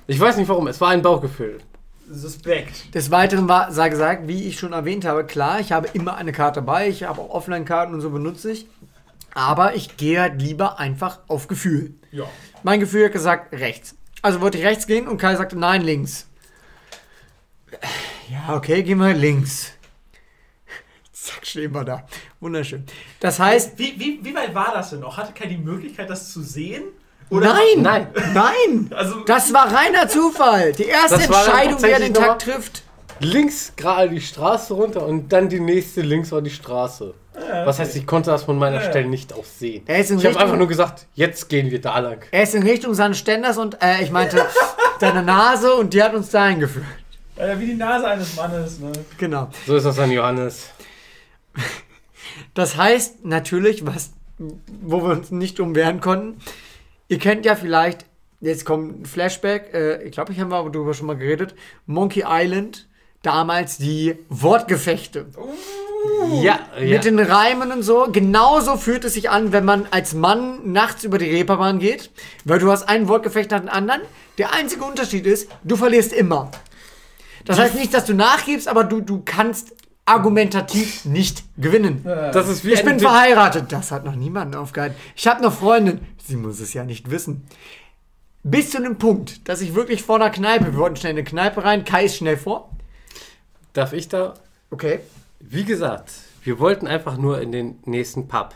Ich 0.06 0.20
weiß 0.20 0.38
nicht 0.38 0.48
warum, 0.48 0.68
es 0.68 0.80
war 0.80 0.90
ein 0.90 1.02
Bauchgefühl. 1.02 1.58
Suspekt. 2.12 2.94
Des 2.96 3.12
Weiteren 3.12 3.48
war, 3.48 3.72
sei 3.72 3.90
gesagt, 3.90 4.28
wie 4.28 4.48
ich 4.48 4.60
schon 4.60 4.74
erwähnt 4.74 5.06
habe, 5.06 5.26
klar, 5.26 5.60
ich 5.60 5.72
habe 5.72 5.88
immer 5.94 6.16
eine 6.16 6.32
Karte 6.32 6.62
dabei. 6.62 6.90
Ich 6.90 7.04
habe 7.04 7.22
auch 7.22 7.30
Offline-Karten 7.30 7.94
und 7.94 8.02
so 8.02 8.10
benutze 8.10 8.52
ich. 8.52 8.68
Aber 9.34 9.76
ich 9.76 9.98
gehe 9.98 10.20
halt 10.20 10.42
lieber 10.42 10.80
einfach 10.80 11.20
auf 11.28 11.48
Gefühl. 11.48 11.94
Ja. 12.12 12.26
Mein 12.64 12.80
Gefühl 12.80 13.06
hat 13.06 13.14
gesagt, 13.14 13.54
rechts. 13.54 13.96
Also 14.22 14.42
wollte 14.42 14.58
ich 14.58 14.66
rechts 14.66 14.88
gehen 14.88 15.08
und 15.08 15.18
Kai 15.18 15.36
sagte, 15.36 15.58
nein, 15.58 15.82
links. 15.82 16.28
Ja, 18.30 18.56
okay, 18.56 18.84
gehen 18.84 18.98
wir 18.98 19.14
links. 19.14 19.72
Zack, 21.14 21.46
stehen 21.46 21.74
wir 21.74 21.84
da. 21.84 22.08
Wunderschön. 22.40 22.86
Das 23.20 23.40
heißt, 23.40 23.78
Wie, 23.78 24.00
wie, 24.00 24.20
wie 24.24 24.34
weit 24.34 24.56
war 24.56 24.74
das 24.74 24.90
denn 24.90 25.02
noch? 25.02 25.18
Hatte 25.18 25.34
Kai 25.34 25.46
die 25.48 25.58
Möglichkeit, 25.58 26.10
das 26.10 26.32
zu 26.32 26.42
sehen? 26.42 26.84
Nein, 27.30 27.58
Nein. 27.78 28.08
nein. 28.34 28.92
Also, 28.96 29.20
Das 29.26 29.54
war 29.54 29.72
reiner 29.74 30.08
Zufall. 30.08 30.74
Die 30.74 30.84
erste 30.86 31.16
Das 31.18 31.30
war 31.30 31.44
dann 31.46 31.52
Entscheidung, 31.52 31.82
wer 31.82 31.90
tatsächlich 31.92 32.14
den 32.14 32.24
Tag 32.24 32.40
trifft. 32.40 32.84
Links 33.22 33.74
gerade 33.76 34.10
die 34.10 34.22
Straße 34.22 34.74
runter 34.74 35.06
und 35.06 35.30
dann 35.34 35.50
die 35.50 35.60
nächste 35.60 36.02
links 36.02 36.32
war 36.32 36.42
die 36.42 36.50
Straße. 36.50 37.14
Was 37.66 37.80
heißt, 37.80 37.96
ich 37.96 38.06
konnte 38.08 38.32
das 38.32 38.44
von 38.44 38.58
meiner. 38.58 38.82
Stelle 38.82 39.08
nicht 39.08 39.34
auch 39.34 39.44
sehen. 39.46 39.84
Er 39.88 40.00
ist 40.00 40.10
in 40.12 40.18
Ich 40.18 40.24
habe 40.26 40.30
Richtung- 40.30 40.44
einfach 40.44 40.58
nur 40.58 40.68
gesagt, 40.68 41.06
jetzt 41.16 41.48
gehen 41.50 41.70
wir 41.72 41.80
da 41.82 42.00
lang. 42.00 42.20
Er 42.32 42.44
ist 42.44 42.56
in 42.56 42.64
Richtung 42.64 42.94
seines 42.94 43.18
Ständers 43.18 43.58
und 43.58 43.78
äh, 43.82 44.02
ich 44.04 44.12
meinte 44.12 44.46
deine 45.00 45.22
Nase 45.24 45.74
und 45.76 45.94
die 45.94 46.02
hat 46.04 46.14
uns 46.14 46.30
dahin 46.30 46.60
geführt. 46.60 46.86
äh, 47.38 47.58
wie 47.60 47.66
die 47.68 47.76
Nase 47.76 48.08
eines 48.08 48.36
Mannes, 48.36 48.80
ne? 48.80 48.92
Genau. 49.18 49.50
So 49.68 49.76
ist 49.76 49.86
das 49.86 50.00
an 50.00 50.12
Johannes. 50.12 50.70
Das 52.54 52.78
heißt 52.78 53.26
natürlich, 53.26 53.86
was, 53.86 54.12
wo 54.38 55.02
wir 55.04 55.12
uns 55.12 55.32
nicht 55.32 55.60
umwehren 55.60 56.02
konnten, 56.02 56.40
ihr 57.10 57.20
kennt 57.20 57.46
ja 57.46 57.56
vielleicht 57.56 58.06
jetzt 58.42 58.66
kommt 58.66 59.02
ein 59.02 59.06
Flashback, 59.06 59.74
äh, 59.74 60.04
ich 60.04 60.12
glaube, 60.12 60.32
ich 60.32 60.40
habe 60.40 60.50
darüber 60.50 60.94
schon 60.94 61.08
mal 61.08 61.18
geredet. 61.18 61.56
Monkey 61.86 62.24
Island, 62.28 62.88
damals 63.22 63.78
die 63.78 64.18
Wortgefechte. 64.30 65.28
Ja, 66.42 66.60
ja. 66.80 66.96
Mit 66.96 67.04
den 67.04 67.20
Reimen 67.20 67.72
und 67.72 67.84
so. 67.84 68.08
Genauso 68.12 68.78
fühlt 68.78 69.04
es 69.04 69.16
sich 69.16 69.30
an, 69.30 69.52
wenn 69.52 69.66
man 69.66 69.88
als 69.92 70.14
Mann 70.14 70.72
nachts 70.72 71.04
über 71.04 71.18
die 71.18 71.30
Reeperbahn 71.30 71.80
geht, 71.80 72.12
weil 72.46 72.60
du 72.60 72.72
hast 72.72 72.88
ein 72.88 73.10
Wortgefecht 73.10 73.52
nach 73.52 73.60
dem 73.60 73.70
anderen. 73.70 74.02
Der 74.38 74.54
einzige 74.54 74.86
Unterschied 74.86 75.26
ist, 75.26 75.50
du 75.64 75.76
verlierst 75.76 76.14
immer. 76.14 76.52
Das 77.44 77.60
heißt 77.60 77.76
nicht, 77.76 77.94
dass 77.94 78.06
du 78.06 78.14
nachgibst, 78.14 78.68
aber 78.68 78.84
du, 78.84 79.02
du 79.02 79.22
kannst 79.26 79.74
argumentativ 80.10 81.06
nicht 81.06 81.44
gewinnen. 81.58 82.02
das 82.04 82.48
ist 82.50 82.66
wie 82.66 82.74
Ich 82.74 82.84
bin 82.84 83.00
verheiratet. 83.00 83.72
Das 83.72 83.92
hat 83.92 84.06
noch 84.06 84.16
niemanden 84.16 84.56
aufgehalten. 84.56 84.96
Ich 85.16 85.28
habe 85.28 85.40
eine 85.40 85.52
Freundin. 85.52 86.00
Sie 86.24 86.36
muss 86.36 86.60
es 86.60 86.74
ja 86.74 86.84
nicht 86.84 87.10
wissen. 87.12 87.46
Bis 88.44 88.72
zu 88.72 88.78
einem 88.78 88.98
Punkt, 88.98 89.48
dass 89.50 89.62
ich 89.62 89.76
wirklich 89.76 90.04
vor 90.04 90.16
einer 90.16 90.30
Kneipe, 90.30 90.66
wir 90.66 90.78
wollten 90.78 90.96
schnell 90.96 91.12
in 91.12 91.18
eine 91.18 91.26
Kneipe 91.26 91.64
rein, 91.64 91.84
Kai 91.84 92.06
ist 92.06 92.16
schnell 92.16 92.38
vor. 92.38 92.70
Darf 93.74 93.94
ich 93.94 94.08
da 94.08 94.34
Okay. 94.72 95.00
Wie 95.40 95.64
gesagt, 95.64 96.12
wir 96.44 96.60
wollten 96.60 96.86
einfach 96.86 97.18
nur 97.18 97.42
in 97.42 97.52
den 97.52 97.80
nächsten 97.86 98.28
Pub. 98.28 98.54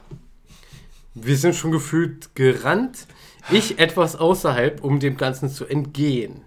Wir 1.16 1.38
sind 1.38 1.56
schon 1.56 1.72
gefühlt 1.72 2.36
gerannt. 2.36 3.08
Ich 3.50 3.80
etwas 3.80 4.16
außerhalb, 4.16 4.84
um 4.84 5.00
dem 5.00 5.18
Ganzen 5.18 5.50
zu 5.50 5.66
entgehen. 5.66 6.42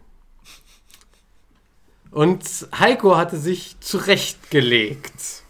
Und 2.17 2.43
Heiko 2.79 3.15
hatte 3.19 3.37
sich 3.37 3.77
zurechtgelegt. 3.81 5.43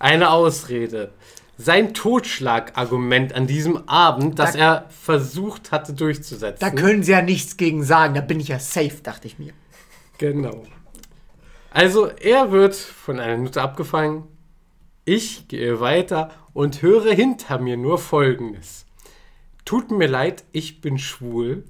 Eine 0.00 0.30
Ausrede. 0.30 1.12
Sein 1.56 1.94
Totschlagargument 1.94 3.34
an 3.34 3.46
diesem 3.46 3.88
Abend, 3.88 4.36
das 4.40 4.54
Da- 4.54 4.58
er 4.58 4.86
versucht 4.90 5.70
hatte 5.70 5.92
durchzusetzen. 5.92 6.58
Da 6.58 6.70
können 6.70 7.04
sie 7.04 7.12
ja 7.12 7.22
nichts 7.22 7.56
gegen 7.56 7.84
sagen. 7.84 8.14
Da 8.14 8.20
bin 8.20 8.40
ich 8.40 8.48
ja 8.48 8.58
safe, 8.58 8.96
dachte 9.00 9.28
ich 9.28 9.38
mir. 9.38 9.52
Genau. 10.18 10.64
Also 11.70 12.06
er 12.08 12.50
wird 12.50 12.74
von 12.74 13.20
einer 13.20 13.36
Nutte 13.36 13.62
abgefangen. 13.62 14.24
Ich 15.04 15.46
gehe 15.46 15.78
weiter 15.78 16.32
und 16.52 16.82
höre 16.82 17.12
hinter 17.14 17.60
mir 17.60 17.76
nur 17.76 17.98
Folgendes. 17.98 18.86
Tut 19.64 19.92
mir 19.92 20.08
leid, 20.08 20.42
ich 20.50 20.80
bin 20.80 20.98
schwul. 20.98 21.62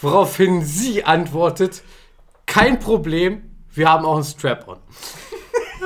Woraufhin 0.00 0.64
sie 0.64 1.04
antwortet, 1.04 1.84
kein 2.46 2.80
Problem, 2.80 3.52
wir 3.76 3.88
haben 3.88 4.04
auch 4.04 4.16
ein 4.16 4.24
Strap-on. 4.24 4.78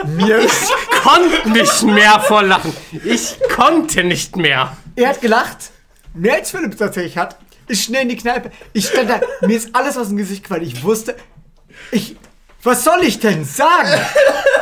Mir 0.17 0.39
Ich 0.39 1.03
konnte 1.03 1.51
nicht 1.51 1.83
mehr 1.83 2.21
vor 2.21 2.43
Lachen. 2.43 2.75
Ich 3.05 3.37
konnte 3.55 4.05
nicht 4.05 4.37
mehr. 4.37 4.77
Er 4.97 5.11
hat 5.11 5.21
gelacht. 5.21 5.73
Mehr 6.15 6.35
als 6.35 6.51
Philipp 6.51 6.79
tatsächlich 6.79 7.17
hat. 7.19 7.37
Ist 7.67 7.85
schnell 7.85 8.03
in 8.03 8.09
die 8.11 8.17
Kneipe. 8.17 8.51
Ich 8.73 8.89
stand 8.89 9.11
da. 9.11 9.21
Mir 9.43 9.57
ist 9.57 9.75
alles 9.75 9.97
aus 9.97 10.09
dem 10.09 10.17
Gesicht 10.17 10.45
gefallen. 10.45 10.63
Ich 10.63 10.83
wusste. 10.83 11.17
Ich. 11.91 12.17
Was 12.63 12.85
soll 12.85 13.03
ich 13.03 13.21
denn 13.21 13.45
sagen? 13.45 14.01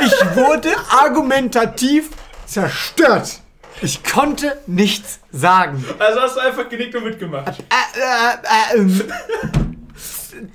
Ich 0.01 0.37
wurde 0.37 0.71
argumentativ 0.91 2.11
zerstört. 2.47 3.41
Ich 3.81 4.05
konnte 4.05 4.61
nichts 4.67 5.21
sagen. 5.33 5.85
Also 5.99 6.21
hast 6.21 6.37
du 6.37 6.41
einfach 6.41 6.69
genickt 6.69 6.95
und 6.95 7.05
mitgemacht. 7.05 7.49
Äh, 7.49 7.63
äh, 8.01 8.77
äh, 8.77 8.79
ähm, 8.79 9.13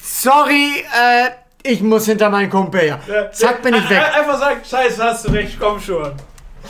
sorry, 0.02 0.86
äh, 0.94 1.30
ich 1.64 1.82
muss 1.82 2.06
hinter 2.06 2.30
meinen 2.30 2.50
Kumpel 2.50 2.82
her. 2.82 3.32
Zack, 3.34 3.62
bin 3.62 3.74
ich 3.74 3.90
weg. 3.90 3.98
Ein- 4.00 4.22
Einfach 4.22 4.40
sagen, 4.40 4.60
scheiße, 4.70 5.04
hast 5.04 5.26
du 5.28 5.32
recht, 5.32 5.58
komm 5.60 5.80
schon. 5.80 6.12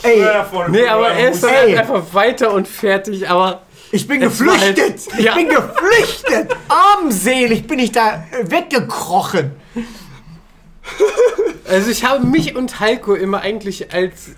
Ey, 0.02 0.24
Nee, 0.68 0.86
aber 0.88 1.08
er 1.10 1.30
ist 1.30 1.42
dann 1.44 1.50
Ey. 1.54 1.76
einfach 1.78 2.02
weiter 2.12 2.52
und 2.52 2.66
fertig, 2.66 3.28
aber 3.28 3.62
ich 3.92 4.06
bin 4.08 4.20
halt- 4.20 4.30
geflüchtet. 4.30 5.00
Ich 5.18 5.24
Ja. 5.24 5.34
bin 5.34 5.48
geflüchtet. 5.48 6.56
Armselig 6.68 7.66
bin 7.66 7.78
ich 7.78 7.92
da 7.92 8.24
äh, 8.32 8.50
weggekrochen. 8.50 9.52
Also 11.68 11.90
ich 11.90 12.04
habe 12.04 12.26
mich 12.26 12.56
und 12.56 12.78
Heiko 12.80 13.14
immer 13.14 13.40
eigentlich 13.40 13.92
als 13.94 14.30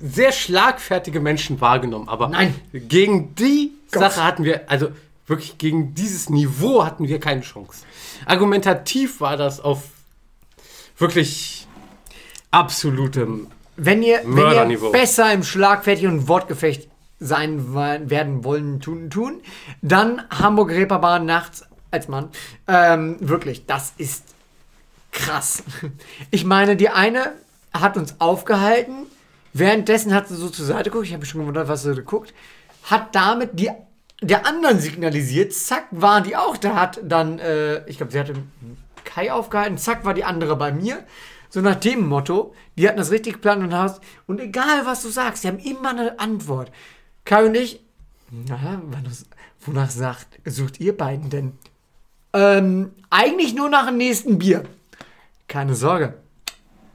sehr 0.00 0.32
schlagfertige 0.32 1.20
Menschen 1.20 1.60
wahrgenommen, 1.60 2.08
aber 2.08 2.28
Nein. 2.28 2.54
gegen 2.72 3.34
die 3.36 3.72
Gott. 3.92 4.02
Sache 4.02 4.24
hatten 4.24 4.44
wir, 4.44 4.62
also 4.66 4.88
wirklich 5.26 5.58
gegen 5.58 5.94
dieses 5.94 6.28
Niveau 6.30 6.84
hatten 6.84 7.08
wir 7.08 7.20
keine 7.20 7.42
Chance. 7.42 7.84
Argumentativ 8.26 9.20
war 9.20 9.36
das 9.36 9.60
auf 9.60 9.82
wirklich 10.98 11.66
absolutem. 12.50 13.48
Wenn 13.76 14.02
ihr, 14.02 14.20
wenn 14.24 14.70
ihr 14.70 14.90
besser 14.90 15.32
im 15.32 15.42
Schlagfertig 15.42 16.06
und 16.06 16.28
Wortgefecht 16.28 16.88
sein 17.18 17.74
werden 17.74 18.44
wollen, 18.44 18.80
tun, 18.80 19.08
tun, 19.08 19.40
dann 19.80 20.22
Hamburg 20.30 20.70
Reeperbahn 20.70 21.24
nachts 21.24 21.64
als 21.90 22.08
Mann. 22.08 22.30
Ähm, 22.66 23.16
wirklich, 23.20 23.66
das 23.66 23.92
ist 23.96 24.24
krass. 25.12 25.62
Ich 26.30 26.44
meine, 26.44 26.76
die 26.76 26.88
eine 26.88 27.32
hat 27.72 27.96
uns 27.96 28.16
aufgehalten, 28.20 29.06
währenddessen 29.52 30.12
hat 30.14 30.28
sie 30.28 30.36
so 30.36 30.48
zur 30.48 30.66
Seite 30.66 30.90
geguckt, 30.90 31.06
ich 31.06 31.12
habe 31.12 31.20
mich 31.20 31.30
schon 31.30 31.40
gewundert, 31.40 31.68
was 31.68 31.82
sie 31.82 31.94
geguckt, 31.94 32.34
hat 32.84 33.14
damit 33.14 33.58
die 33.58 33.70
der 34.22 34.46
anderen 34.46 34.80
signalisiert, 34.80 35.52
zack, 35.52 35.86
waren 35.90 36.24
die 36.24 36.36
auch 36.36 36.56
da, 36.56 36.74
hat 36.76 37.00
dann, 37.02 37.38
äh, 37.38 37.84
ich 37.88 37.96
glaube, 37.98 38.12
sie 38.12 38.18
hatte 38.20 38.34
Kai 39.04 39.32
aufgehalten, 39.32 39.78
zack, 39.78 40.04
war 40.04 40.14
die 40.14 40.24
andere 40.24 40.56
bei 40.56 40.72
mir. 40.72 41.04
So 41.50 41.60
nach 41.60 41.74
dem 41.74 42.06
Motto, 42.08 42.54
die 42.78 42.88
hatten 42.88 42.96
das 42.98 43.10
richtig 43.10 43.34
geplant 43.34 43.62
und 43.62 43.74
hast, 43.74 44.00
und 44.26 44.40
egal 44.40 44.86
was 44.86 45.02
du 45.02 45.08
sagst, 45.10 45.44
die 45.44 45.48
haben 45.48 45.58
immer 45.58 45.90
eine 45.90 46.18
Antwort. 46.18 46.70
Kai 47.24 47.44
und 47.44 47.54
ich, 47.54 47.80
na, 48.30 48.58
wann- 48.86 49.04
wonach 49.60 49.90
sagt, 49.90 50.38
sucht 50.46 50.80
ihr 50.80 50.96
beiden 50.96 51.28
denn? 51.28 51.58
Ähm, 52.32 52.92
eigentlich 53.10 53.54
nur 53.54 53.68
nach 53.68 53.86
dem 53.86 53.98
nächsten 53.98 54.38
Bier. 54.38 54.64
Keine 55.48 55.74
Sorge. 55.74 56.14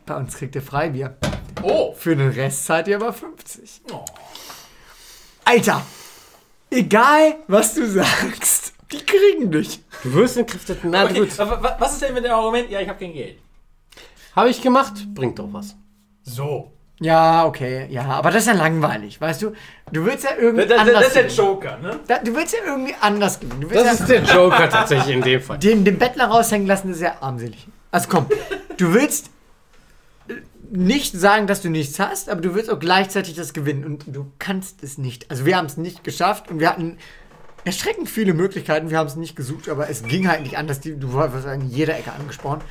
Bei 0.08 0.16
uns 0.16 0.36
kriegt 0.36 0.56
ihr 0.56 0.62
Freibier. 0.64 1.16
Oh. 1.62 1.94
Für 1.94 2.16
den 2.16 2.30
Rest 2.30 2.66
zahlt 2.66 2.88
ihr 2.88 2.96
aber 2.96 3.14
50. 3.14 3.82
Oh. 3.92 4.04
Alter, 5.46 5.86
egal 6.70 7.36
was 7.48 7.74
du 7.74 7.88
sagst, 7.88 8.74
die 8.92 9.06
kriegen 9.06 9.52
dich. 9.52 9.80
Du 10.04 10.14
wirst 10.14 10.38
entkräftet. 10.38 10.80
Na 10.84 11.06
Okay, 11.06 11.20
gut. 11.22 11.38
was 11.38 11.94
ist 11.94 12.02
denn 12.02 12.14
mit 12.14 12.24
dem 12.26 12.32
Argument? 12.32 12.70
Ja, 12.70 12.80
ich 12.80 12.88
habe 12.90 13.00
kein 13.00 13.14
Geld. 13.14 13.38
Habe 14.36 14.50
ich 14.50 14.62
gemacht, 14.62 14.94
bringt 15.14 15.40
doch 15.40 15.48
was. 15.52 15.76
So. 16.24 16.72
Ja, 17.00 17.46
okay, 17.46 17.86
ja, 17.92 18.06
aber 18.06 18.32
das 18.32 18.44
ist 18.44 18.48
ja 18.48 18.54
langweilig, 18.54 19.22
weißt 19.22 19.44
du? 19.44 19.52
Du 19.92 20.04
willst 20.06 20.24
ja 20.24 20.32
irgendwie 20.40 20.66
Das, 20.66 20.78
das, 20.78 20.80
anders 20.88 21.14
das 21.14 21.16
ist 21.26 21.38
der. 21.38 21.46
Joker, 21.46 21.78
ne? 21.78 22.00
Da- 22.08 22.18
Du 22.20 22.36
willst 22.36 22.54
ja 22.54 22.60
irgendwie 22.66 22.96
anders 23.00 23.40
gewinnen. 23.40 23.70
Das 23.72 23.84
ja 23.84 23.92
ist 23.92 24.08
der 24.08 24.24
Joker 24.24 24.68
tatsächlich 24.70 25.16
in 25.16 25.22
dem 25.22 25.42
Fall. 25.42 25.60
den, 25.60 25.86
den 25.86 26.00
Bettler 26.00 26.26
raushängen 26.26 26.66
lassen, 26.68 26.92
ist 26.92 27.02
ja 27.02 27.16
armselig. 27.22 27.68
Also 27.92 28.10
komm, 28.10 28.26
du 28.78 28.94
willst 28.96 29.30
nicht 30.72 31.14
sagen, 31.14 31.48
dass 31.48 31.62
du 31.62 31.70
nichts 31.70 32.00
hast, 32.00 32.30
aber 32.30 32.42
du 32.42 32.54
willst 32.54 32.70
auch 32.70 32.80
gleichzeitig 32.80 33.36
das 33.36 33.54
gewinnen 33.54 33.84
und 33.84 34.04
du 34.08 34.32
kannst 34.40 34.84
es 34.84 34.98
nicht. 34.98 35.30
Also 35.30 35.46
wir 35.46 35.58
haben 35.58 35.66
es 35.66 35.78
nicht 35.78 36.04
geschafft 36.04 36.50
und 36.50 36.60
wir 36.60 36.70
hatten 36.70 36.98
erschreckend 37.66 38.10
viele 38.10 38.34
Möglichkeiten. 38.34 38.90
Wir 38.90 38.98
haben 38.98 39.08
es 39.08 39.16
nicht 39.16 39.36
gesucht, 39.36 39.70
aber 39.70 39.90
es 39.90 40.04
ging 40.04 40.28
halt 40.28 40.42
nicht 40.42 40.58
anders. 40.58 40.80
Du 40.80 41.14
warst 41.14 41.46
in 41.46 41.70
jeder 41.70 41.98
Ecke 41.98 42.14
angesprochen. 42.14 42.62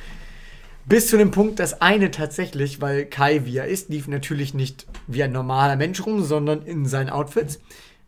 Bis 0.85 1.07
zu 1.07 1.17
dem 1.17 1.31
Punkt, 1.31 1.59
dass 1.59 1.81
eine 1.81 2.11
tatsächlich, 2.11 2.79
weil 2.79 3.05
Kai 3.05 3.45
wie 3.45 3.57
er 3.57 3.67
ist, 3.67 3.89
lief 3.89 4.07
natürlich 4.07 4.53
nicht 4.53 4.87
wie 5.05 5.21
ein 5.21 5.33
normaler 5.33 5.75
Mensch 5.75 6.05
rum, 6.05 6.23
sondern 6.23 6.61
in 6.61 6.85
seinen 6.85 7.09
Outfits. 7.09 7.59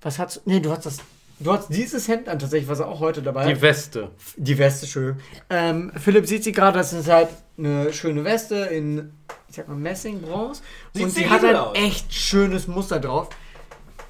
Was 0.02 0.18
hat's? 0.18 0.42
Nee, 0.46 0.62
du 0.62 0.72
hast 0.72 0.86
das. 0.86 1.00
Du 1.40 1.54
hast 1.54 1.70
dieses 1.70 2.08
Hemd 2.08 2.28
an, 2.28 2.38
tatsächlich, 2.38 2.70
was 2.70 2.80
er 2.80 2.88
auch 2.88 3.00
heute 3.00 3.22
dabei 3.22 3.46
hat. 3.46 3.50
Die 3.50 3.62
Weste. 3.62 4.12
Die 4.36 4.58
Weste, 4.58 4.88
schön. 4.88 5.18
Ähm, 5.50 5.92
Philipp 5.96 6.28
sieht 6.28 6.44
sie 6.44 6.52
gerade, 6.52 6.78
das 6.78 6.92
ist 6.92 7.08
halt 7.08 7.30
eine 7.58 7.94
schöne 7.94 8.26
Weste 8.26 8.56
in, 8.56 9.14
ich 9.48 9.56
sag 9.56 9.68
mal, 9.70 9.76
Messing, 9.76 10.22
Bronze. 10.22 10.62
Sieht 10.94 11.04
und 11.04 11.10
sie 11.12 11.30
hat 11.30 11.42
halt 11.42 11.56
aus. 11.56 11.78
echt 11.78 12.14
schönes 12.14 12.68
Muster 12.68 13.00
drauf. 13.00 13.30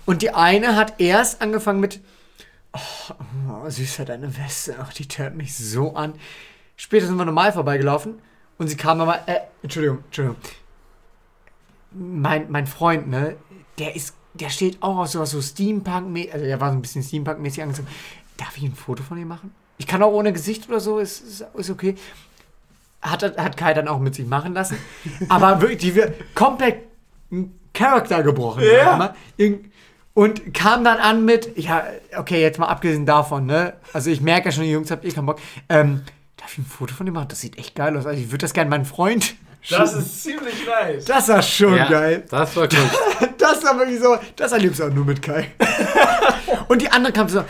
Und 0.08 0.24
die 0.24 0.32
eine 0.32 0.76
hat 0.76 1.00
erst 1.00 1.42
angefangen 1.44 1.80
mit, 1.80 2.02
oh, 2.74 3.14
oh 3.48 3.70
süßer 3.70 4.06
deine 4.06 4.36
Weste, 4.36 4.76
ach, 4.80 4.92
die 4.92 5.08
tört 5.08 5.36
mich 5.36 5.56
so 5.56 5.94
an. 5.94 6.14
Später 6.78 7.06
sind 7.06 7.18
wir 7.18 7.26
normal 7.26 7.54
vorbeigelaufen 7.54 8.20
und 8.58 8.70
sie 8.70 8.78
kam 8.78 9.02
aber, 9.02 9.28
äh, 9.28 9.42
Entschuldigung, 9.62 10.00
Entschuldigung. 10.06 10.38
Mein, 11.92 12.50
mein 12.50 12.66
Freund, 12.66 13.08
ne, 13.08 13.36
der 13.78 13.96
ist, 13.96 14.16
der 14.34 14.50
steht 14.50 14.82
auch 14.82 14.98
aus 14.98 15.14
sowas 15.14 15.32
so 15.32 15.42
Steampunk, 15.42 16.30
also 16.34 16.46
der 16.46 16.60
war 16.62 16.70
so 16.72 16.78
ein 16.78 16.82
bisschen 16.82 17.04
Steampunk-mäßig 17.04 17.62
angezogen. 17.64 17.88
Darf 18.38 18.56
ich 18.58 18.64
ein 18.64 18.76
Foto 18.76 19.04
von 19.04 19.18
ihm 19.18 19.28
machen? 19.28 19.52
Ich 19.78 19.88
kann 19.88 20.02
auch 20.04 20.12
ohne 20.12 20.32
Gesicht 20.34 20.68
oder 20.70 20.80
so, 20.80 21.00
ist, 21.00 21.22
ist, 21.22 21.46
ist 21.56 21.70
okay. 21.70 21.96
Hat, 23.02 23.24
hat 23.38 23.56
Kai 23.58 23.74
dann 23.74 23.88
auch 23.88 24.00
mit 24.00 24.16
sich 24.16 24.26
machen 24.28 24.54
lassen. 24.54 24.78
Aber 25.30 25.62
wirklich, 25.62 25.80
die 25.80 25.96
wir 25.96 26.14
komplett 26.36 26.84
einen 27.32 27.58
Charakter 27.74 28.24
gebrochen. 28.24 28.64
Ja. 28.64 28.98
mal. 28.98 29.16
Irgend- 29.38 29.72
Und 30.14 30.54
kam 30.54 30.84
dann 30.84 30.98
an 30.98 31.24
mit, 31.24 31.58
ja, 31.58 31.84
okay, 32.18 32.42
jetzt 32.42 32.60
mal 32.60 32.68
abgesehen 32.68 33.06
davon, 33.06 33.46
ne? 33.46 33.74
Also 33.94 34.10
ich 34.10 34.20
merke 34.20 34.50
ja 34.50 34.52
schon, 34.52 34.64
die 34.66 34.72
Jungs 34.72 34.92
habt 34.92 35.06
eh 35.06 35.12
keinen 35.12 35.28
Bock. 35.28 35.40
Ähm, 35.70 36.02
darf 36.36 36.52
ich 36.52 36.58
ein 36.60 36.66
Foto 36.66 36.94
von 36.94 37.06
dem 37.06 37.16
machen? 37.16 37.30
Das 37.30 37.40
sieht 37.40 37.58
echt 37.58 37.74
geil 37.76 37.96
aus. 37.96 38.06
Also 38.06 38.20
ich 38.22 38.28
würde 38.32 38.40
das 38.40 38.54
gerne 38.54 38.70
meinen 38.70 38.86
Freund. 38.86 39.36
Das 39.70 39.90
schicken. 39.92 40.02
ist 40.02 40.24
ziemlich 40.24 40.54
nice. 40.66 41.06
das 41.06 41.28
war 41.30 41.42
schon 41.42 41.76
Ja, 41.76 41.90
geil. 41.90 42.26
Das 42.30 42.56
war 42.56 42.68
gut. 42.68 42.78
Das 43.50 43.58
ist 43.58 43.66
aber 43.66 43.88
wie 43.88 43.98
so, 43.98 44.16
das 44.36 44.52
erlebst 44.52 44.80
du 44.80 44.86
auch 44.86 44.94
nur 44.94 45.06
mit 45.06 45.22
Kai. 45.24 45.52
Und 46.68 46.82
die 46.84 46.90
andere 46.90 47.12
kam 47.12 47.28
so, 47.30 47.44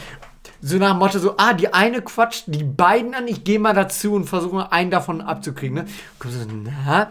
So 0.61 0.77
nach 0.77 0.91
dem 0.91 0.99
Motto 0.99 1.19
so, 1.19 1.35
ah, 1.37 1.53
die 1.53 1.73
eine 1.73 2.01
quatscht 2.01 2.45
die 2.47 2.63
beiden 2.63 3.13
an, 3.13 3.27
ich 3.27 3.43
gehe 3.43 3.59
mal 3.59 3.73
dazu 3.73 4.13
und 4.13 4.25
versuche 4.25 4.55
mal 4.55 4.67
einen 4.71 4.91
davon 4.91 5.21
abzukriegen, 5.21 5.75
ne? 5.75 5.85
Kommt 6.17 6.33
so, 6.33 6.39
na? 6.63 7.09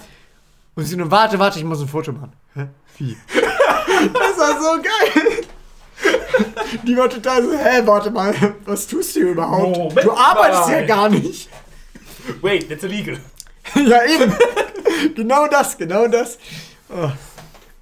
Und 0.75 0.85
sie 0.85 0.97
nur, 0.97 1.11
warte, 1.11 1.39
warte, 1.39 1.59
ich 1.59 1.65
muss 1.65 1.81
ein 1.81 1.89
Foto 1.89 2.13
machen. 2.13 2.33
Hä? 2.55 2.67
Wie? 2.99 3.17
das 3.35 4.39
war 4.39 4.61
so 4.61 4.83
geil. 4.83 5.45
Die 6.85 6.97
war 6.97 7.11
total 7.11 7.43
so, 7.43 7.53
hä, 7.53 7.83
warte 7.85 8.11
mal, 8.11 8.35
was 8.65 8.87
tust 8.87 9.17
du 9.17 9.21
hier 9.21 9.31
überhaupt? 9.33 9.77
Moment 9.77 10.07
du 10.07 10.13
arbeitest 10.13 10.69
mal. 10.69 10.81
ja 10.81 10.87
gar 10.87 11.09
nicht. 11.11 11.49
Wait, 12.41 12.69
that's 12.69 12.85
illegal. 12.85 13.19
ja, 13.75 14.05
eben. 14.05 14.33
genau 15.15 15.47
das, 15.47 15.77
genau 15.77 16.07
das. 16.07 16.39
Oh. 16.89 17.11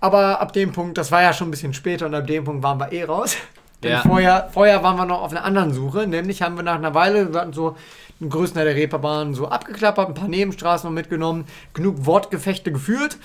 Aber 0.07 0.40
ab 0.40 0.52
dem 0.52 0.70
Punkt, 0.70 0.96
das 0.98 1.11
war 1.11 1.20
ja 1.20 1.32
schon 1.32 1.48
ein 1.48 1.50
bisschen 1.50 1.74
später 1.74 2.07
und 2.07 2.14
ab 2.14 2.28
dem 2.28 2.44
Punkt 2.44 2.62
waren 2.62 2.78
wir 2.78 2.92
eh 2.92 3.02
raus. 3.02 3.36
Denn 3.82 3.90
Ja. 3.90 4.02
vorher, 4.02 4.48
vorher 4.52 4.80
waren 4.84 4.96
wir 4.96 5.04
noch 5.04 5.20
auf 5.20 5.32
einer 5.32 5.44
anderen 5.44 5.72
Suche, 5.74 6.07
nämlich 6.07 6.42
haben 6.42 6.54
wir 6.54 6.62
nach 6.62 6.76
einer 6.76 6.94
Weile, 6.94 7.32
wir 7.32 7.40
hatten 7.40 7.52
so 7.52 7.76
den 8.20 8.30
größten 8.30 8.54
Teil 8.57 8.66
der 8.66 8.76
Reeperbahn 8.76 9.34
so 9.34 9.48
abgeklappert, 9.48 10.09
ein 10.09 10.14
paar 10.14 10.28
Nebenstraßen 10.28 10.88
noch 10.88 10.94
mitgenommen, 10.94 11.44
genug 11.74 12.07
Wortgefechte 12.07 12.70
geführt. 12.70 13.18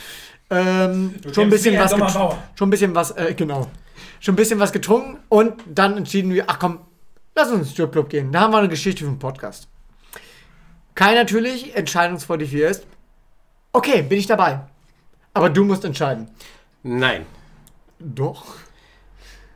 Ähm, 0.49 1.13
schon 1.31 1.43
ein 1.45 1.49
bisschen 1.51 1.77
was 1.79 1.91
schon 2.55 2.67
ein 2.67 2.71
bisschen 2.71 2.95
was, 2.95 3.11
äh, 3.11 3.35
genau. 3.35 3.67
Schon 4.19 4.33
ein 4.33 4.37
bisschen 4.37 4.59
was 4.59 4.71
getrunken 4.71 5.19
und 5.29 5.53
dann 5.67 5.97
entschieden 5.97 6.33
wir, 6.33 6.45
ach 6.47 6.57
komm, 6.57 6.79
lass 7.35 7.49
uns 7.51 7.61
ins 7.61 7.71
Stripclub 7.73 8.09
gehen. 8.09 8.31
Da 8.31 8.41
haben 8.41 8.51
wir 8.51 8.57
eine 8.57 8.69
Geschichte 8.69 9.03
für 9.03 9.09
einen 9.09 9.19
Podcast. 9.19 9.67
Kai 10.95 11.13
natürlich, 11.13 11.75
entscheidungsfreudig 11.75 12.51
wie 12.51 12.61
er 12.63 12.71
ist. 12.71 12.85
Okay, 13.71 14.01
bin 14.01 14.17
ich 14.17 14.25
dabei. 14.27 14.61
Aber 15.33 15.49
du 15.49 15.63
musst 15.63 15.85
entscheiden. 15.85 16.27
Nein. 16.83 17.25
Doch. 17.99 18.45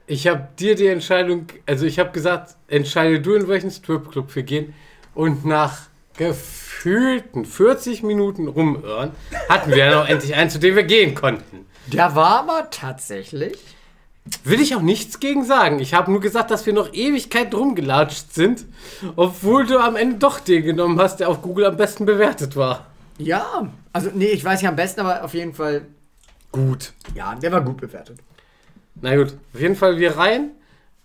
Ich 0.07 0.27
habe 0.27 0.47
dir 0.59 0.75
die 0.75 0.87
Entscheidung, 0.87 1.47
also 1.65 1.85
ich 1.85 1.97
habe 1.97 2.11
gesagt, 2.11 2.55
entscheide 2.67 3.19
du, 3.19 3.33
in 3.33 3.47
welchen 3.47 3.71
Stripclub 3.71 4.35
wir 4.35 4.43
gehen. 4.43 4.73
Und 5.15 5.45
nach 5.45 5.87
gefühlten 6.17 7.45
40 7.45 8.03
Minuten 8.03 8.47
rumirren 8.47 9.11
hatten 9.49 9.71
wir 9.71 9.89
dann 9.89 10.03
auch 10.03 10.07
endlich 10.07 10.35
einen, 10.35 10.49
zu 10.49 10.59
dem 10.59 10.75
wir 10.75 10.83
gehen 10.83 11.15
konnten. 11.15 11.65
Der 11.87 12.15
war 12.15 12.39
aber 12.39 12.69
tatsächlich. 12.69 13.57
Will 14.43 14.59
ich 14.59 14.75
auch 14.75 14.81
nichts 14.81 15.19
gegen 15.19 15.43
sagen. 15.43 15.79
Ich 15.79 15.93
habe 15.93 16.11
nur 16.11 16.19
gesagt, 16.19 16.49
dass 16.49 16.65
wir 16.65 16.73
noch 16.73 16.93
Ewigkeit 16.93 17.53
rumgelatscht 17.53 18.33
sind, 18.33 18.65
obwohl 19.15 19.67
du 19.67 19.77
am 19.77 19.95
Ende 19.95 20.17
doch 20.17 20.39
den 20.39 20.63
genommen 20.63 20.99
hast, 20.99 21.19
der 21.19 21.29
auf 21.29 21.41
Google 21.41 21.65
am 21.65 21.77
besten 21.77 22.05
bewertet 22.05 22.55
war. 22.55 22.87
Ja, 23.17 23.71
also 23.93 24.09
nee, 24.13 24.25
ich 24.25 24.43
weiß 24.43 24.61
nicht 24.61 24.69
am 24.69 24.75
besten, 24.75 25.01
aber 25.01 25.23
auf 25.23 25.33
jeden 25.33 25.53
Fall. 25.53 25.85
Gut. 26.55 26.93
Ja, 27.13 27.35
der 27.35 27.51
war 27.51 27.61
gut 27.61 27.77
bewertet. 27.77 28.19
Na 29.01 29.15
gut, 29.15 29.35
auf 29.53 29.59
jeden 29.59 29.75
Fall 29.75 29.97
wir 29.97 30.17
rein. 30.17 30.51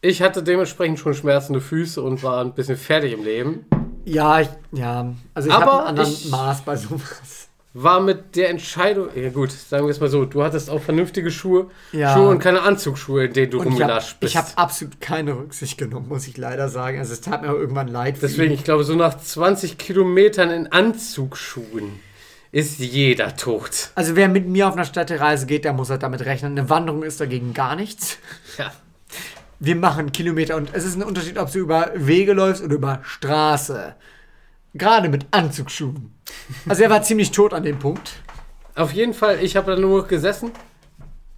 Ich 0.00 0.22
hatte 0.22 0.42
dementsprechend 0.42 0.98
schon 0.98 1.12
schmerzende 1.14 1.60
Füße 1.60 2.00
und 2.00 2.22
war 2.22 2.40
ein 2.42 2.54
bisschen 2.54 2.76
fertig 2.76 3.12
im 3.12 3.24
Leben. 3.24 3.66
Ja, 4.04 4.40
ich, 4.40 4.48
ja. 4.72 5.12
Also 5.34 5.48
ich 5.48 5.54
Aber 5.54 5.64
habe 5.66 5.78
einen 5.80 5.86
anderen 5.88 6.10
ich- 6.12 6.30
Maß 6.30 6.62
bei 6.62 6.76
sowas. 6.76 7.48
War 7.72 8.00
mit 8.00 8.34
der 8.34 8.48
Entscheidung, 8.50 9.10
ja 9.14 9.30
gut, 9.30 9.52
sagen 9.52 9.84
wir 9.86 9.90
es 9.92 10.00
mal 10.00 10.08
so, 10.08 10.24
du 10.24 10.42
hattest 10.42 10.70
auch 10.70 10.82
vernünftige 10.82 11.30
Schuhe, 11.30 11.70
Ja. 11.92 12.14
Schuhe 12.14 12.28
und 12.30 12.40
keine 12.40 12.62
Anzugsschuhe, 12.62 13.26
in 13.26 13.32
denen 13.32 13.52
du 13.52 13.60
Und 13.60 13.72
ich 13.74 13.80
habe 13.82 14.02
bist. 14.18 14.58
absolut 14.58 15.00
keine 15.00 15.36
Rücksicht 15.36 15.78
genommen, 15.78 16.08
muss 16.08 16.26
ich 16.26 16.36
leider 16.36 16.68
sagen. 16.68 16.98
Also 16.98 17.12
es 17.12 17.20
tat 17.20 17.42
mir 17.42 17.50
auch 17.50 17.54
irgendwann 17.54 17.86
leid. 17.86 18.16
für 18.18 18.26
Deswegen, 18.26 18.50
ihn. 18.50 18.58
ich 18.58 18.64
glaube, 18.64 18.82
so 18.82 18.96
nach 18.96 19.16
20 19.18 19.78
Kilometern 19.78 20.50
in 20.50 20.72
Anzugsschuhen 20.72 22.00
ist 22.52 22.78
jeder 22.80 23.36
tot. 23.36 23.90
Also 23.94 24.16
wer 24.16 24.28
mit 24.28 24.48
mir 24.48 24.66
auf 24.68 24.74
einer 24.74 24.84
Städtereise 24.84 25.46
geht, 25.46 25.64
der 25.64 25.72
muss 25.72 25.90
halt 25.90 26.02
damit 26.02 26.24
rechnen. 26.24 26.58
Eine 26.58 26.68
Wanderung 26.68 27.02
ist 27.02 27.20
dagegen 27.20 27.54
gar 27.54 27.76
nichts. 27.76 28.18
Ja. 28.58 28.72
Wir 29.60 29.76
machen 29.76 30.12
Kilometer 30.12 30.56
und 30.56 30.70
es 30.72 30.84
ist 30.84 30.96
ein 30.96 31.02
Unterschied, 31.02 31.38
ob 31.38 31.52
du 31.52 31.58
über 31.58 31.92
Wege 31.94 32.32
läufst 32.32 32.62
oder 32.62 32.74
über 32.74 33.00
Straße. 33.02 33.94
Gerade 34.74 35.08
mit 35.08 35.26
Anzugsschuhen. 35.32 36.14
Also 36.68 36.82
er 36.82 36.90
war 36.90 37.02
ziemlich 37.02 37.30
tot 37.30 37.52
an 37.52 37.62
dem 37.62 37.78
Punkt. 37.78 38.12
Auf 38.74 38.92
jeden 38.92 39.14
Fall, 39.14 39.42
ich 39.42 39.56
habe 39.56 39.74
da 39.74 39.80
nur 39.80 40.06
gesessen. 40.06 40.52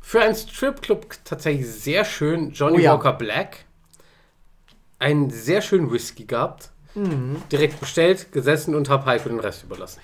Für 0.01 0.21
einen 0.21 0.35
Stripclub 0.35 1.07
tatsächlich 1.25 1.67
sehr 1.67 2.05
schön. 2.05 2.51
Johnny 2.53 2.79
Oh 2.79 2.81
ja. 2.81 2.93
Walker 2.93 3.13
Black. 3.15 3.65
Einen 4.99 5.31
sehr 5.31 5.63
schönen 5.63 5.91
Whisky 5.91 6.25
gehabt. 6.25 6.71
Mhm. 6.95 7.43
Direkt 7.51 7.81
bestellt, 7.81 8.31
gesessen 8.33 8.75
und 8.75 8.89
habe 8.89 9.07
Heiko 9.07 9.29
den 9.29 9.41
Rest 9.41 9.65
überlassen. 9.65 10.01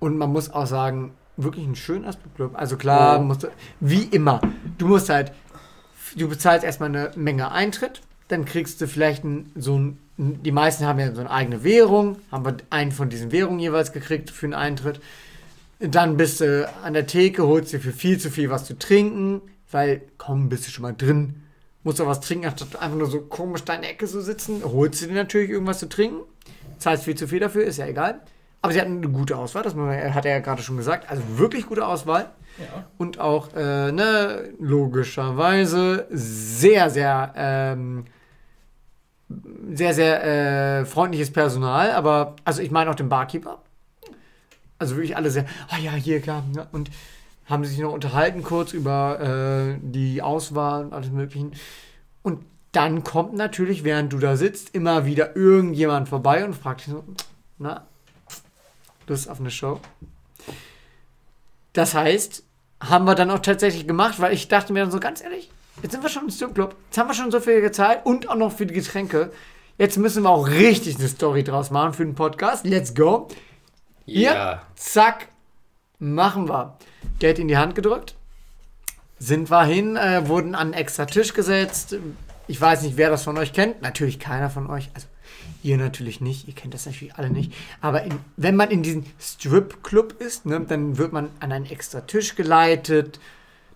Und 0.00 0.16
man 0.16 0.30
muss 0.32 0.50
auch 0.50 0.66
sagen, 0.66 1.12
wirklich 1.36 1.66
ein 1.66 1.76
schöner 1.76 2.12
Stripclub. 2.12 2.52
Also 2.58 2.76
klar, 2.76 3.18
Oh. 3.18 3.22
musst 3.22 3.42
du, 3.44 3.48
wie 3.80 4.02
immer, 4.04 4.40
du 4.78 4.86
musst 4.88 5.08
halt, 5.08 5.32
du 6.16 6.28
bezahlst 6.28 6.64
erstmal 6.64 6.88
eine 6.88 7.10
Menge 7.16 7.50
Eintritt, 7.52 8.00
dann 8.28 8.44
kriegst 8.44 8.80
du 8.80 8.86
vielleicht 8.88 9.24
ein, 9.24 9.50
so 9.56 9.78
ein, 9.78 9.98
die 10.16 10.52
meisten 10.52 10.84
haben 10.84 10.98
ja 10.98 11.12
so 11.14 11.20
eine 11.20 11.30
eigene 11.30 11.64
Währung, 11.64 12.16
haben 12.30 12.44
wir 12.44 12.56
einen 12.70 12.92
von 12.92 13.08
diesen 13.08 13.32
Währungen 13.32 13.60
jeweils 13.60 13.92
gekriegt 13.92 14.30
für 14.30 14.46
einen 14.46 14.54
Eintritt. 14.54 15.00
Dann 15.80 16.16
bist 16.16 16.40
du 16.40 16.68
an 16.82 16.92
der 16.94 17.06
Theke, 17.06 17.46
holst 17.46 17.72
dir 17.72 17.78
für 17.80 17.92
viel 17.92 18.18
zu 18.18 18.30
viel 18.30 18.50
was 18.50 18.64
zu 18.64 18.76
trinken, 18.78 19.40
weil, 19.70 20.02
komm, 20.18 20.48
bist 20.48 20.66
du 20.66 20.70
schon 20.72 20.82
mal 20.82 20.94
drin, 20.96 21.42
musst 21.84 22.00
du 22.00 22.06
was 22.06 22.20
trinken, 22.20 22.46
anstatt 22.46 22.80
einfach 22.82 22.98
nur 22.98 23.06
so 23.06 23.20
komisch 23.20 23.62
da 23.64 23.74
in 23.74 23.82
der 23.82 23.92
Ecke 23.92 24.06
so 24.08 24.20
sitzen, 24.20 24.62
holst 24.64 25.02
du 25.02 25.06
dir 25.06 25.14
natürlich 25.14 25.50
irgendwas 25.50 25.78
zu 25.78 25.88
trinken, 25.88 26.22
zahlst 26.78 27.04
viel 27.04 27.14
zu 27.14 27.28
viel 27.28 27.38
dafür, 27.38 27.62
ist 27.64 27.76
ja 27.78 27.86
egal. 27.86 28.20
Aber 28.60 28.72
sie 28.72 28.80
hatten 28.80 28.96
eine 28.96 29.08
gute 29.08 29.36
Auswahl, 29.36 29.62
das 29.62 29.74
hat 29.74 30.24
er 30.24 30.32
ja 30.32 30.38
gerade 30.40 30.62
schon 30.62 30.76
gesagt, 30.76 31.08
also 31.10 31.22
wirklich 31.38 31.66
gute 31.66 31.86
Auswahl. 31.86 32.30
Ja. 32.58 32.86
Und 32.98 33.20
auch, 33.20 33.54
äh, 33.54 33.92
ne, 33.92 34.52
logischerweise 34.58 36.06
sehr, 36.10 36.90
sehr, 36.90 37.32
ähm, 37.36 38.06
sehr, 39.72 39.94
sehr 39.94 40.24
äh, 40.80 40.84
freundliches 40.84 41.32
Personal, 41.32 41.92
aber, 41.92 42.34
also 42.44 42.60
ich 42.60 42.72
meine 42.72 42.90
auch 42.90 42.96
den 42.96 43.08
Barkeeper. 43.08 43.62
Also 44.78 44.96
wirklich 44.96 45.16
alle 45.16 45.30
sehr, 45.30 45.44
ah 45.68 45.78
ja, 45.78 45.92
hier, 45.92 46.20
klar. 46.20 46.42
Ja, 46.56 46.66
und 46.72 46.90
haben 47.46 47.64
sich 47.64 47.78
noch 47.78 47.92
unterhalten 47.92 48.42
kurz 48.42 48.72
über 48.72 49.20
äh, 49.20 49.78
die 49.80 50.20
Auswahl 50.22 50.84
und 50.84 50.92
alles 50.92 51.10
Möglichen. 51.10 51.52
Und 52.22 52.44
dann 52.72 53.04
kommt 53.04 53.34
natürlich, 53.34 53.84
während 53.84 54.12
du 54.12 54.18
da 54.18 54.36
sitzt, 54.36 54.74
immer 54.74 55.06
wieder 55.06 55.36
irgendjemand 55.36 56.08
vorbei 56.08 56.44
und 56.44 56.54
fragt 56.54 56.80
dich 56.80 56.92
so, 56.92 57.04
na, 57.58 57.86
Lust 59.08 59.28
auf 59.28 59.40
eine 59.40 59.50
Show? 59.50 59.80
Das 61.72 61.94
heißt, 61.94 62.44
haben 62.80 63.04
wir 63.04 63.14
dann 63.14 63.30
auch 63.30 63.40
tatsächlich 63.40 63.86
gemacht, 63.86 64.20
weil 64.20 64.32
ich 64.32 64.48
dachte 64.48 64.72
mir 64.72 64.80
dann 64.80 64.90
so 64.90 65.00
ganz 65.00 65.22
ehrlich, 65.22 65.50
jetzt 65.82 65.92
sind 65.92 66.02
wir 66.02 66.10
schon 66.10 66.24
im 66.24 66.30
Stripclub, 66.30 66.74
jetzt 66.86 66.98
haben 66.98 67.08
wir 67.08 67.14
schon 67.14 67.30
so 67.30 67.40
viel 67.40 67.60
gezahlt 67.60 68.00
und 68.04 68.28
auch 68.28 68.36
noch 68.36 68.52
für 68.52 68.66
die 68.66 68.74
Getränke. 68.74 69.32
Jetzt 69.78 69.96
müssen 69.96 70.24
wir 70.24 70.30
auch 70.30 70.48
richtig 70.48 70.98
eine 70.98 71.06
Story 71.06 71.44
draus 71.44 71.70
machen 71.70 71.92
für 71.92 72.04
den 72.04 72.16
Podcast. 72.16 72.66
Let's 72.66 72.94
go. 72.94 73.28
Hier, 74.06 74.60
zack, 74.74 75.28
machen 76.00 76.48
wir. 76.48 76.76
Geld 77.20 77.38
in 77.38 77.46
die 77.46 77.56
Hand 77.56 77.76
gedrückt. 77.76 78.16
Sind 79.20 79.50
wir 79.50 79.64
hin, 79.64 79.96
äh, 79.96 80.26
wurden 80.26 80.54
an 80.54 80.68
einen 80.68 80.72
extra 80.72 81.04
Tisch 81.04 81.32
gesetzt. 81.32 81.96
Ich 82.48 82.60
weiß 82.60 82.82
nicht, 82.82 82.96
wer 82.96 83.10
das 83.10 83.22
von 83.22 83.36
euch 83.38 83.52
kennt. 83.52 83.82
Natürlich 83.82 84.18
keiner 84.18 84.50
von 84.50 84.68
euch. 84.68 84.90
Also 84.94 85.06
ihr 85.62 85.76
natürlich 85.76 86.20
nicht. 86.20 86.48
Ihr 86.48 86.54
kennt 86.54 86.74
das 86.74 86.86
natürlich 86.86 87.14
alle 87.14 87.30
nicht. 87.30 87.52
Aber 87.80 88.02
in, 88.02 88.14
wenn 88.36 88.56
man 88.56 88.70
in 88.70 88.82
diesem 88.82 89.04
Strip-Club 89.20 90.20
ist, 90.20 90.46
ne, 90.46 90.60
dann 90.60 90.98
wird 90.98 91.12
man 91.12 91.30
an 91.40 91.52
einen 91.52 91.66
extra 91.66 92.02
Tisch 92.02 92.34
geleitet. 92.34 93.20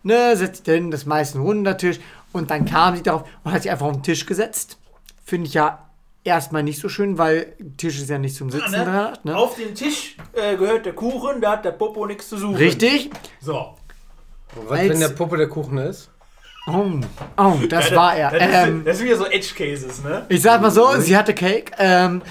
Ne, 0.03 0.37
setzt 0.37 0.67
hin, 0.67 0.91
das 0.91 1.07
meist 1.07 1.35
ein 1.35 1.43
runder 1.43 1.77
Tisch. 1.77 2.01
Und 2.33 2.51
dann 2.51 2.65
kam 2.65 2.97
sie 2.97 3.03
darauf 3.03 3.25
und 3.45 3.53
hat 3.53 3.63
sich 3.63 3.71
einfach 3.71 3.87
auf 3.87 3.93
den 3.93 4.03
Tisch 4.03 4.27
gesetzt. 4.27 4.79
Finde 5.25 5.47
ich 5.47 5.55
ja 5.55 5.89
erstmal 6.25 6.63
nicht 6.63 6.81
so 6.81 6.89
schön, 6.89 7.19
weil 7.19 7.55
Tisch 7.77 8.01
ist 8.01 8.11
ja 8.11 8.19
nicht 8.19 8.35
zum 8.35 8.51
Sitzen 8.51 8.73
ne? 8.73 8.85
da. 8.85 9.13
Ne? 9.25 9.37
Auf 9.37 9.57
den 9.57 9.75
Tisch 9.75 10.17
äh, 10.33 10.57
gehört 10.57 10.87
der 10.87 10.95
Kuchen, 10.95 11.41
da 11.41 11.53
hat 11.53 11.65
der 11.65 11.73
Popo 11.73 12.07
nichts 12.07 12.29
zu 12.29 12.37
suchen. 12.37 12.57
Richtig? 12.57 13.11
So. 13.41 13.77
Was, 14.55 14.79
Als- 14.79 14.91
wenn 14.91 15.01
der 15.01 15.09
Puppe 15.09 15.37
der 15.37 15.49
Kuchen 15.49 15.79
ist? 15.79 16.11
Oh, 16.67 16.93
oh 17.39 17.55
das 17.69 17.93
war 17.95 18.15
er. 18.17 18.31
Das, 18.31 18.43
ist, 18.43 18.55
Ähm, 18.69 18.85
das 18.85 18.99
sind 18.99 19.09
ja 19.09 19.17
so 19.17 19.27
Edge 19.27 19.53
Cases, 19.57 20.03
ne? 20.05 20.27
ich 20.29 20.43
sag 20.43 20.61
mal 20.63 20.71
so, 20.71 20.97
sie 21.01 21.17
hatte 21.17 21.35
Cake. 21.35 21.73
Ähm, 21.79 22.23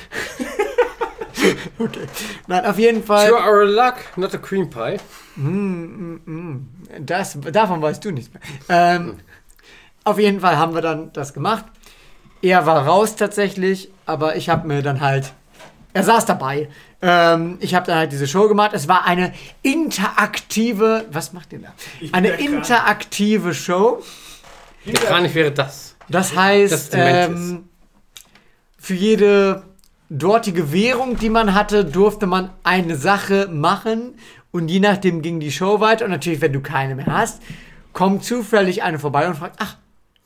okay. 1.79 1.99
Nein, 2.47 2.65
auf 2.65 2.77
jeden 2.77 3.01
To 3.01 3.07
Fall. 3.07 3.32
our 3.34 3.65
luck, 3.65 3.95
not 4.15 4.34
a 4.34 4.38
cream 4.38 4.69
pie. 4.69 4.97
Das, 6.99 7.38
davon 7.51 7.82
weißt 7.82 8.03
du 8.05 8.11
nichts 8.11 8.32
mehr. 8.34 8.41
Ähm, 8.69 9.17
auf 10.03 10.17
jeden 10.19 10.39
Fall 10.39 10.57
haben 10.57 10.73
wir 10.73 10.82
dann 10.82 11.11
das 11.13 11.34
gemacht. 11.34 11.65
Er 12.41 12.65
war 12.65 12.86
raus 12.88 13.15
tatsächlich, 13.15 13.91
aber 14.05 14.36
ich 14.36 14.49
habe 14.49 14.67
mir 14.67 14.82
dann 14.82 15.01
halt. 15.01 15.34
Er 15.94 16.04
saß 16.04 16.26
dabei. 16.26 16.70
Ähm, 17.02 17.58
ich 17.60 17.76
habe 17.76 17.86
dann 17.88 17.98
halt 17.98 18.12
diese 18.12 18.28
Show 18.28 18.48
gemacht. 18.48 18.72
Es 18.74 18.88
war 18.88 19.06
eine 19.06 19.34
interaktive. 19.62 21.06
Was 21.12 21.34
macht 21.34 21.52
ihr 21.54 21.60
da? 21.60 21.74
Eine 22.12 22.30
interaktive 22.30 23.54
Show. 23.54 24.02
Der 24.86 24.94
Kranich 24.94 25.36
wäre 25.36 25.52
das. 25.52 25.96
Das 26.10 26.36
heißt, 26.36 26.94
Das 26.94 27.30
ähm, 27.30 27.70
für 28.78 28.96
jede 28.96 29.64
dortige 30.10 30.74
Währung, 30.74 31.18
die 31.18 31.30
man 31.30 31.54
hatte, 31.54 31.86
durfte 31.86 32.28
man 32.28 32.50
eine 32.64 32.98
Sache 32.98 33.48
machen 33.52 34.16
und 34.52 34.68
je 34.68 34.80
nachdem 34.80 35.22
ging 35.22 35.39
die 35.39 35.52
Show 35.52 35.80
weiter. 35.80 36.06
Und 36.06 36.12
natürlich, 36.12 36.42
wenn 36.42 36.54
du 36.54 36.62
keine 36.62 36.96
mehr 36.96 37.06
hast, 37.06 37.42
kommt 37.94 38.24
zufällig 38.24 38.84
eine 38.84 39.00
vorbei 39.00 39.28
und 39.28 39.36
fragt, 39.36 39.58
ach, 39.60 39.78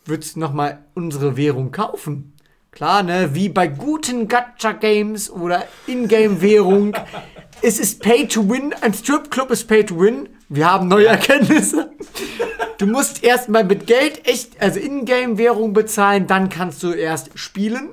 würdest 0.06 0.36
du 0.36 0.40
nochmal 0.40 0.80
unsere 0.94 1.38
Währung 1.38 1.72
kaufen? 1.72 2.34
Klar, 2.76 3.04
ne, 3.04 3.30
wie 3.34 3.48
bei 3.48 3.68
guten 3.68 4.28
Gacha-Games 4.28 5.32
oder 5.32 5.64
Ingame-Währung. 5.88 6.94
es 7.62 7.80
ist 7.80 8.02
Pay 8.02 8.28
to 8.28 8.50
Win. 8.50 8.76
Ein 8.82 8.94
Stripclub 8.94 9.50
ist 9.52 9.66
Pay 9.70 9.86
to 9.86 9.98
Win. 9.98 10.28
Wir 10.50 10.70
haben 10.70 10.90
neue 10.90 11.08
Erkenntnisse. 11.08 11.92
Du 12.78 12.86
musst 12.86 13.24
erstmal 13.24 13.64
mit 13.64 13.88
Geld 13.88 14.28
echt, 14.28 14.62
also 14.62 14.82
Ingame-Währung 14.82 15.72
bezahlen, 15.72 16.28
dann 16.28 16.50
kannst 16.50 16.84
du 16.84 16.92
erst 16.92 17.40
spielen. 17.40 17.92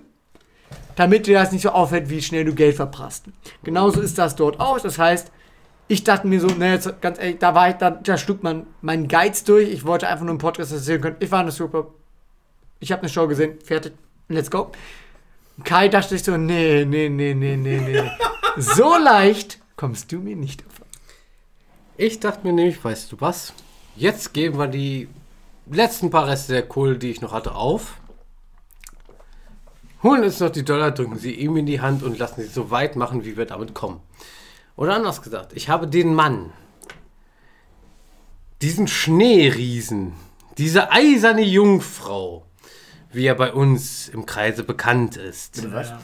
Damit 0.97 1.29
dir 1.29 1.39
das 1.39 1.53
nicht 1.53 1.63
so 1.63 1.71
auffällt, 1.71 2.11
wie 2.11 2.21
schnell 2.21 2.45
du 2.45 2.53
Geld 2.53 2.75
verprasst. 2.75 3.27
Genauso 3.63 4.01
ist 4.01 4.19
das 4.19 4.35
dort 4.35 4.59
auch. 4.59 4.81
Das 4.81 4.99
heißt, 4.99 5.31
ich 5.87 6.03
dachte 6.03 6.27
mir 6.27 6.41
so, 6.41 6.49
ne, 6.49 6.73
jetzt 6.73 7.01
ganz 7.01 7.21
ehrlich, 7.21 7.39
da 7.39 7.55
war 7.55 7.69
ich, 7.69 7.77
da, 7.77 7.93
da 7.93 8.19
schlug 8.19 8.43
man 8.43 8.67
meinen 8.81 9.07
Geiz 9.07 9.45
durch. 9.45 9.69
Ich 9.69 9.87
wollte 9.87 10.09
einfach 10.09 10.25
nur 10.25 10.31
einen 10.31 10.39
Podcast 10.39 10.73
erzählen 10.73 11.01
können. 11.01 11.17
Ich 11.21 11.31
war 11.31 11.39
in 11.39 11.47
der 11.47 11.53
Super. 11.53 11.87
Ich 12.81 12.91
habe 12.91 13.03
eine 13.03 13.09
Show 13.09 13.29
gesehen, 13.29 13.61
fertig, 13.65 13.93
let's 14.29 14.51
go. 14.51 14.73
Kai 15.65 15.89
dachte 15.89 16.11
sich 16.11 16.25
so, 16.25 16.37
nee, 16.37 16.85
nee, 16.85 17.09
nee, 17.09 17.35
nee, 17.35 17.57
nee, 17.57 17.81
nee. 17.81 18.11
so 18.57 18.97
leicht 18.97 19.59
kommst 19.77 20.11
du 20.13 20.19
mir 20.19 20.37
nicht 20.37 20.65
davon. 20.65 20.87
Ich 21.97 22.21
dachte 22.21 22.47
mir 22.47 22.53
nämlich, 22.53 22.83
weißt 22.83 23.13
du 23.13 23.21
was? 23.21 23.53
Jetzt 23.97 24.33
geben 24.33 24.59
wir 24.59 24.67
die 24.67 25.09
letzten 25.71 26.11
paar 26.11 26.27
Reste 26.27 26.53
der 26.53 26.63
Kohle, 26.63 26.99
die 26.99 27.11
ich 27.11 27.21
noch 27.21 27.33
hatte, 27.33 27.55
auf. 27.55 27.99
Holen 30.03 30.25
uns 30.25 30.41
noch 30.41 30.51
die 30.51 30.65
Dollar, 30.65 30.91
drücken 30.91 31.19
sie 31.19 31.33
ihm 31.33 31.57
in 31.57 31.67
die 31.67 31.81
Hand 31.81 32.03
und 32.03 32.19
lassen 32.19 32.43
sie 32.43 32.49
so 32.49 32.71
weit 32.71 32.97
machen, 32.97 33.25
wie 33.25 33.37
wir 33.37 33.47
damit 33.47 33.75
kommen. 33.75 34.01
Oder 34.77 34.95
anders 34.95 35.23
gesagt, 35.23 35.53
ich 35.55 35.69
habe 35.69 35.87
den 35.87 36.15
Mann, 36.15 36.53
diesen 38.63 38.89
Schneeriesen, 38.89 40.15
diese 40.59 40.91
eiserne 40.91 41.43
Jungfrau, 41.43 42.47
wie 43.13 43.27
er 43.27 43.35
bei 43.35 43.53
uns 43.53 44.09
im 44.09 44.27
Kreise 44.27 44.65
bekannt 44.65 45.17
ist, 45.17 45.63
Ja. 45.63 46.01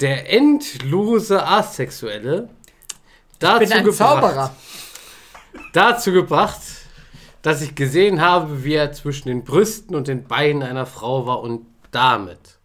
der 0.00 0.32
endlose 0.32 1.46
Asexuelle, 1.46 2.48
dazu 3.38 3.62
Ich 3.62 3.68
bin 3.70 3.78
ein 3.78 3.84
gebracht, 3.84 3.98
Zauberer. 4.22 4.56
dazu 5.72 6.12
gebracht, 6.12 6.60
dass 7.42 7.62
ich 7.62 7.74
gesehen 7.74 8.20
habe, 8.20 8.64
wie 8.64 8.74
er 8.74 8.92
zwischen 8.92 9.28
den 9.28 9.44
Brüsten 9.44 9.94
und 9.94 10.08
den 10.08 10.24
Beinen 10.24 10.62
einer 10.62 10.86
Frau 10.86 11.26
war 11.26 11.40
und 11.40 11.64
damit, 11.92 12.58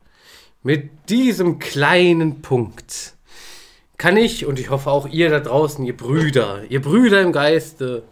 mit 0.63 0.89
diesem 1.09 1.59
kleinen 1.59 2.41
Punkt, 2.41 3.13
kann 3.97 4.17
ich 4.17 4.45
und 4.47 4.57
ich 4.59 4.69
hoffe 4.71 4.89
auch 4.89 5.07
ihr 5.07 5.29
da 5.29 5.39
draußen, 5.39 5.85
ihr 5.85 5.95
Brüder, 5.95 6.63
ihr 6.69 6.81
Brüder 6.81 7.21
im 7.21 7.31
Geiste, 7.31 8.03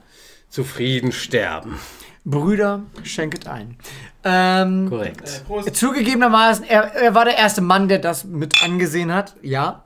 zufrieden 0.49 1.11
sterben. 1.11 1.79
Brüder, 2.25 2.83
schenket 3.03 3.47
ein. 3.47 3.77
Ähm, 4.24 4.89
Korrekt. 4.89 5.43
Prost. 5.47 5.76
Zugegebenermaßen, 5.76 6.65
er, 6.65 6.93
er 6.93 7.15
war 7.15 7.26
der 7.26 7.38
erste 7.38 7.61
Mann, 7.61 7.88
der 7.88 7.99
das 7.99 8.26
mit 8.26 8.63
angesehen 8.63 9.13
hat. 9.13 9.36
Ja. 9.41 9.84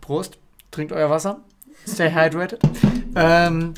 Prost. 0.00 0.38
Trinkt 0.70 0.92
euer 0.92 1.10
Wasser. 1.10 1.40
Stay 1.86 2.10
hydrated. 2.12 2.60
Ähm, 3.14 3.74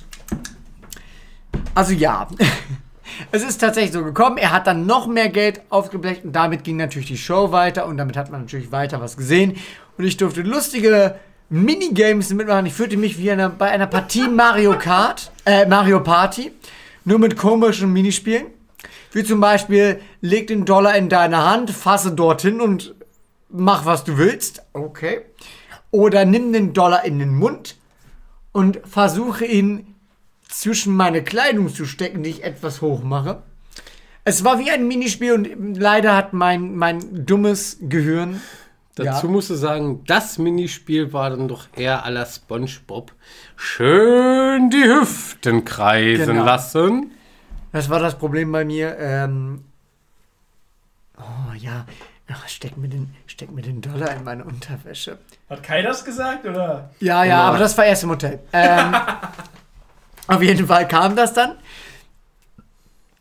also 1.75 1.93
ja. 1.93 2.29
Es 3.31 3.43
ist 3.43 3.59
tatsächlich 3.59 3.93
so 3.93 4.03
gekommen. 4.03 4.39
Er 4.39 4.53
hat 4.53 4.67
dann 4.67 4.87
noch 4.87 5.07
mehr 5.07 5.29
Geld 5.29 5.61
aufgeblecht 5.69 6.25
und 6.25 6.33
damit 6.33 6.65
ging 6.65 6.77
natürlich 6.77 7.09
die 7.09 7.19
Show 7.19 7.53
weiter 7.53 7.87
und 7.87 7.99
damit 7.99 8.17
hat 8.17 8.31
man 8.31 8.41
natürlich 8.41 8.73
weiter 8.73 9.01
was 9.01 9.17
gesehen. 9.17 9.57
Und 9.99 10.05
ich 10.05 10.17
durfte 10.17 10.43
lustige 10.43 11.17
Minigames 11.51 12.33
mitmachen. 12.33 12.67
Ich 12.67 12.73
fühlte 12.73 12.97
mich 12.97 13.19
wie 13.19 13.31
einer, 13.31 13.51
bei 13.51 13.71
einer 13.71 13.87
Partie 13.87 14.29
Mario 14.29 14.79
Kart, 14.79 15.31
äh, 15.45 15.67
Mario 15.67 16.01
Party, 16.01 16.53
nur 17.05 17.19
mit 17.19 17.37
komischen 17.37 17.93
Minispielen. 17.93 18.47
Wie 19.13 19.25
zum 19.25 19.41
Beispiel, 19.41 20.01
leg 20.21 20.47
den 20.47 20.65
Dollar 20.65 20.97
in 20.97 21.09
deine 21.09 21.39
Hand, 21.49 21.71
fasse 21.71 22.13
dorthin 22.13 22.61
und 22.61 22.95
mach, 23.51 23.85
was 23.85 24.05
du 24.05 24.17
willst. 24.19 24.63
Okay. 24.73 25.23
Oder 25.91 26.25
nimm 26.25 26.53
den 26.53 26.73
Dollar 26.73 27.05
in 27.05 27.19
den 27.19 27.35
Mund 27.35 27.77
und 28.53 28.81
versuche 28.85 29.45
ihn 29.45 29.95
zwischen 30.49 30.95
meine 30.97 31.23
Kleidung 31.23 31.69
zu 31.73 31.85
stecken, 31.85 32.23
die 32.23 32.31
ich 32.31 32.45
etwas 32.45 32.81
hoch 32.81 33.03
mache. 33.03 33.43
Es 34.25 34.45
war 34.45 34.59
wie 34.59 34.71
ein 34.71 34.87
Minispiel 34.89 35.33
und 35.33 35.75
leider 35.77 36.17
hat 36.17 36.33
mein, 36.33 36.77
mein 36.77 37.27
dummes 37.27 37.79
Gehirn. 37.83 38.41
Dazu 38.95 39.27
Ja. 39.27 39.33
musst 39.33 39.51
du 39.51 39.55
sagen, 39.55 40.05
das 40.07 40.39
Minispiel 40.39 41.13
war 41.13 41.31
dann 41.31 41.49
doch 41.49 41.67
eher 41.77 42.07
à 42.07 42.11
la 42.11 42.25
Spongebob. 42.27 43.13
Schön 43.57 44.69
die 44.71 44.85
Hüften 44.85 45.65
kreisen 45.65 46.27
Genau. 46.27 46.45
lassen. 46.45 47.11
Das 47.73 47.89
war 47.89 47.99
das 47.99 48.17
Problem 48.19 48.53
bei 48.53 48.65
mir. 48.65 48.97
Ähm, 48.99 49.65
oh 51.19 51.53
ja, 51.57 51.87
Ach, 52.35 52.49
steck, 52.49 52.77
mir 52.77 52.89
den, 52.89 53.15
steck 53.27 53.51
mir 53.51 53.63
den 53.63 53.81
Dollar 53.81 54.15
in 54.15 54.25
meine 54.25 54.45
Unterwäsche. 54.45 55.19
Hat 55.51 55.63
Kai 55.63 55.83
das 55.83 56.05
gesagt, 56.05 56.47
oder? 56.47 56.91
Ja, 57.01 57.25
ja, 57.25 57.37
Genau. 57.37 57.49
aber 57.49 57.59
das 57.59 57.77
war 57.77 57.85
erst 57.85 58.05
im 58.05 58.11
Hotel. 58.11 58.39
Ähm, 58.53 58.95
auf 60.29 60.43
jeden 60.43 60.67
Fall 60.67 60.89
kam 60.89 61.15
das 61.17 61.35
dann. 61.35 61.57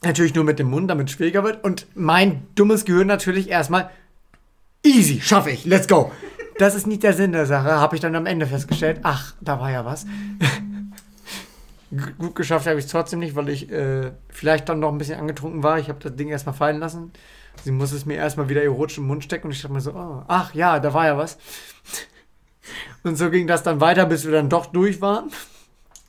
Natürlich 0.04 0.34
nur 0.34 0.44
mit 0.44 0.60
dem 0.60 0.70
Mund, 0.70 0.90
damit 0.90 1.10
es 1.10 1.14
schwieriger 1.16 1.44
wird. 1.44 1.64
Und 1.64 1.88
mein 1.94 2.48
dummes 2.56 2.86
Gehirn 2.86 3.08
natürlich 3.08 3.50
erstmal, 3.50 3.90
easy, 4.84 5.20
schaffe 5.22 5.52
ich, 5.52 5.66
let's 5.66 5.88
go. 5.88 6.12
Das 6.58 6.76
ist 6.76 6.88
nicht 6.88 7.04
der 7.04 7.14
Sinn 7.14 7.32
der 7.34 7.46
Sache, 7.48 7.72
habe 7.72 7.96
ich 7.96 8.02
dann 8.02 8.16
am 8.16 8.26
Ende 8.26 8.46
festgestellt. 8.46 9.00
Ach, 9.04 9.34
da 9.42 9.60
war 9.60 9.72
ja 9.72 9.84
was. 9.84 10.06
Gut 12.18 12.36
geschafft 12.36 12.68
habe 12.68 12.80
ich 12.80 12.86
es 12.86 12.92
trotzdem 12.92 13.20
nicht, 13.20 13.36
weil 13.36 13.50
ich 13.50 13.70
äh, 13.70 14.12
vielleicht 14.30 14.70
dann 14.70 14.80
noch 14.80 14.92
ein 14.92 14.98
bisschen 14.98 15.20
angetrunken 15.20 15.62
war. 15.62 15.78
Ich 15.78 15.90
habe 15.90 16.00
das 16.00 16.16
Ding 16.16 16.30
erstmal 16.30 16.56
fallen 16.56 16.80
lassen. 16.80 17.12
Sie 17.64 17.72
muss 17.72 17.92
es 17.92 18.06
mir 18.06 18.16
erstmal 18.16 18.48
wieder 18.48 18.64
erotisch 18.64 18.98
im 18.98 19.08
Mund 19.08 19.24
stecken 19.24 19.48
und 19.48 19.54
ich 19.54 19.62
dachte 19.62 19.74
mir 19.74 19.82
so, 19.82 19.92
oh, 19.92 20.24
ach 20.28 20.54
ja, 20.54 20.80
da 20.80 20.94
war 20.94 21.06
ja 21.06 21.18
was. 21.18 21.38
Und 23.04 23.18
so 23.18 23.30
ging 23.30 23.48
das 23.48 23.64
dann 23.64 23.82
weiter, 23.82 24.06
bis 24.06 24.26
wir 24.26 24.32
dann 24.32 24.48
doch 24.48 24.68
durch 24.68 25.02
waren. 25.02 25.32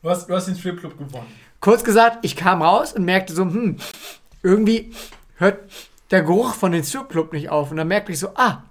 Du 0.02 0.10
hast, 0.10 0.28
du 0.28 0.34
hast 0.34 0.46
den 0.46 0.56
Stripclub 0.56 0.98
gewonnen. 0.98 1.26
Kurz 1.60 1.82
gesagt, 1.82 2.18
ich 2.22 2.36
kam 2.36 2.60
raus 2.60 2.92
und 2.92 3.04
merkte 3.04 3.32
so, 3.32 3.42
hm, 3.42 3.78
irgendwie 4.42 4.92
hört 5.36 5.60
der 6.10 6.22
Geruch 6.22 6.54
von 6.54 6.72
den 6.72 6.84
Stripclub 6.84 7.32
nicht 7.32 7.50
auf. 7.50 7.70
Und 7.70 7.78
dann 7.78 7.88
merkte 7.88 8.12
ich 8.12 8.18
so, 8.18 8.28
ah, 8.34 8.64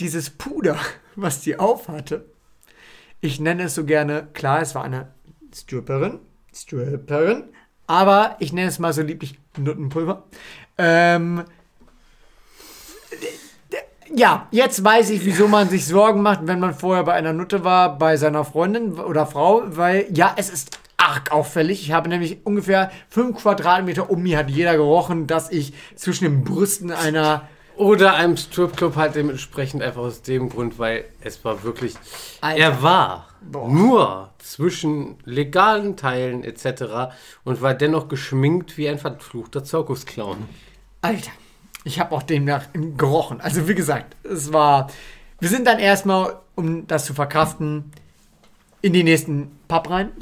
dieses 0.00 0.30
Puder, 0.30 0.76
was 1.16 1.40
die 1.40 1.58
auf 1.58 1.88
hatte. 1.88 2.26
Ich 3.20 3.38
nenne 3.38 3.64
es 3.64 3.74
so 3.74 3.84
gerne, 3.84 4.28
klar, 4.32 4.60
es 4.62 4.74
war 4.74 4.82
eine 4.82 5.12
Stripperin, 5.54 6.20
Stripperin, 6.54 7.44
aber 7.86 8.36
ich 8.38 8.52
nenne 8.52 8.68
es 8.68 8.78
mal 8.78 8.92
so 8.92 9.02
lieblich 9.02 9.38
Nuttenpulver. 9.56 10.24
Ähm, 10.78 11.44
ja, 14.14 14.48
jetzt 14.50 14.82
weiß 14.82 15.10
ich, 15.10 15.24
wieso 15.24 15.48
man 15.48 15.68
sich 15.68 15.86
Sorgen 15.86 16.22
macht, 16.22 16.40
wenn 16.42 16.60
man 16.60 16.74
vorher 16.74 17.04
bei 17.04 17.12
einer 17.12 17.32
Nutte 17.32 17.64
war, 17.64 17.98
bei 17.98 18.16
seiner 18.16 18.44
Freundin 18.44 18.98
oder 18.98 19.26
Frau, 19.26 19.62
weil 19.66 20.06
ja, 20.12 20.34
es 20.36 20.50
ist 20.50 20.78
arg 20.96 21.32
auffällig. 21.32 21.82
Ich 21.82 21.92
habe 21.92 22.08
nämlich 22.08 22.38
ungefähr 22.44 22.90
fünf 23.08 23.38
Quadratmeter 23.38 24.10
um 24.10 24.22
mir 24.22 24.38
hat 24.38 24.50
jeder 24.50 24.76
gerochen, 24.76 25.26
dass 25.26 25.50
ich 25.50 25.72
zwischen 25.94 26.24
den 26.24 26.44
Brüsten 26.44 26.90
einer 26.92 27.48
Oder 27.76 28.14
einem 28.14 28.36
Stripclub 28.36 28.96
halt 28.96 29.14
dementsprechend 29.14 29.82
einfach 29.82 30.02
aus 30.02 30.20
dem 30.20 30.50
Grund, 30.50 30.78
weil 30.78 31.06
es 31.22 31.42
war 31.46 31.62
wirklich. 31.62 31.94
Alter. 32.42 32.60
Er 32.60 32.82
war 32.82 33.29
Boah. 33.40 33.68
nur 33.68 34.30
zwischen 34.38 35.16
legalen 35.24 35.96
Teilen 35.96 36.44
etc. 36.44 37.14
und 37.44 37.62
war 37.62 37.74
dennoch 37.74 38.08
geschminkt 38.08 38.76
wie 38.76 38.88
ein 38.88 38.98
verfluchter 38.98 39.64
Zirkusclown. 39.64 40.48
Alter, 41.00 41.30
ich 41.84 41.98
habe 42.00 42.14
auch 42.14 42.22
demnach 42.22 42.66
gerochen. 42.96 43.40
Also 43.40 43.68
wie 43.68 43.74
gesagt, 43.74 44.16
es 44.24 44.52
war. 44.52 44.90
Wir 45.38 45.48
sind 45.48 45.66
dann 45.66 45.78
erstmal, 45.78 46.36
um 46.54 46.86
das 46.86 47.06
zu 47.06 47.14
verkraften, 47.14 47.90
in 48.82 48.92
die 48.92 49.04
nächsten 49.04 49.50
Pub 49.68 49.88
rein 49.88 50.12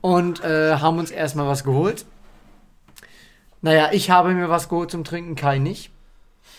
und 0.00 0.42
äh, 0.44 0.76
haben 0.76 0.98
uns 0.98 1.10
erstmal 1.10 1.46
was 1.46 1.64
geholt. 1.64 2.04
Naja, 3.62 3.90
ich 3.92 4.10
habe 4.10 4.32
mir 4.34 4.48
was 4.48 4.68
geholt 4.68 4.90
zum 4.90 5.04
Trinken, 5.04 5.34
Kai 5.34 5.58
nicht. 5.58 5.90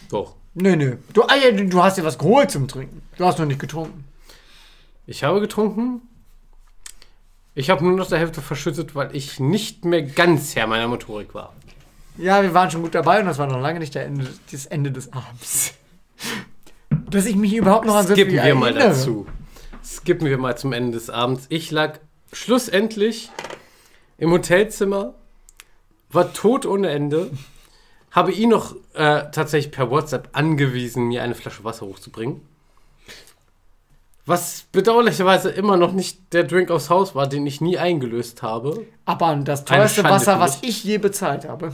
Doch. 0.10 0.36
Nö, 0.54 0.76
nö. 0.76 0.98
Du, 1.14 1.24
ah, 1.24 1.36
ja, 1.36 1.52
du 1.52 1.66
du 1.66 1.84
hast 1.84 1.98
dir 1.98 2.04
was 2.04 2.18
geholt 2.18 2.50
zum 2.50 2.68
Trinken. 2.68 3.02
Du 3.18 3.26
hast 3.26 3.38
noch 3.40 3.46
nicht 3.46 3.60
getrunken. 3.60 4.06
Ich 5.08 5.24
habe 5.24 5.39
getrunken. 5.39 6.01
Ich 7.55 7.70
habe 7.72 7.84
nur 7.84 7.95
noch 7.95 8.08
der 8.08 8.20
Hälfte 8.20 8.41
verschüttet, 8.41 8.93
weil 8.93 9.16
ich 9.16 9.39
nicht 9.39 9.86
mehr 9.86 10.03
ganz 10.03 10.55
Herr 10.55 10.68
meiner 10.68 10.88
Motorik 10.88 11.34
war. 11.34 11.55
Ja, 12.18 12.43
wir 12.43 12.53
waren 12.53 12.70
schon 12.70 12.82
gut 12.82 12.93
dabei 12.93 13.22
und 13.22 13.26
das 13.26 13.38
war 13.38 13.47
noch 13.47 13.60
lange 13.62 13.80
nicht 13.80 13.95
Ende, 13.95 14.28
das 14.51 14.66
Ende 14.66 14.91
des 14.91 15.12
Abends. 15.14 15.74
Dass 17.10 17.26
ich 17.26 17.36
mich 17.36 17.55
überhaupt 17.55 17.86
noch 17.86 17.95
an 17.95 18.05
so 18.05 18.14
Skippen 18.14 18.34
wir 18.34 18.55
mal 18.55 18.68
erinnere. 18.68 18.89
dazu. 18.89 19.26
Skippen 19.84 20.28
wir 20.28 20.38
mal 20.38 20.58
zum 20.58 20.74
Ende 20.74 20.91
des 20.91 21.10
Abends. 21.10 21.45
Ich 21.49 21.72
lag 21.72 21.99
schlussendlich 22.34 23.32
im 24.18 24.32
Hotelzimmer, 24.32 25.14
war 26.10 26.34
tot 26.34 26.66
ohne 26.66 26.89
Ende, 26.89 27.32
habe 28.12 28.34
ihn 28.34 28.49
noch 28.49 28.76
äh, 28.93 29.32
tatsächlich 29.32 29.72
per 29.72 29.89
WhatsApp 29.89 30.30
angewiesen, 30.34 31.08
mir 31.08 31.24
eine 31.24 31.36
Flasche 31.36 31.64
Wasser 31.64 31.86
hochzubringen. 31.86 32.41
Was 34.28 34.66
bedauerlicherweise 34.74 35.50
immer 35.50 35.78
noch 35.78 35.94
nicht 35.94 36.34
der 36.34 36.44
Drink 36.44 36.70
aufs 36.70 36.90
Haus 36.90 37.16
war, 37.16 37.28
den 37.28 37.48
ich 37.48 37.62
nie 37.62 37.78
eingelöst 37.78 38.44
habe. 38.44 38.86
Aber 39.06 39.34
das 39.38 39.64
teuerste 39.64 40.04
Wasser, 40.04 40.42
was 40.42 40.60
ich 40.64 40.84
je 40.84 40.98
bezahlt 40.98 41.48
habe. 41.48 41.74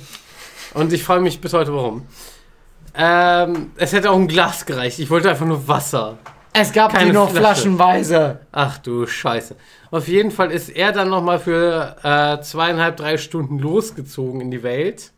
Und 0.75 0.93
ich 0.93 1.03
frage 1.03 1.21
mich 1.21 1.41
bis 1.41 1.53
heute 1.53 1.73
warum. 1.73 2.03
Ähm, 2.95 3.71
es 3.75 3.91
hätte 3.91 4.11
auch 4.11 4.17
ein 4.17 4.27
Glas 4.27 4.67
gereicht. 4.67 4.99
Ich 4.99 5.09
wollte 5.09 5.31
einfach 5.31 5.47
nur 5.47 5.67
Wasser. 5.67 6.19
Es 6.53 6.71
gab 6.71 6.91
Keine 6.93 7.07
die 7.07 7.11
noch 7.11 7.31
Flasche. 7.31 7.41
flaschenweise. 7.41 8.39
Ach 8.51 8.77
du 8.77 9.07
Scheiße. 9.07 9.55
Auf 9.89 10.07
jeden 10.07 10.29
Fall 10.29 10.51
ist 10.51 10.69
er 10.69 10.91
dann 10.91 11.09
nochmal 11.09 11.39
für 11.39 11.95
äh, 12.03 12.39
zweieinhalb, 12.43 12.97
drei 12.97 13.17
Stunden 13.17 13.57
losgezogen 13.57 14.41
in 14.41 14.51
die 14.51 14.61
Welt. 14.61 15.11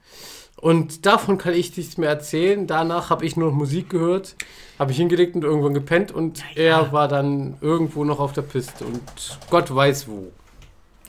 Und 0.55 1.05
davon 1.05 1.37
kann 1.37 1.53
ich 1.53 1.75
nichts 1.75 1.97
mehr 1.97 2.07
erzählen. 2.09 2.65
Danach 2.65 3.09
habe 3.09 3.25
ich 3.25 3.35
nur 3.35 3.49
noch 3.49 3.57
Musik 3.57 3.89
gehört, 3.89 4.35
habe 4.79 4.91
ich 4.91 4.97
hingelegt 4.97 5.35
und 5.35 5.43
irgendwann 5.43 5.73
gepennt. 5.73 6.11
Und 6.11 6.43
er 6.55 6.91
war 6.91 7.07
dann 7.07 7.55
irgendwo 7.61 8.03
noch 8.03 8.19
auf 8.19 8.33
der 8.33 8.41
Piste 8.43 8.85
und 8.85 9.01
Gott 9.49 9.73
weiß 9.73 10.07
wo. 10.07 10.31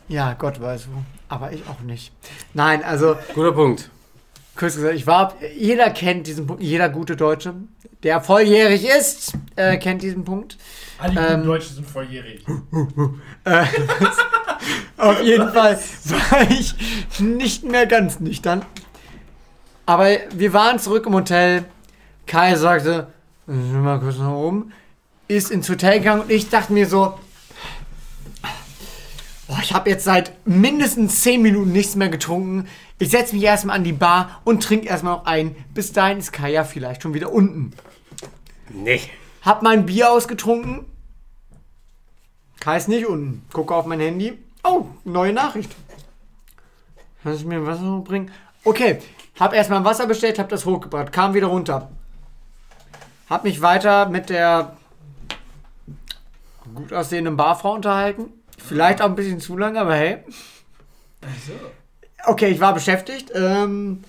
Ja, 0.08 0.34
Gott 0.34 0.60
weiß 0.60 0.88
wo. 0.92 1.02
Aber 1.28 1.52
ich 1.52 1.62
auch 1.68 1.80
nicht. 1.80 2.12
Nein, 2.54 2.84
also, 2.84 3.16
Guter 3.34 3.52
Punkt. 3.52 3.90
kurz 4.54 4.76
gesagt, 4.76 4.94
ich 4.94 5.06
war, 5.06 5.34
jeder 5.56 5.90
kennt 5.90 6.26
diesen 6.28 6.46
Punkt, 6.46 6.62
jeder 6.62 6.88
gute 6.88 7.16
Deutsche, 7.16 7.54
der 8.04 8.20
volljährig 8.20 8.86
ist, 8.86 9.32
äh, 9.56 9.76
kennt 9.78 10.02
diesen 10.02 10.24
Punkt. 10.24 10.56
Alle 10.98 11.14
guten 11.14 11.32
Ähm, 11.32 11.44
Deutschen 11.44 11.74
sind 11.74 11.86
volljährig. 11.88 12.44
Auf 14.96 15.22
jeden 15.22 15.52
Fall 15.52 15.78
war 16.04 16.50
ich 16.50 16.74
nicht 17.20 17.64
mehr 17.64 17.86
ganz 17.86 18.20
nüchtern. 18.20 18.64
Aber 19.84 20.08
wir 20.30 20.52
waren 20.52 20.78
zurück 20.78 21.06
im 21.06 21.14
Hotel. 21.14 21.64
Kai 22.26 22.54
sagte, 22.56 23.08
ich 23.48 23.54
will 23.54 23.80
mal 23.80 24.00
kurz 24.00 24.18
nach 24.18 24.32
oben. 24.32 24.72
Ist 25.28 25.50
ins 25.50 25.68
Hotel 25.68 25.98
gegangen 25.98 26.22
und 26.22 26.30
ich 26.30 26.48
dachte 26.48 26.72
mir 26.72 26.86
so, 26.86 27.18
boah, 29.48 29.58
ich 29.62 29.72
habe 29.72 29.90
jetzt 29.90 30.04
seit 30.04 30.32
mindestens 30.46 31.22
10 31.22 31.42
Minuten 31.42 31.72
nichts 31.72 31.96
mehr 31.96 32.08
getrunken. 32.08 32.68
Ich 32.98 33.10
setze 33.10 33.34
mich 33.34 33.44
erstmal 33.44 33.76
an 33.76 33.84
die 33.84 33.92
Bar 33.92 34.40
und 34.44 34.62
trinke 34.62 34.88
erstmal 34.88 35.18
noch 35.18 35.26
ein. 35.26 35.56
Bis 35.74 35.92
dahin 35.92 36.18
ist 36.18 36.32
Kai 36.32 36.52
ja 36.52 36.64
vielleicht 36.64 37.02
schon 37.02 37.14
wieder 37.14 37.32
unten. 37.32 37.72
Nee. 38.70 39.00
Hab 39.42 39.62
mein 39.62 39.86
Bier 39.86 40.10
ausgetrunken. 40.10 40.86
Kai 42.60 42.76
ist 42.76 42.88
nicht 42.88 43.06
unten. 43.06 43.42
Gucke 43.52 43.74
auf 43.74 43.86
mein 43.86 44.00
Handy. 44.00 44.38
Oh, 44.64 44.86
neue 45.04 45.32
Nachricht. 45.32 45.70
Kannst 47.22 47.42
du 47.42 47.48
mir 47.48 47.56
ein 47.56 47.66
Wasser 47.66 48.00
bringen? 48.04 48.30
Okay, 48.64 48.98
hab 49.38 49.52
erstmal 49.52 49.84
Wasser 49.84 50.06
bestellt, 50.06 50.38
hab 50.38 50.48
das 50.48 50.64
hochgebracht, 50.64 51.12
kam 51.12 51.34
wieder 51.34 51.46
runter. 51.46 51.90
Hab 53.28 53.44
mich 53.44 53.60
weiter 53.62 54.08
mit 54.08 54.30
der 54.30 54.76
gut 56.74 56.92
aussehenden 56.92 57.36
Barfrau 57.36 57.72
unterhalten. 57.74 58.30
Vielleicht 58.58 59.00
auch 59.02 59.06
ein 59.06 59.14
bisschen 59.14 59.40
zu 59.40 59.56
lange, 59.56 59.80
aber 59.80 59.94
hey. 59.94 60.18
Okay, 62.26 62.48
ich 62.48 62.60
war 62.60 62.74
beschäftigt. 62.74 63.30
Ähm, 63.34 64.02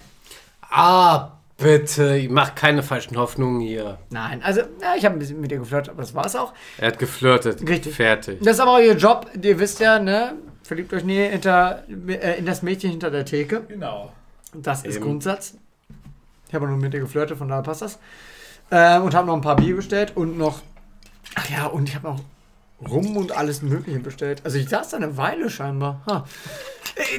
Ah, 0.70 1.32
bitte, 1.58 2.28
mach 2.30 2.54
keine 2.54 2.84
falschen 2.84 3.16
Hoffnungen 3.18 3.62
hier. 3.62 4.00
nein, 4.10 4.44
also 4.44 4.62
ja, 4.82 4.96
ich 4.98 5.06
habe 5.06 5.16
ein 5.16 5.20
bisschen 5.20 5.40
mit 5.40 5.50
ihr 5.52 5.60
geflirtet, 5.60 5.90
aber 5.92 6.02
das 6.02 6.14
war's 6.14 6.36
auch. 6.36 6.54
Er 6.78 6.88
hat 6.90 7.00
geflirtet. 7.00 7.68
Richtig. 7.68 7.96
Fertig. 7.96 8.40
Das 8.42 8.56
ist 8.56 8.60
aber 8.60 8.74
auch 8.74 8.80
ihr 8.80 8.98
Job. 8.98 9.28
Ihr 9.42 9.58
wisst 9.58 9.80
ja, 9.80 9.98
ne? 10.00 10.34
Verliebt 10.64 10.94
euch 10.94 11.06
nie 11.06 11.24
hinter, 11.24 11.84
äh, 12.10 12.38
in 12.38 12.46
das 12.46 12.62
Mädchen 12.64 12.92
hinter 12.92 13.10
der 13.12 13.24
Theke. 13.24 13.62
Genau. 13.62 14.12
Das 14.54 14.84
ist 14.84 14.96
Eben. 14.98 15.06
Grundsatz. 15.06 15.56
Ich 16.50 16.54
habe 16.54 16.68
nur 16.68 16.78
mit 16.78 16.94
ihr 16.94 17.00
geflirtet, 17.00 17.38
von 17.38 17.48
daher 17.48 17.64
passt 17.64 17.82
das. 17.82 17.98
Äh, 18.70 19.00
und 19.00 19.14
habe 19.16 19.28
noch 19.28 19.36
ein 19.36 19.42
paar 19.42 19.56
Bier 19.56 19.76
bestellt 19.76 20.14
und 20.16 20.38
noch. 20.38 20.60
Ach 21.36 21.50
ja, 21.50 21.66
und 21.68 21.88
ich 21.90 21.96
habe 21.96 22.08
noch 22.08 22.20
Rum 22.90 23.18
und 23.18 23.32
alles 23.32 23.62
Mögliche 23.62 24.00
bestellt. 24.00 24.42
Also 24.44 24.58
ich 24.58 24.70
saß 24.70 24.90
da 24.90 24.98
eine 24.98 25.18
Weile 25.18 25.50
scheinbar. 25.50 26.02
Ha. 26.08 26.26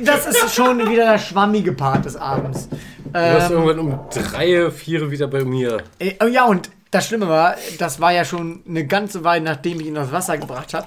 Das 0.02 0.26
ist 0.26 0.54
schon 0.54 0.78
wieder 0.90 1.12
der 1.12 1.18
schwammige 1.18 1.72
Part 1.72 2.04
des 2.04 2.16
Abends. 2.16 2.68
Du 2.68 3.12
warst 3.14 3.50
Ähm, 3.50 3.56
irgendwann 3.56 3.78
um 3.78 4.00
drei, 4.12 4.70
vier 4.70 5.10
wieder 5.10 5.26
bei 5.28 5.44
mir. 5.44 5.78
äh, 5.98 6.14
oh 6.22 6.26
ja, 6.26 6.44
und 6.46 6.70
das 6.90 7.06
Schlimme 7.06 7.28
war, 7.28 7.56
das 7.78 8.00
war 8.00 8.12
ja 8.12 8.24
schon 8.24 8.62
eine 8.68 8.86
ganze 8.86 9.24
Weile, 9.24 9.44
nachdem 9.44 9.80
ich 9.80 9.86
ihn 9.86 9.98
aufs 9.98 10.12
Wasser 10.12 10.38
gebracht 10.38 10.74
habe. 10.74 10.86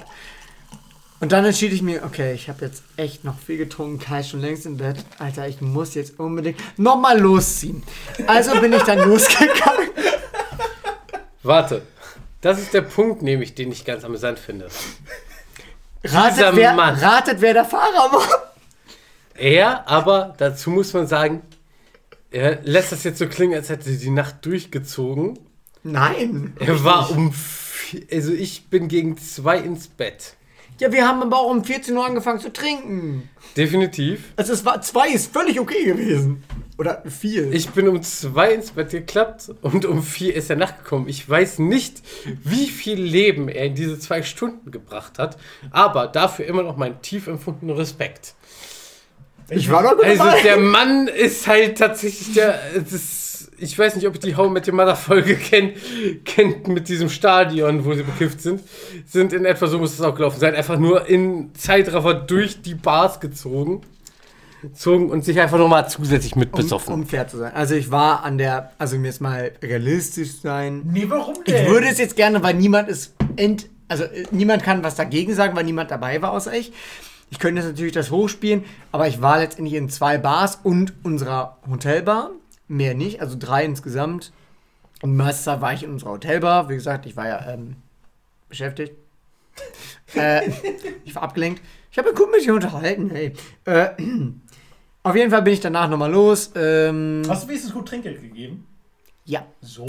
Und 1.20 1.32
dann 1.32 1.46
entschied 1.46 1.72
ich 1.72 1.84
mir, 1.84 2.04
okay, 2.04 2.34
ich 2.34 2.50
habe 2.50 2.66
jetzt 2.66 2.84
echt 2.98 3.24
noch 3.24 3.38
viel 3.38 3.58
getrunken, 3.58 4.00
Kai 4.00 4.22
ist 4.22 4.30
schon 4.30 4.42
längst 4.42 4.66
im 4.66 4.78
Bett. 4.78 4.98
Alter, 5.20 5.48
ich 5.48 5.62
muss 5.62 5.94
jetzt 5.94 6.20
unbedingt 6.20 6.58
nochmal 6.80 7.20
losziehen. 7.20 7.84
Also 8.26 8.60
bin 8.60 8.74
ich 8.74 8.82
dann 8.84 8.98
losgegangen. 9.08 9.90
Warte. 11.44 11.82
Das 12.42 12.60
ist 12.60 12.74
der 12.74 12.82
Punkt, 12.82 13.22
nämlich, 13.22 13.54
den 13.56 13.72
ich 13.72 13.86
ganz 13.86 14.04
amüsant 14.04 14.40
finde. 14.40 14.68
Ratet 16.04 16.56
wer, 16.56 16.74
Mann. 16.74 16.96
ratet, 16.96 17.42
wer 17.42 17.54
der 17.54 17.66
Fahrer 17.66 18.12
war. 18.12 18.54
Er, 19.36 19.88
aber 19.88 20.34
dazu 20.38 20.72
muss 20.72 20.94
man 20.94 21.06
sagen, 21.08 21.42
er 22.32 22.60
lässt 22.64 22.92
das 22.92 23.04
jetzt 23.04 23.20
so 23.20 23.28
klingen, 23.28 23.54
als 23.56 23.70
hätte 23.70 23.84
sie 23.90 23.98
die 23.98 24.10
Nacht 24.10 24.44
durchgezogen. 24.46 25.38
Nein. 25.84 26.56
Er 26.60 26.84
war 26.84 27.12
um. 27.12 27.32
vi- 27.32 28.08
Also 28.12 28.32
ich 28.34 28.68
bin 28.70 28.88
gegen 28.88 29.18
zwei 29.18 29.58
ins 29.58 29.88
Bett. 29.88 30.36
Ja, 30.80 30.92
wir 30.92 31.08
haben 31.08 31.22
aber 31.22 31.38
auch 31.40 31.50
um 31.52 31.64
14 31.64 31.96
Uhr 31.96 32.06
angefangen 32.06 32.40
zu 32.40 32.52
trinken. 32.52 33.30
Definitiv. 33.56 34.32
Also 34.36 34.54
es 34.54 34.66
war 34.66 34.82
zwei 34.82 35.10
ist 35.10 35.32
völlig 35.32 35.60
okay 35.60 35.84
gewesen. 35.86 36.44
Oder 36.82 37.04
viel. 37.08 37.54
Ich 37.54 37.70
bin 37.70 37.88
um 37.88 38.02
zwei 38.02 38.56
ins 38.56 38.72
Bett 38.72 38.90
geklappt 38.90 39.52
und 39.62 39.86
um 39.86 40.02
vier 40.02 40.34
ist 40.36 40.50
er 40.50 40.56
nachgekommen. 40.56 41.08
Ich 41.08 41.30
weiß 41.30 41.60
nicht, 41.60 42.02
wie 42.44 42.66
viel 42.66 43.00
Leben 43.00 43.50
er 43.50 43.66
in 43.68 43.76
diese 43.76 44.00
zwei 44.00 44.24
Stunden 44.24 44.72
gebracht 44.72 45.20
hat, 45.20 45.38
aber 45.70 46.08
dafür 46.08 46.46
immer 46.48 46.64
noch 46.64 46.78
meinen 46.78 47.00
tief 47.04 47.28
empfundenen 47.28 47.76
Respekt. 47.76 48.34
Ich 49.52 49.70
war 49.70 49.84
doch 49.84 50.04
Also 50.04 50.24
dabei. 50.24 50.42
der 50.42 50.58
Mann 50.58 51.08
ist 51.08 51.46
halt 51.46 51.78
tatsächlich 51.78 52.34
der. 52.34 52.60
Das, 52.90 53.52
ich 53.60 53.78
weiß 53.78 53.96
nicht, 53.96 54.08
ob 54.08 54.16
ihr 54.16 54.20
die 54.20 54.36
How 54.36 54.50
mit 54.50 54.66
dem 54.66 54.76
Mother 54.78 54.96
Folge 54.96 55.36
kennt, 55.36 55.74
kennt 56.26 56.68
mit 56.68 56.90
diesem 56.90 57.10
Stadion, 57.10 57.86
wo 57.86 57.94
sie 57.94 58.02
bekifft 58.02 58.42
sind. 58.42 58.60
Sind 59.06 59.34
in 59.34 59.46
etwa 59.46 59.68
so 59.68 59.78
muss 59.78 59.94
es 59.94 60.02
auch 60.02 60.16
gelaufen 60.16 60.40
sein. 60.40 60.56
Einfach 60.56 60.80
nur 60.80 61.08
in 61.08 61.54
Zeitraffer 61.54 62.16
durch 62.16 62.64
die 62.64 62.74
Bars 62.74 63.20
gezogen. 63.20 63.82
Zogen 64.74 65.10
und 65.10 65.26
sich 65.26 65.40
einfach 65.40 65.58
nochmal 65.58 65.90
zusätzlich 65.90 66.36
mit 66.36 66.52
besoffen. 66.52 66.94
Um, 66.94 67.02
um 67.02 67.08
fair 67.08 67.28
zu 67.28 67.38
sein. 67.38 67.54
Also 67.54 67.76
ich 67.76 67.92
war 67.92 68.24
an 68.24 68.38
der, 68.38 68.72
also 68.78 68.98
mir 68.98 69.08
jetzt 69.08 69.22
mal 69.22 69.52
realistisch 69.62 70.40
sein. 70.42 70.82
Nee, 70.86 71.06
warum 71.08 71.36
Ich 71.46 71.54
denn? 71.54 71.68
würde 71.68 71.88
es 71.88 71.98
jetzt 71.98 72.16
gerne, 72.16 72.44
weil 72.44 72.54
niemand 72.54 72.90
ist 72.90 73.14
ent, 73.36 73.68
also 73.88 74.04
äh, 74.04 74.26
niemand 74.32 74.64
kann 74.64 74.84
was 74.84 74.96
dagegen 74.96 75.34
sagen, 75.34 75.56
weil 75.56 75.64
niemand 75.64 75.92
dabei 75.92 76.22
war 76.22 76.32
außer 76.32 76.54
ich. 76.54 76.72
Ich 77.30 77.40
könnte 77.40 77.62
jetzt 77.62 77.70
natürlich 77.70 77.94
das 77.94 78.12
hochspielen, 78.12 78.66
aber 78.92 79.08
ich 79.08 79.22
war 79.22 79.40
letztendlich 79.40 79.76
in 79.76 79.90
zwei 79.90 80.18
Bars 80.18 80.60
und 80.64 80.94
unserer 81.04 81.58
Hotelbar. 81.70 82.32
Mehr 82.68 82.94
nicht, 82.94 83.22
also 83.22 83.36
drei 83.40 83.64
insgesamt. 83.66 84.32
Und 85.02 85.18
Zeit 85.18 85.62
war 85.62 85.74
ich 85.74 85.84
in 85.84 85.92
unserer 85.92 86.12
Hotelbar. 86.12 86.70
Wie 86.70 86.76
gesagt, 86.76 87.06
ich 87.06 87.16
war 87.16 87.28
ja 87.28 87.54
ähm, 87.54 87.78
beschäftigt. 88.50 88.94
äh, 90.16 90.50
ich 91.04 91.16
war 91.16 91.24
abgelenkt. 91.24 91.62
Ich 91.92 91.98
habe 91.98 92.10
mich 92.10 92.18
gut 92.18 92.32
mit 92.32 92.46
dir 92.46 92.54
unterhalten. 92.54 93.10
Hey. 93.10 93.34
Äh, 93.66 93.90
auf 95.04 95.16
jeden 95.16 95.32
Fall 95.32 95.42
bin 95.42 95.54
ich 95.54 95.60
danach 95.60 95.90
nochmal 95.90 96.12
los. 96.12 96.52
Ähm, 96.56 97.24
Hast 97.28 97.44
du 97.44 97.48
wenigstens 97.50 97.74
gut 97.74 97.88
Trinkgeld 97.88 98.22
gegeben? 98.22 98.68
ja. 99.26 99.46
So. 99.62 99.86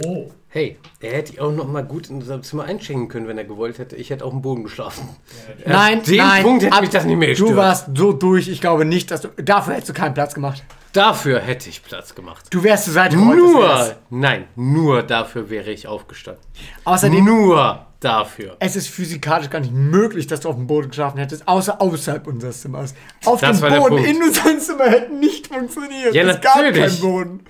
Hey, 0.48 0.76
er 1.00 1.12
hätte 1.14 1.42
auch 1.42 1.50
noch 1.50 1.66
mal 1.66 1.82
gut 1.82 2.10
in 2.10 2.16
unserem 2.16 2.42
Zimmer 2.42 2.64
einschenken 2.64 3.08
können, 3.08 3.26
wenn 3.26 3.38
er 3.38 3.44
gewollt 3.44 3.78
hätte. 3.78 3.96
Ich 3.96 4.10
hätte 4.10 4.24
auf 4.24 4.30
dem 4.30 4.42
Boden 4.42 4.62
geschlafen. 4.62 5.08
Ab 5.08 5.56
Nein, 5.66 6.02
dem 6.02 6.16
nein, 6.18 6.42
Punkt 6.42 6.62
hätte 6.62 6.74
ab- 6.74 6.82
mich 6.82 6.90
das 6.90 7.04
nicht 7.06 7.16
mehr 7.16 7.28
Du 7.34 7.46
gestört. 7.46 7.56
warst 7.56 7.88
so 7.96 8.12
durch, 8.12 8.48
ich 8.48 8.60
glaube 8.60 8.84
nicht, 8.84 9.10
dass 9.10 9.22
du. 9.22 9.28
Dafür 9.42 9.72
hättest 9.74 9.88
du 9.88 9.94
keinen 9.94 10.12
Platz 10.14 10.34
gemacht. 10.34 10.62
Dafür 10.92 11.40
hätte 11.40 11.70
ich 11.70 11.82
Platz 11.82 12.14
gemacht. 12.14 12.44
Du 12.50 12.62
wärst 12.62 12.84
zur 12.84 12.92
Seite. 12.92 13.16
Nur, 13.16 13.96
nein, 14.10 14.44
nur 14.54 15.02
dafür 15.02 15.48
wäre 15.48 15.70
ich 15.70 15.86
aufgestanden. 15.88 16.44
Außerdem, 16.84 17.24
Nur 17.24 17.86
dafür. 18.04 18.56
es 18.60 18.76
ist 18.76 18.88
physikalisch 18.88 19.50
gar 19.50 19.60
nicht 19.60 19.72
möglich, 19.72 20.26
dass 20.26 20.40
du 20.40 20.48
auf 20.48 20.56
dem 20.56 20.66
Boden 20.66 20.88
geschlafen 20.88 21.18
hättest, 21.18 21.46
außer 21.48 21.80
außerhalb 21.80 22.26
unseres 22.26 22.60
Zimmers. 22.60 22.94
Auf 23.24 23.40
Das 23.40 23.60
dem 23.60 23.70
Boden 23.74 23.98
in 23.98 24.22
unserem 24.22 24.58
Zimmer 24.60 24.84
hätte 24.84 25.14
nicht 25.14 25.46
funktioniert. 25.48 26.14
Ja, 26.14 26.22
es 26.24 26.40
gab 26.40 26.56
natürlich. 26.56 26.78
keinen 26.78 27.00
Boden. 27.00 27.40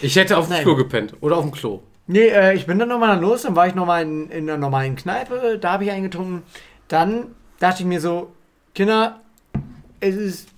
Ich 0.00 0.16
hätte 0.16 0.36
auf 0.38 0.46
dem 0.46 0.52
Nein. 0.54 0.62
Klo 0.62 0.76
gepennt 0.76 1.14
oder 1.20 1.36
auf 1.36 1.44
dem 1.44 1.52
Klo. 1.52 1.80
Nee, 2.06 2.28
äh, 2.28 2.54
ich 2.54 2.66
bin 2.66 2.78
dann 2.78 2.88
nochmal 2.88 3.20
los, 3.20 3.42
dann 3.42 3.54
war 3.54 3.66
ich 3.68 3.74
nochmal 3.74 4.02
in, 4.02 4.30
in 4.30 4.48
einer 4.48 4.58
normalen 4.58 4.96
Kneipe, 4.96 5.58
da 5.60 5.72
habe 5.72 5.84
ich 5.84 5.90
eingetrunken. 5.90 6.42
Dann 6.88 7.26
dachte 7.60 7.82
ich 7.82 7.86
mir 7.86 8.00
so, 8.00 8.32
Kinder, 8.74 9.20
es 10.00 10.16
ist 10.16 10.48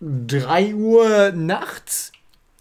3 0.00 0.74
Uhr 0.74 1.32
nachts 1.32 2.12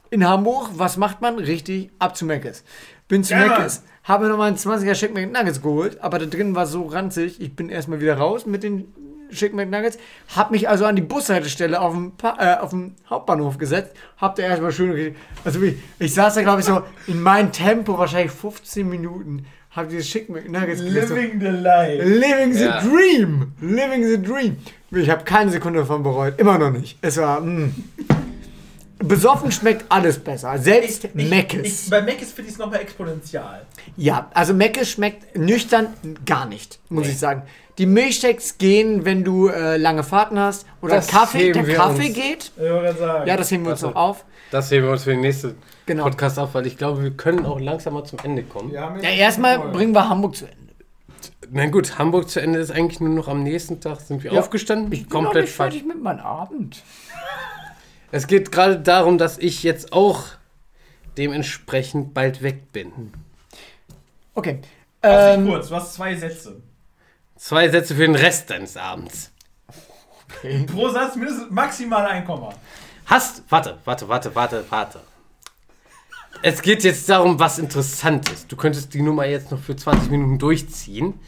in 0.10 0.28
Hamburg. 0.28 0.70
Was 0.74 0.98
macht 0.98 1.22
man? 1.22 1.40
Richtig, 1.40 1.90
ab 2.00 2.16
zu 2.16 2.26
Meckes. 2.26 2.64
Bin 3.08 3.24
zu 3.24 3.34
Ja, 3.34 3.48
Meckes, 3.48 3.84
habe 4.06 4.24
mir 4.24 4.30
nochmal 4.30 4.48
einen 4.48 4.58
20er 4.58 4.94
Chick 4.94 5.14
McNuggets 5.14 5.62
geholt, 5.62 6.02
aber 6.02 6.20
da 6.20 6.26
drin 6.26 6.56
war 6.56 6.66
so 6.66 6.84
ranzig, 6.84 7.42
ich 7.42 7.56
bin 7.56 7.70
erstmal 7.70 8.00
wieder 8.00 8.18
raus 8.18 8.46
mit 8.46 8.64
den 8.64 8.86
Chick 9.32 9.54
McNuggets, 9.54 9.98
hab 10.36 10.52
mich 10.52 10.70
also 10.70 10.86
an 10.86 10.96
die 10.96 11.02
Bushaltestelle 11.02 11.82
auf 11.82 11.94
dem, 11.94 12.12
pa 12.12 12.38
äh, 12.40 12.60
auf 12.62 12.70
dem 12.70 12.94
Hauptbahnhof 13.10 13.58
gesetzt, 13.58 13.94
hab 14.18 14.36
da 14.36 14.44
erstmal 14.44 14.72
schön, 14.72 15.16
also 15.44 15.62
wie, 15.62 15.78
ich 16.00 16.14
saß 16.14 16.36
da 16.36 16.42
glaube 16.44 16.62
ich 16.62 16.66
so 16.66 16.84
in 17.08 17.22
meinem 17.22 17.52
Tempo, 17.52 17.98
wahrscheinlich 17.98 18.32
15 18.32 18.88
Minuten, 18.88 19.46
hab 19.72 19.90
diese 19.90 20.04
Chick 20.04 20.30
McNuggets 20.30 20.82
gegessen. 20.82 21.16
Living 21.16 21.40
the 21.42 21.48
life. 21.48 22.04
Living 22.04 22.54
the 22.54 22.64
Ja. 22.64 22.82
Dream! 22.82 23.52
Living 23.60 24.06
the 24.06 24.22
Dream! 24.22 24.58
Ich 24.92 25.10
habe 25.10 25.26
keine 25.26 25.52
Sekunde 25.52 25.80
davon 25.80 26.02
bereut. 26.02 26.40
Immer 26.40 26.58
noch 26.58 26.72
nicht. 26.72 26.98
Es 27.02 27.18
war. 27.18 27.42
mm. 27.42 27.74
Besoffen 29.00 29.52
schmeckt 29.52 29.86
alles 29.90 30.20
besser. 30.20 30.58
Selbst 30.58 31.14
Meckes. 31.16 31.90
bei 31.90 32.02
Meckes 32.02 32.32
finde 32.32 32.50
ich 32.50 32.54
es 32.56 32.60
nochmal 32.60 32.80
exponential. 32.82 33.66
Ja, 33.98 34.30
also 34.34 34.54
Meckes 34.54 34.90
schmeckt 34.90 35.38
nüchtern 35.38 35.88
gar 36.26 36.46
nicht, 36.46 36.80
muss 36.90 37.06
Nee. 37.06 37.12
ich 37.12 37.20
sagen. 37.20 37.44
Die 37.78 37.86
Milchshakes 37.86 38.58
gehen, 38.58 39.04
wenn 39.04 39.26
du 39.26 39.48
äh, 39.50 39.76
lange 39.76 40.04
Fahrten 40.04 40.40
hast. 40.40 40.66
Oder 40.82 40.96
Das 40.96 41.08
Kaffee. 41.08 41.52
Der 41.52 41.68
wir 41.68 41.76
Kaffee 41.76 42.08
uns. 42.08 42.16
geht. 42.16 42.52
Ich 42.56 42.98
sagen. 42.98 43.28
Ja, 43.28 43.36
das 43.36 43.52
heben 43.52 43.64
wir 43.66 43.72
uns 43.72 43.84
Also- 43.84 43.94
noch 43.94 43.96
auf. 44.02 44.26
Das 44.52 44.72
heben 44.72 44.86
wir 44.86 44.92
uns 44.94 45.04
für 45.04 45.10
den 45.10 45.22
nächsten 45.22 45.56
Genau. 45.86 46.04
Podcast 46.04 46.40
auf, 46.40 46.54
weil 46.54 46.66
ich 46.68 46.78
glaube, 46.78 47.04
wir 47.04 47.12
können 47.12 47.46
auch 47.46 47.60
langsam 47.60 47.94
mal 47.96 48.06
zum 48.06 48.20
Ende 48.24 48.44
kommen. 48.44 48.72
Ja, 48.72 48.96
jetzt- 48.96 49.06
erstmal 49.18 49.60
bringen 49.60 49.94
wir 49.94 50.08
Hamburg 50.08 50.36
zu 50.38 50.46
Ende. 50.46 50.56
Na 51.52 51.66
gut, 51.68 52.00
Hamburg 52.00 52.30
zu 52.30 52.40
Ende 52.40 52.60
ist 52.60 52.72
eigentlich 52.72 53.00
nur 53.02 53.10
noch 53.10 53.28
am 53.28 53.44
nächsten 53.44 53.82
Tag 53.82 54.00
sind 54.00 54.24
wir 54.24 54.32
Ja. 54.34 54.40
aufgestanden. 54.40 54.92
Ich 54.94 55.02
bin 55.02 55.10
komplett 55.10 55.34
noch 55.36 55.42
nicht 55.42 55.54
falsch. 55.54 55.74
fertig 55.74 55.88
mit 55.88 56.02
meinem 56.02 56.22
Abend. 56.22 56.82
Es 58.16 58.28
geht 58.28 58.50
gerade 58.50 58.80
darum, 58.80 59.18
dass 59.18 59.38
ich 59.38 59.62
jetzt 59.64 59.92
auch 59.92 60.24
dementsprechend 61.18 62.14
bald 62.14 62.42
weg 62.42 62.72
bin. 62.72 63.12
Okay. 64.34 64.62
Ähm, 65.04 65.46
kurz, 65.46 65.68
du 65.68 65.76
hast 65.76 65.96
zwei 65.96 66.16
Sätze. 66.16 66.62
Zwei 67.36 67.68
Sätze 67.68 67.94
für 67.94 68.04
den 68.06 68.16
Rest 68.16 68.50
deines 68.50 68.78
Abends. 68.78 69.34
Pro 70.68 70.88
Satz 70.88 71.18
mindestens 71.18 71.52
maximal 71.52 72.06
ein 72.06 72.24
Komma. 72.24 72.54
Hast. 73.06 73.44
Warte, 73.50 73.80
warte, 73.84 74.08
warte, 74.08 74.34
warte, 74.34 74.64
warte. 74.70 75.02
Es 76.42 76.62
geht 76.62 76.86
jetzt 76.86 77.10
darum, 77.10 77.38
was 77.38 77.60
interessant 77.60 78.32
ist. 78.32 78.50
Du 78.50 78.56
könntest 78.56 78.94
die 78.94 79.02
Nummer 79.02 79.26
jetzt 79.26 79.52
noch 79.52 79.60
für 79.60 79.76
20 79.76 80.10
Minuten 80.10 80.40
durchziehen. 80.40 81.20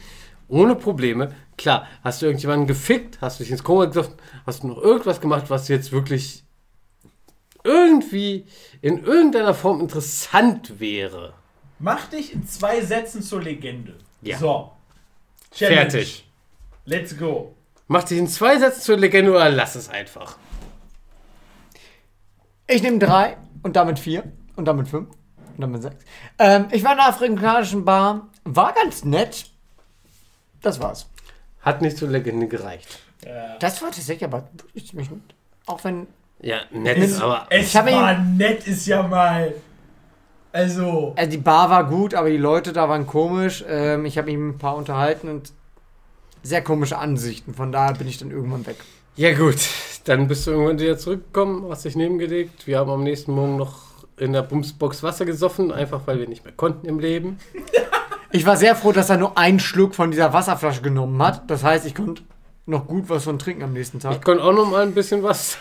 Ohne 0.48 0.74
Probleme. 0.74 1.34
Klar, 1.58 1.86
hast 2.02 2.22
du 2.22 2.26
irgendjemanden 2.26 2.66
gefickt, 2.66 3.18
hast 3.20 3.40
du 3.40 3.44
dich 3.44 3.50
ins 3.50 3.62
Koma 3.62 3.84
getroffen, 3.84 4.14
hast 4.46 4.62
du 4.62 4.68
noch 4.68 4.78
irgendwas 4.78 5.20
gemacht, 5.20 5.50
was 5.50 5.68
jetzt 5.68 5.92
wirklich 5.92 6.47
irgendwie 7.64 8.46
in 8.82 9.04
irgendeiner 9.04 9.54
Form 9.54 9.80
interessant 9.80 10.80
wäre. 10.80 11.34
Mach 11.78 12.06
dich 12.06 12.32
in 12.32 12.46
zwei 12.46 12.80
Sätzen 12.80 13.22
zur 13.22 13.42
Legende. 13.42 13.96
Ja. 14.22 14.38
So. 14.38 14.72
Fertig. 15.50 16.28
Let's 16.84 17.16
go. 17.16 17.54
Mach 17.86 18.04
dich 18.04 18.18
in 18.18 18.28
zwei 18.28 18.58
Sätzen 18.58 18.82
zur 18.82 18.96
Legende 18.96 19.30
oder 19.30 19.48
lass 19.50 19.74
es 19.74 19.88
einfach. 19.88 20.36
ich 22.66 22.82
nehme 22.82 22.98
drei 22.98 23.36
und 23.62 23.76
damit 23.76 23.98
vier 23.98 24.24
und 24.56 24.66
damit 24.66 24.88
fünf 24.88 25.08
und 25.56 25.60
damit 25.60 25.82
sechs. 25.82 26.04
Ähm, 26.38 26.66
ich 26.70 26.84
war 26.84 26.92
in 26.92 26.98
einer 26.98 27.08
afrikanischen 27.08 27.84
Bar. 27.84 28.28
War 28.44 28.72
ganz 28.74 29.04
nett. 29.04 29.46
Das 30.62 30.80
war's. 30.80 31.08
Hat 31.62 31.82
nicht 31.82 31.96
zur 31.96 32.08
Legende 32.08 32.46
gereicht. 32.48 32.98
Ja. 33.24 33.56
Das 33.58 33.80
war 33.82 33.90
tatsächlich 33.90 34.24
aber 34.24 34.48
wirklich 34.52 34.88
ziemlich 34.88 35.08
gut. 35.08 35.22
Auch 35.66 35.82
wenn. 35.84 36.06
Ja, 36.40 36.58
nett, 36.70 36.98
Es- 36.98 37.20
aber 37.20 37.46
Es 37.50 37.68
Ich 37.68 37.74
war 37.74 38.18
nett, 38.18 38.66
ist 38.66 38.86
ja 38.86 39.02
mal. 39.02 39.54
Also. 40.52 41.12
Also 41.16 41.30
die 41.30 41.36
Bar 41.38 41.68
war 41.70 41.84
gut, 41.84 42.14
aber 42.14 42.30
die 42.30 42.36
Leute 42.36 42.72
da 42.72 42.88
waren 42.88 43.06
komisch. 43.06 43.64
Ähm, 43.68 44.04
ich 44.06 44.16
habe 44.18 44.26
mich 44.30 44.38
mit 44.38 44.54
ein 44.54 44.58
paar 44.58 44.76
unterhalten 44.76 45.28
und 45.28 45.52
sehr 46.42 46.62
komische 46.62 46.96
Ansichten. 46.98 47.54
Von 47.54 47.72
daher 47.72 47.94
bin 47.94 48.08
ich 48.08 48.18
dann 48.18 48.30
irgendwann 48.30 48.66
weg. 48.66 48.76
Ja 49.16 49.34
gut, 49.36 49.56
dann 50.04 50.28
bist 50.28 50.46
du 50.46 50.52
irgendwann 50.52 50.78
wieder 50.78 50.96
zurückgekommen, 50.96 51.66
hast 51.70 51.84
dich 51.84 51.96
nebengelegt. 51.96 52.66
Wir 52.66 52.78
haben 52.78 52.90
am 52.90 53.02
nächsten 53.02 53.32
Morgen 53.32 53.56
noch 53.56 53.80
in 54.16 54.32
der 54.32 54.42
Bumsbox 54.42 55.02
Wasser 55.02 55.24
gesoffen, 55.24 55.70
einfach 55.72 56.02
weil 56.06 56.18
wir 56.20 56.28
nicht 56.28 56.44
mehr 56.44 56.54
konnten 56.54 56.86
im 56.86 56.98
Leben. 56.98 57.38
Ich 58.30 58.44
war 58.44 58.58
sehr 58.58 58.76
froh, 58.76 58.92
dass 58.92 59.08
er 59.08 59.16
nur 59.16 59.38
einen 59.38 59.58
Schluck 59.58 59.94
von 59.94 60.10
dieser 60.10 60.34
Wasserflasche 60.34 60.82
genommen 60.82 61.22
hat. 61.22 61.50
Das 61.50 61.64
heißt, 61.64 61.86
ich 61.86 61.94
konnte 61.94 62.20
noch 62.66 62.86
gut 62.86 63.08
was 63.08 63.24
von 63.24 63.38
trinken 63.38 63.62
am 63.62 63.72
nächsten 63.72 63.96
Ich 63.96 64.02
Tag. 64.02 64.22
konnte 64.22 64.44
auch 64.44 64.52
noch 64.52 64.70
mal 64.70 64.82
ein 64.82 64.92
bisschen 64.92 65.22
was. 65.22 65.56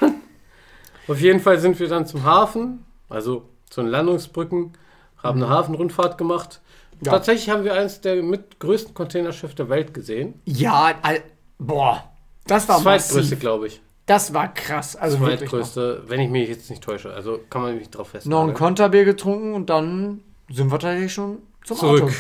Auf 1.08 1.20
jeden 1.20 1.40
Fall 1.40 1.60
sind 1.60 1.80
wir 1.80 1.88
dann 1.88 2.06
zum 2.06 2.24
Hafen, 2.24 2.86
also 3.10 3.48
zu 3.70 3.82
den 3.82 3.90
Landungsbrücken, 3.90 4.74
haben 5.22 5.42
eine 5.42 5.50
Hafenrundfahrt 5.50 6.18
gemacht. 6.18 6.62
Ja. 7.04 7.12
Tatsächlich 7.12 7.50
haben 7.50 7.64
wir 7.64 7.74
eines 7.74 8.02
der 8.02 8.24
mit 8.24 8.60
größten 8.60 8.94
Containerschiffe 8.94 9.56
der 9.56 9.70
Welt 9.70 9.94
gesehen. 9.94 10.42
Ja, 10.46 10.96
all, 11.02 11.22
boah. 11.60 12.04
Das 12.46 12.68
war 12.68 12.80
Zweitgrößte, 12.80 13.36
glaube 13.36 13.68
ich. 13.68 13.82
Das 14.06 14.34
war 14.34 14.54
krass. 14.54 14.96
Also. 14.96 15.18
Zweitgrößte, 15.18 16.04
wenn 16.08 16.22
ich 16.22 16.30
mich 16.30 16.48
jetzt 16.48 16.70
nicht 16.70 16.82
täusche. 16.82 17.14
Also 17.14 17.40
kann 17.50 17.62
man 17.62 17.76
mich 17.76 17.90
drauf 17.90 18.14
noch 18.14 18.16
ein 18.16 18.22
festhalten. 18.22 18.54
Konterbier 18.54 19.06
getrunken 19.06 19.54
und 19.54 19.70
dann 19.70 20.22
sind 20.50 20.72
wir 20.72 20.80
tatsächlich 20.80 21.14
schon 21.14 21.40
zum 21.66 21.78
Zurück. 21.78 22.04
Auto. 22.04 22.14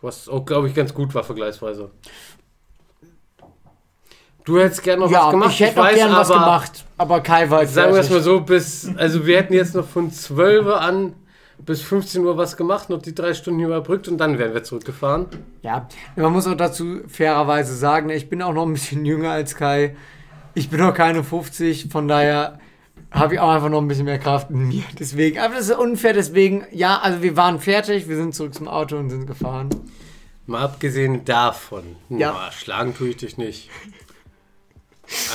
Was 0.00 0.28
auch, 0.28 0.44
glaube 0.44 0.66
ich, 0.66 0.74
ganz 0.74 0.92
gut 0.92 1.14
war 1.14 1.22
vergleichsweise. 1.22 1.92
Du 4.44 4.58
hättest 4.58 4.82
gerne 4.82 5.02
noch 5.04 5.10
Ja, 5.10 5.26
was 5.26 5.30
gemacht. 5.30 5.50
ich 5.52 5.60
hätte 5.60 5.76
noch 5.76 5.84
weiß, 5.84 5.94
gern 5.94 6.12
was 6.12 6.28
gemacht, 6.28 6.84
aber 6.98 7.20
Kai 7.20 7.48
war 7.50 7.62
jetzt 7.62 7.74
Sagen 7.74 7.92
wir 7.94 8.00
es 8.00 8.10
mal 8.10 8.20
so, 8.22 8.40
bis, 8.40 8.90
also 8.96 9.24
wir 9.26 9.36
hätten 9.38 9.54
jetzt 9.54 9.74
noch 9.74 9.86
von 9.86 10.10
12 10.10 10.66
Uhr 10.66 10.80
an 10.80 11.14
bis 11.58 11.80
15 11.82 12.24
Uhr 12.24 12.36
was 12.36 12.56
gemacht, 12.56 12.90
noch 12.90 13.00
die 13.00 13.14
drei 13.14 13.34
Stunden 13.34 13.60
überbrückt 13.60 14.08
und 14.08 14.18
dann 14.18 14.36
wären 14.38 14.52
wir 14.52 14.64
zurückgefahren. 14.64 15.26
Ja, 15.62 15.86
man 16.16 16.32
muss 16.32 16.48
auch 16.48 16.56
dazu 16.56 17.02
fairerweise 17.06 17.76
sagen, 17.76 18.10
ich 18.10 18.28
bin 18.28 18.42
auch 18.42 18.52
noch 18.52 18.66
ein 18.66 18.72
bisschen 18.72 19.04
jünger 19.04 19.30
als 19.30 19.54
Kai. 19.54 19.94
Ich 20.54 20.70
bin 20.70 20.80
noch 20.80 20.92
keine 20.92 21.22
50, 21.22 21.88
von 21.90 22.08
daher 22.08 22.58
habe 23.12 23.34
ich 23.34 23.40
auch 23.40 23.50
einfach 23.50 23.68
noch 23.68 23.80
ein 23.80 23.86
bisschen 23.86 24.06
mehr 24.06 24.18
Kraft 24.18 24.50
in 24.50 24.66
mir. 24.68 24.82
Deswegen, 24.98 25.38
aber 25.38 25.54
das 25.54 25.68
ist 25.68 25.76
unfair, 25.78 26.14
deswegen, 26.14 26.64
ja, 26.72 26.98
also 26.98 27.22
wir 27.22 27.36
waren 27.36 27.60
fertig, 27.60 28.08
wir 28.08 28.16
sind 28.16 28.34
zurück 28.34 28.54
zum 28.54 28.66
Auto 28.66 28.96
und 28.96 29.10
sind 29.10 29.26
gefahren. 29.28 29.68
Mal 30.46 30.62
abgesehen 30.62 31.24
davon, 31.24 31.84
Ja. 32.08 32.32
na, 32.34 32.50
schlagen 32.50 32.92
tue 32.96 33.10
ich 33.10 33.18
dich 33.18 33.38
nicht. 33.38 33.70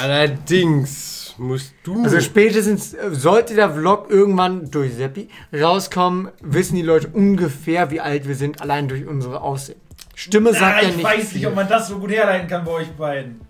Allerdings 0.02 1.36
musst 1.38 1.74
du. 1.84 2.04
Also 2.04 2.20
spätestens 2.20 2.94
äh, 2.94 3.10
sollte 3.12 3.54
der 3.56 3.70
Vlog 3.72 4.10
irgendwann 4.10 4.70
durch 4.72 4.94
Seppi 4.96 5.30
rauskommen, 5.54 6.30
wissen 6.42 6.76
die 6.76 6.82
Leute 6.82 7.08
ungefähr, 7.10 7.92
wie 7.92 8.00
alt 8.02 8.28
wir 8.28 8.36
sind, 8.36 8.62
allein 8.62 8.88
durch 8.88 9.06
unsere 9.06 9.42
Aussehen. 9.42 9.80
Stimme 10.16 10.54
sagt 10.54 10.82
ja 10.82 10.90
ich 10.90 10.96
nicht. 10.96 11.06
weiß 11.06 11.18
nicht, 11.18 11.28
viel. 11.30 11.48
ob 11.48 11.56
man 11.56 11.68
das 11.68 11.88
so 11.90 12.00
gut 12.00 12.10
herleiten 12.12 12.48
kann 12.48 12.66
bei 12.66 12.72
euch 12.72 12.90
beiden. 12.92 13.42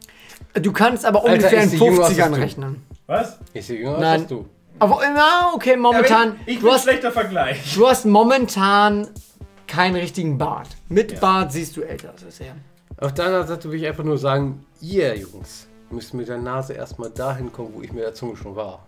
Du 0.61 0.71
kannst 0.73 1.05
aber 1.05 1.19
Alter, 1.23 1.33
ungefähr 1.33 1.57
ich 1.59 1.63
in 1.63 1.69
sehe 1.69 1.79
jünger 1.79 1.99
aus 2.01 2.05
als 2.09 2.17
50ern 2.17 2.29
du. 2.29 2.35
rechnen. 2.41 2.83
Was? 3.05 3.39
ich 3.53 3.65
sehe 3.65 3.79
jünger 3.79 3.95
aus 3.95 4.01
Nein. 4.01 4.19
als 4.21 4.27
du. 4.29 4.45
Aber 4.79 4.99
na, 5.13 5.51
okay, 5.55 5.77
momentan. 5.77 6.29
Ja, 6.29 6.35
ich, 6.45 6.53
ich 6.55 6.59
du, 6.59 6.65
bin 6.65 6.73
hast, 6.73 6.83
schlechter 6.83 7.11
Vergleich. 7.11 7.73
du 7.73 7.87
hast 7.87 8.05
momentan 8.05 9.07
keinen 9.65 9.95
richtigen 9.95 10.37
Bart. 10.37 10.67
Mit 10.89 11.13
Ja. 11.13 11.19
Bart 11.19 11.51
siehst 11.51 11.77
du 11.77 11.81
älter 11.83 12.13
aus 12.13 12.23
als 12.23 12.39
er. 12.41 12.55
Auf 12.99 13.13
der 13.13 13.25
anderen 13.25 13.47
Seite 13.47 13.71
will 13.71 13.79
ich 13.79 13.87
einfach 13.87 14.03
nur 14.03 14.17
sagen, 14.17 14.65
ihr 14.81 15.15
Jungs 15.17 15.66
müsst 15.89 16.13
mit 16.13 16.27
der 16.27 16.37
Nase 16.37 16.73
erstmal 16.73 17.09
dahin 17.09 17.51
kommen, 17.51 17.71
wo 17.73 17.81
ich 17.81 17.91
mit 17.91 18.03
der 18.03 18.13
Zunge 18.13 18.35
schon 18.35 18.55
war. 18.55 18.85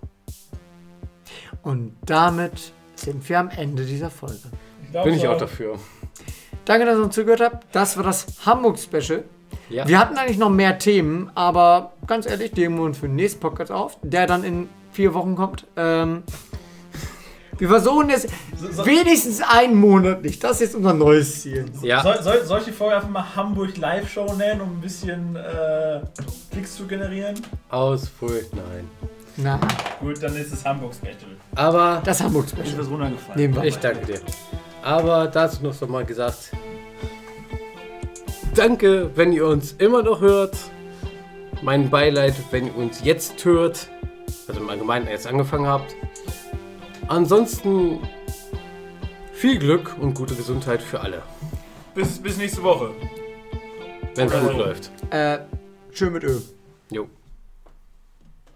Und 1.64 1.96
damit 2.06 2.74
sind 2.96 3.28
wir 3.28 3.40
am 3.40 3.50
Ende 3.50 3.86
dieser 3.86 4.10
Folge. 4.10 4.50
glaub 4.92 5.06
Bin 5.06 5.14
ich 5.14 5.28
auch 5.28 5.38
dafür. 5.38 5.78
Danke, 6.66 6.86
dass 6.86 6.98
ihr 6.98 7.04
uns 7.04 7.16
zugehört 7.16 7.42
habt. 7.42 7.68
Das 7.72 7.98
war 7.98 8.04
das 8.04 8.28
Hamburg-Special. 8.46 9.24
Ja. 9.70 9.88
Wir 9.88 10.00
hatten 10.00 10.18
eigentlich 10.18 10.38
noch 10.38 10.50
mehr 10.50 10.78
Themen, 10.78 11.32
aber 11.36 11.94
ganz 12.08 12.26
ehrlich, 12.26 12.52
die 12.52 12.64
heben 12.64 12.76
wir 12.78 12.84
uns 12.84 12.98
für 12.98 13.08
den 13.08 13.16
nächsten 13.16 13.40
Podcast 13.40 13.72
auf, 13.72 13.98
der 14.04 14.28
dann 14.28 14.44
in 14.44 14.70
vier 14.92 15.14
Wochen 15.14 15.36
kommt. 15.36 15.66
Ähm, 15.76 16.24
wir 17.60 17.68
versuchen 17.70 18.10
es 18.10 18.24
So- 18.58 18.72
so- 18.72 18.86
wenigstens 18.86 19.42
einen 19.42 19.76
Monat 19.76 20.22
nicht. 20.24 20.44
Das 20.44 20.54
ist 20.54 20.60
jetzt 20.62 20.76
unser 20.76 20.94
neues 20.94 21.42
Ziel. 21.44 21.66
ja. 21.82 22.02
Soll, 22.02 22.22
soll, 22.24 22.46
soll 22.46 22.60
ich 22.60 22.66
die 22.66 22.72
Folge 22.72 22.96
einfach 22.96 23.10
mal 23.10 23.36
Hamburg 23.36 23.78
Live-Show 23.78 24.34
nennen, 24.36 24.62
um 24.62 24.70
ein 24.78 24.82
bisschen 24.82 25.36
äh, 25.36 26.00
Klicks 26.52 26.76
zu 26.76 26.88
generieren? 26.88 27.36
Ausfurcht, 27.70 28.54
nein. 28.54 28.90
Na, 29.38 29.60
Gut, 30.02 30.22
dann 30.22 30.36
ist 30.36 30.52
es 30.52 30.66
Hamburg 30.66 30.94
Special. 30.94 31.16
Aber 31.56 32.02
das 32.04 32.18
Ist 32.20 32.26
Hamburg-Special. 32.26 32.78
das 32.78 32.90
runtergefallen? 32.90 33.40
Nehmen 33.40 33.56
wir. 33.56 33.64
Ich 33.64 33.78
danke 33.78 34.06
dir. 34.06 34.20
Aber 34.84 35.28
dazu 35.28 35.64
noch 35.64 35.88
mal 35.88 36.04
gesagt. 36.06 36.52
Danke, 38.56 39.10
wenn 39.16 39.32
ihr 39.32 39.46
uns 39.46 39.74
immer 39.74 40.04
noch 40.04 40.22
hört. 40.22 40.58
Mein 41.62 41.90
Beileid, 41.90 42.34
wenn 42.52 42.68
ihr 42.68 42.76
uns 42.78 43.02
jetzt 43.04 43.44
hört. 43.46 43.88
Also 44.48 44.60
im 44.62 44.70
Allgemeinen 44.70 45.08
jetzt 45.08 45.28
angefangen 45.28 45.68
habt. 45.68 45.96
Ansonsten 47.10 48.02
viel 49.34 49.58
Glück 49.58 49.96
und 50.00 50.14
gute 50.14 50.36
Gesundheit 50.36 50.80
für 50.80 51.00
alle. 51.00 51.24
Bis, 51.96 52.22
bis 52.22 52.38
nächste 52.38 52.62
Woche. 52.62 52.92
Wenn 54.14 54.28
es 54.28 54.40
gut 54.40 54.56
läuft. 54.56 54.92
Äh, 55.10 55.40
schön 55.92 56.14
mit 56.14 56.24
Öl. 56.24 56.40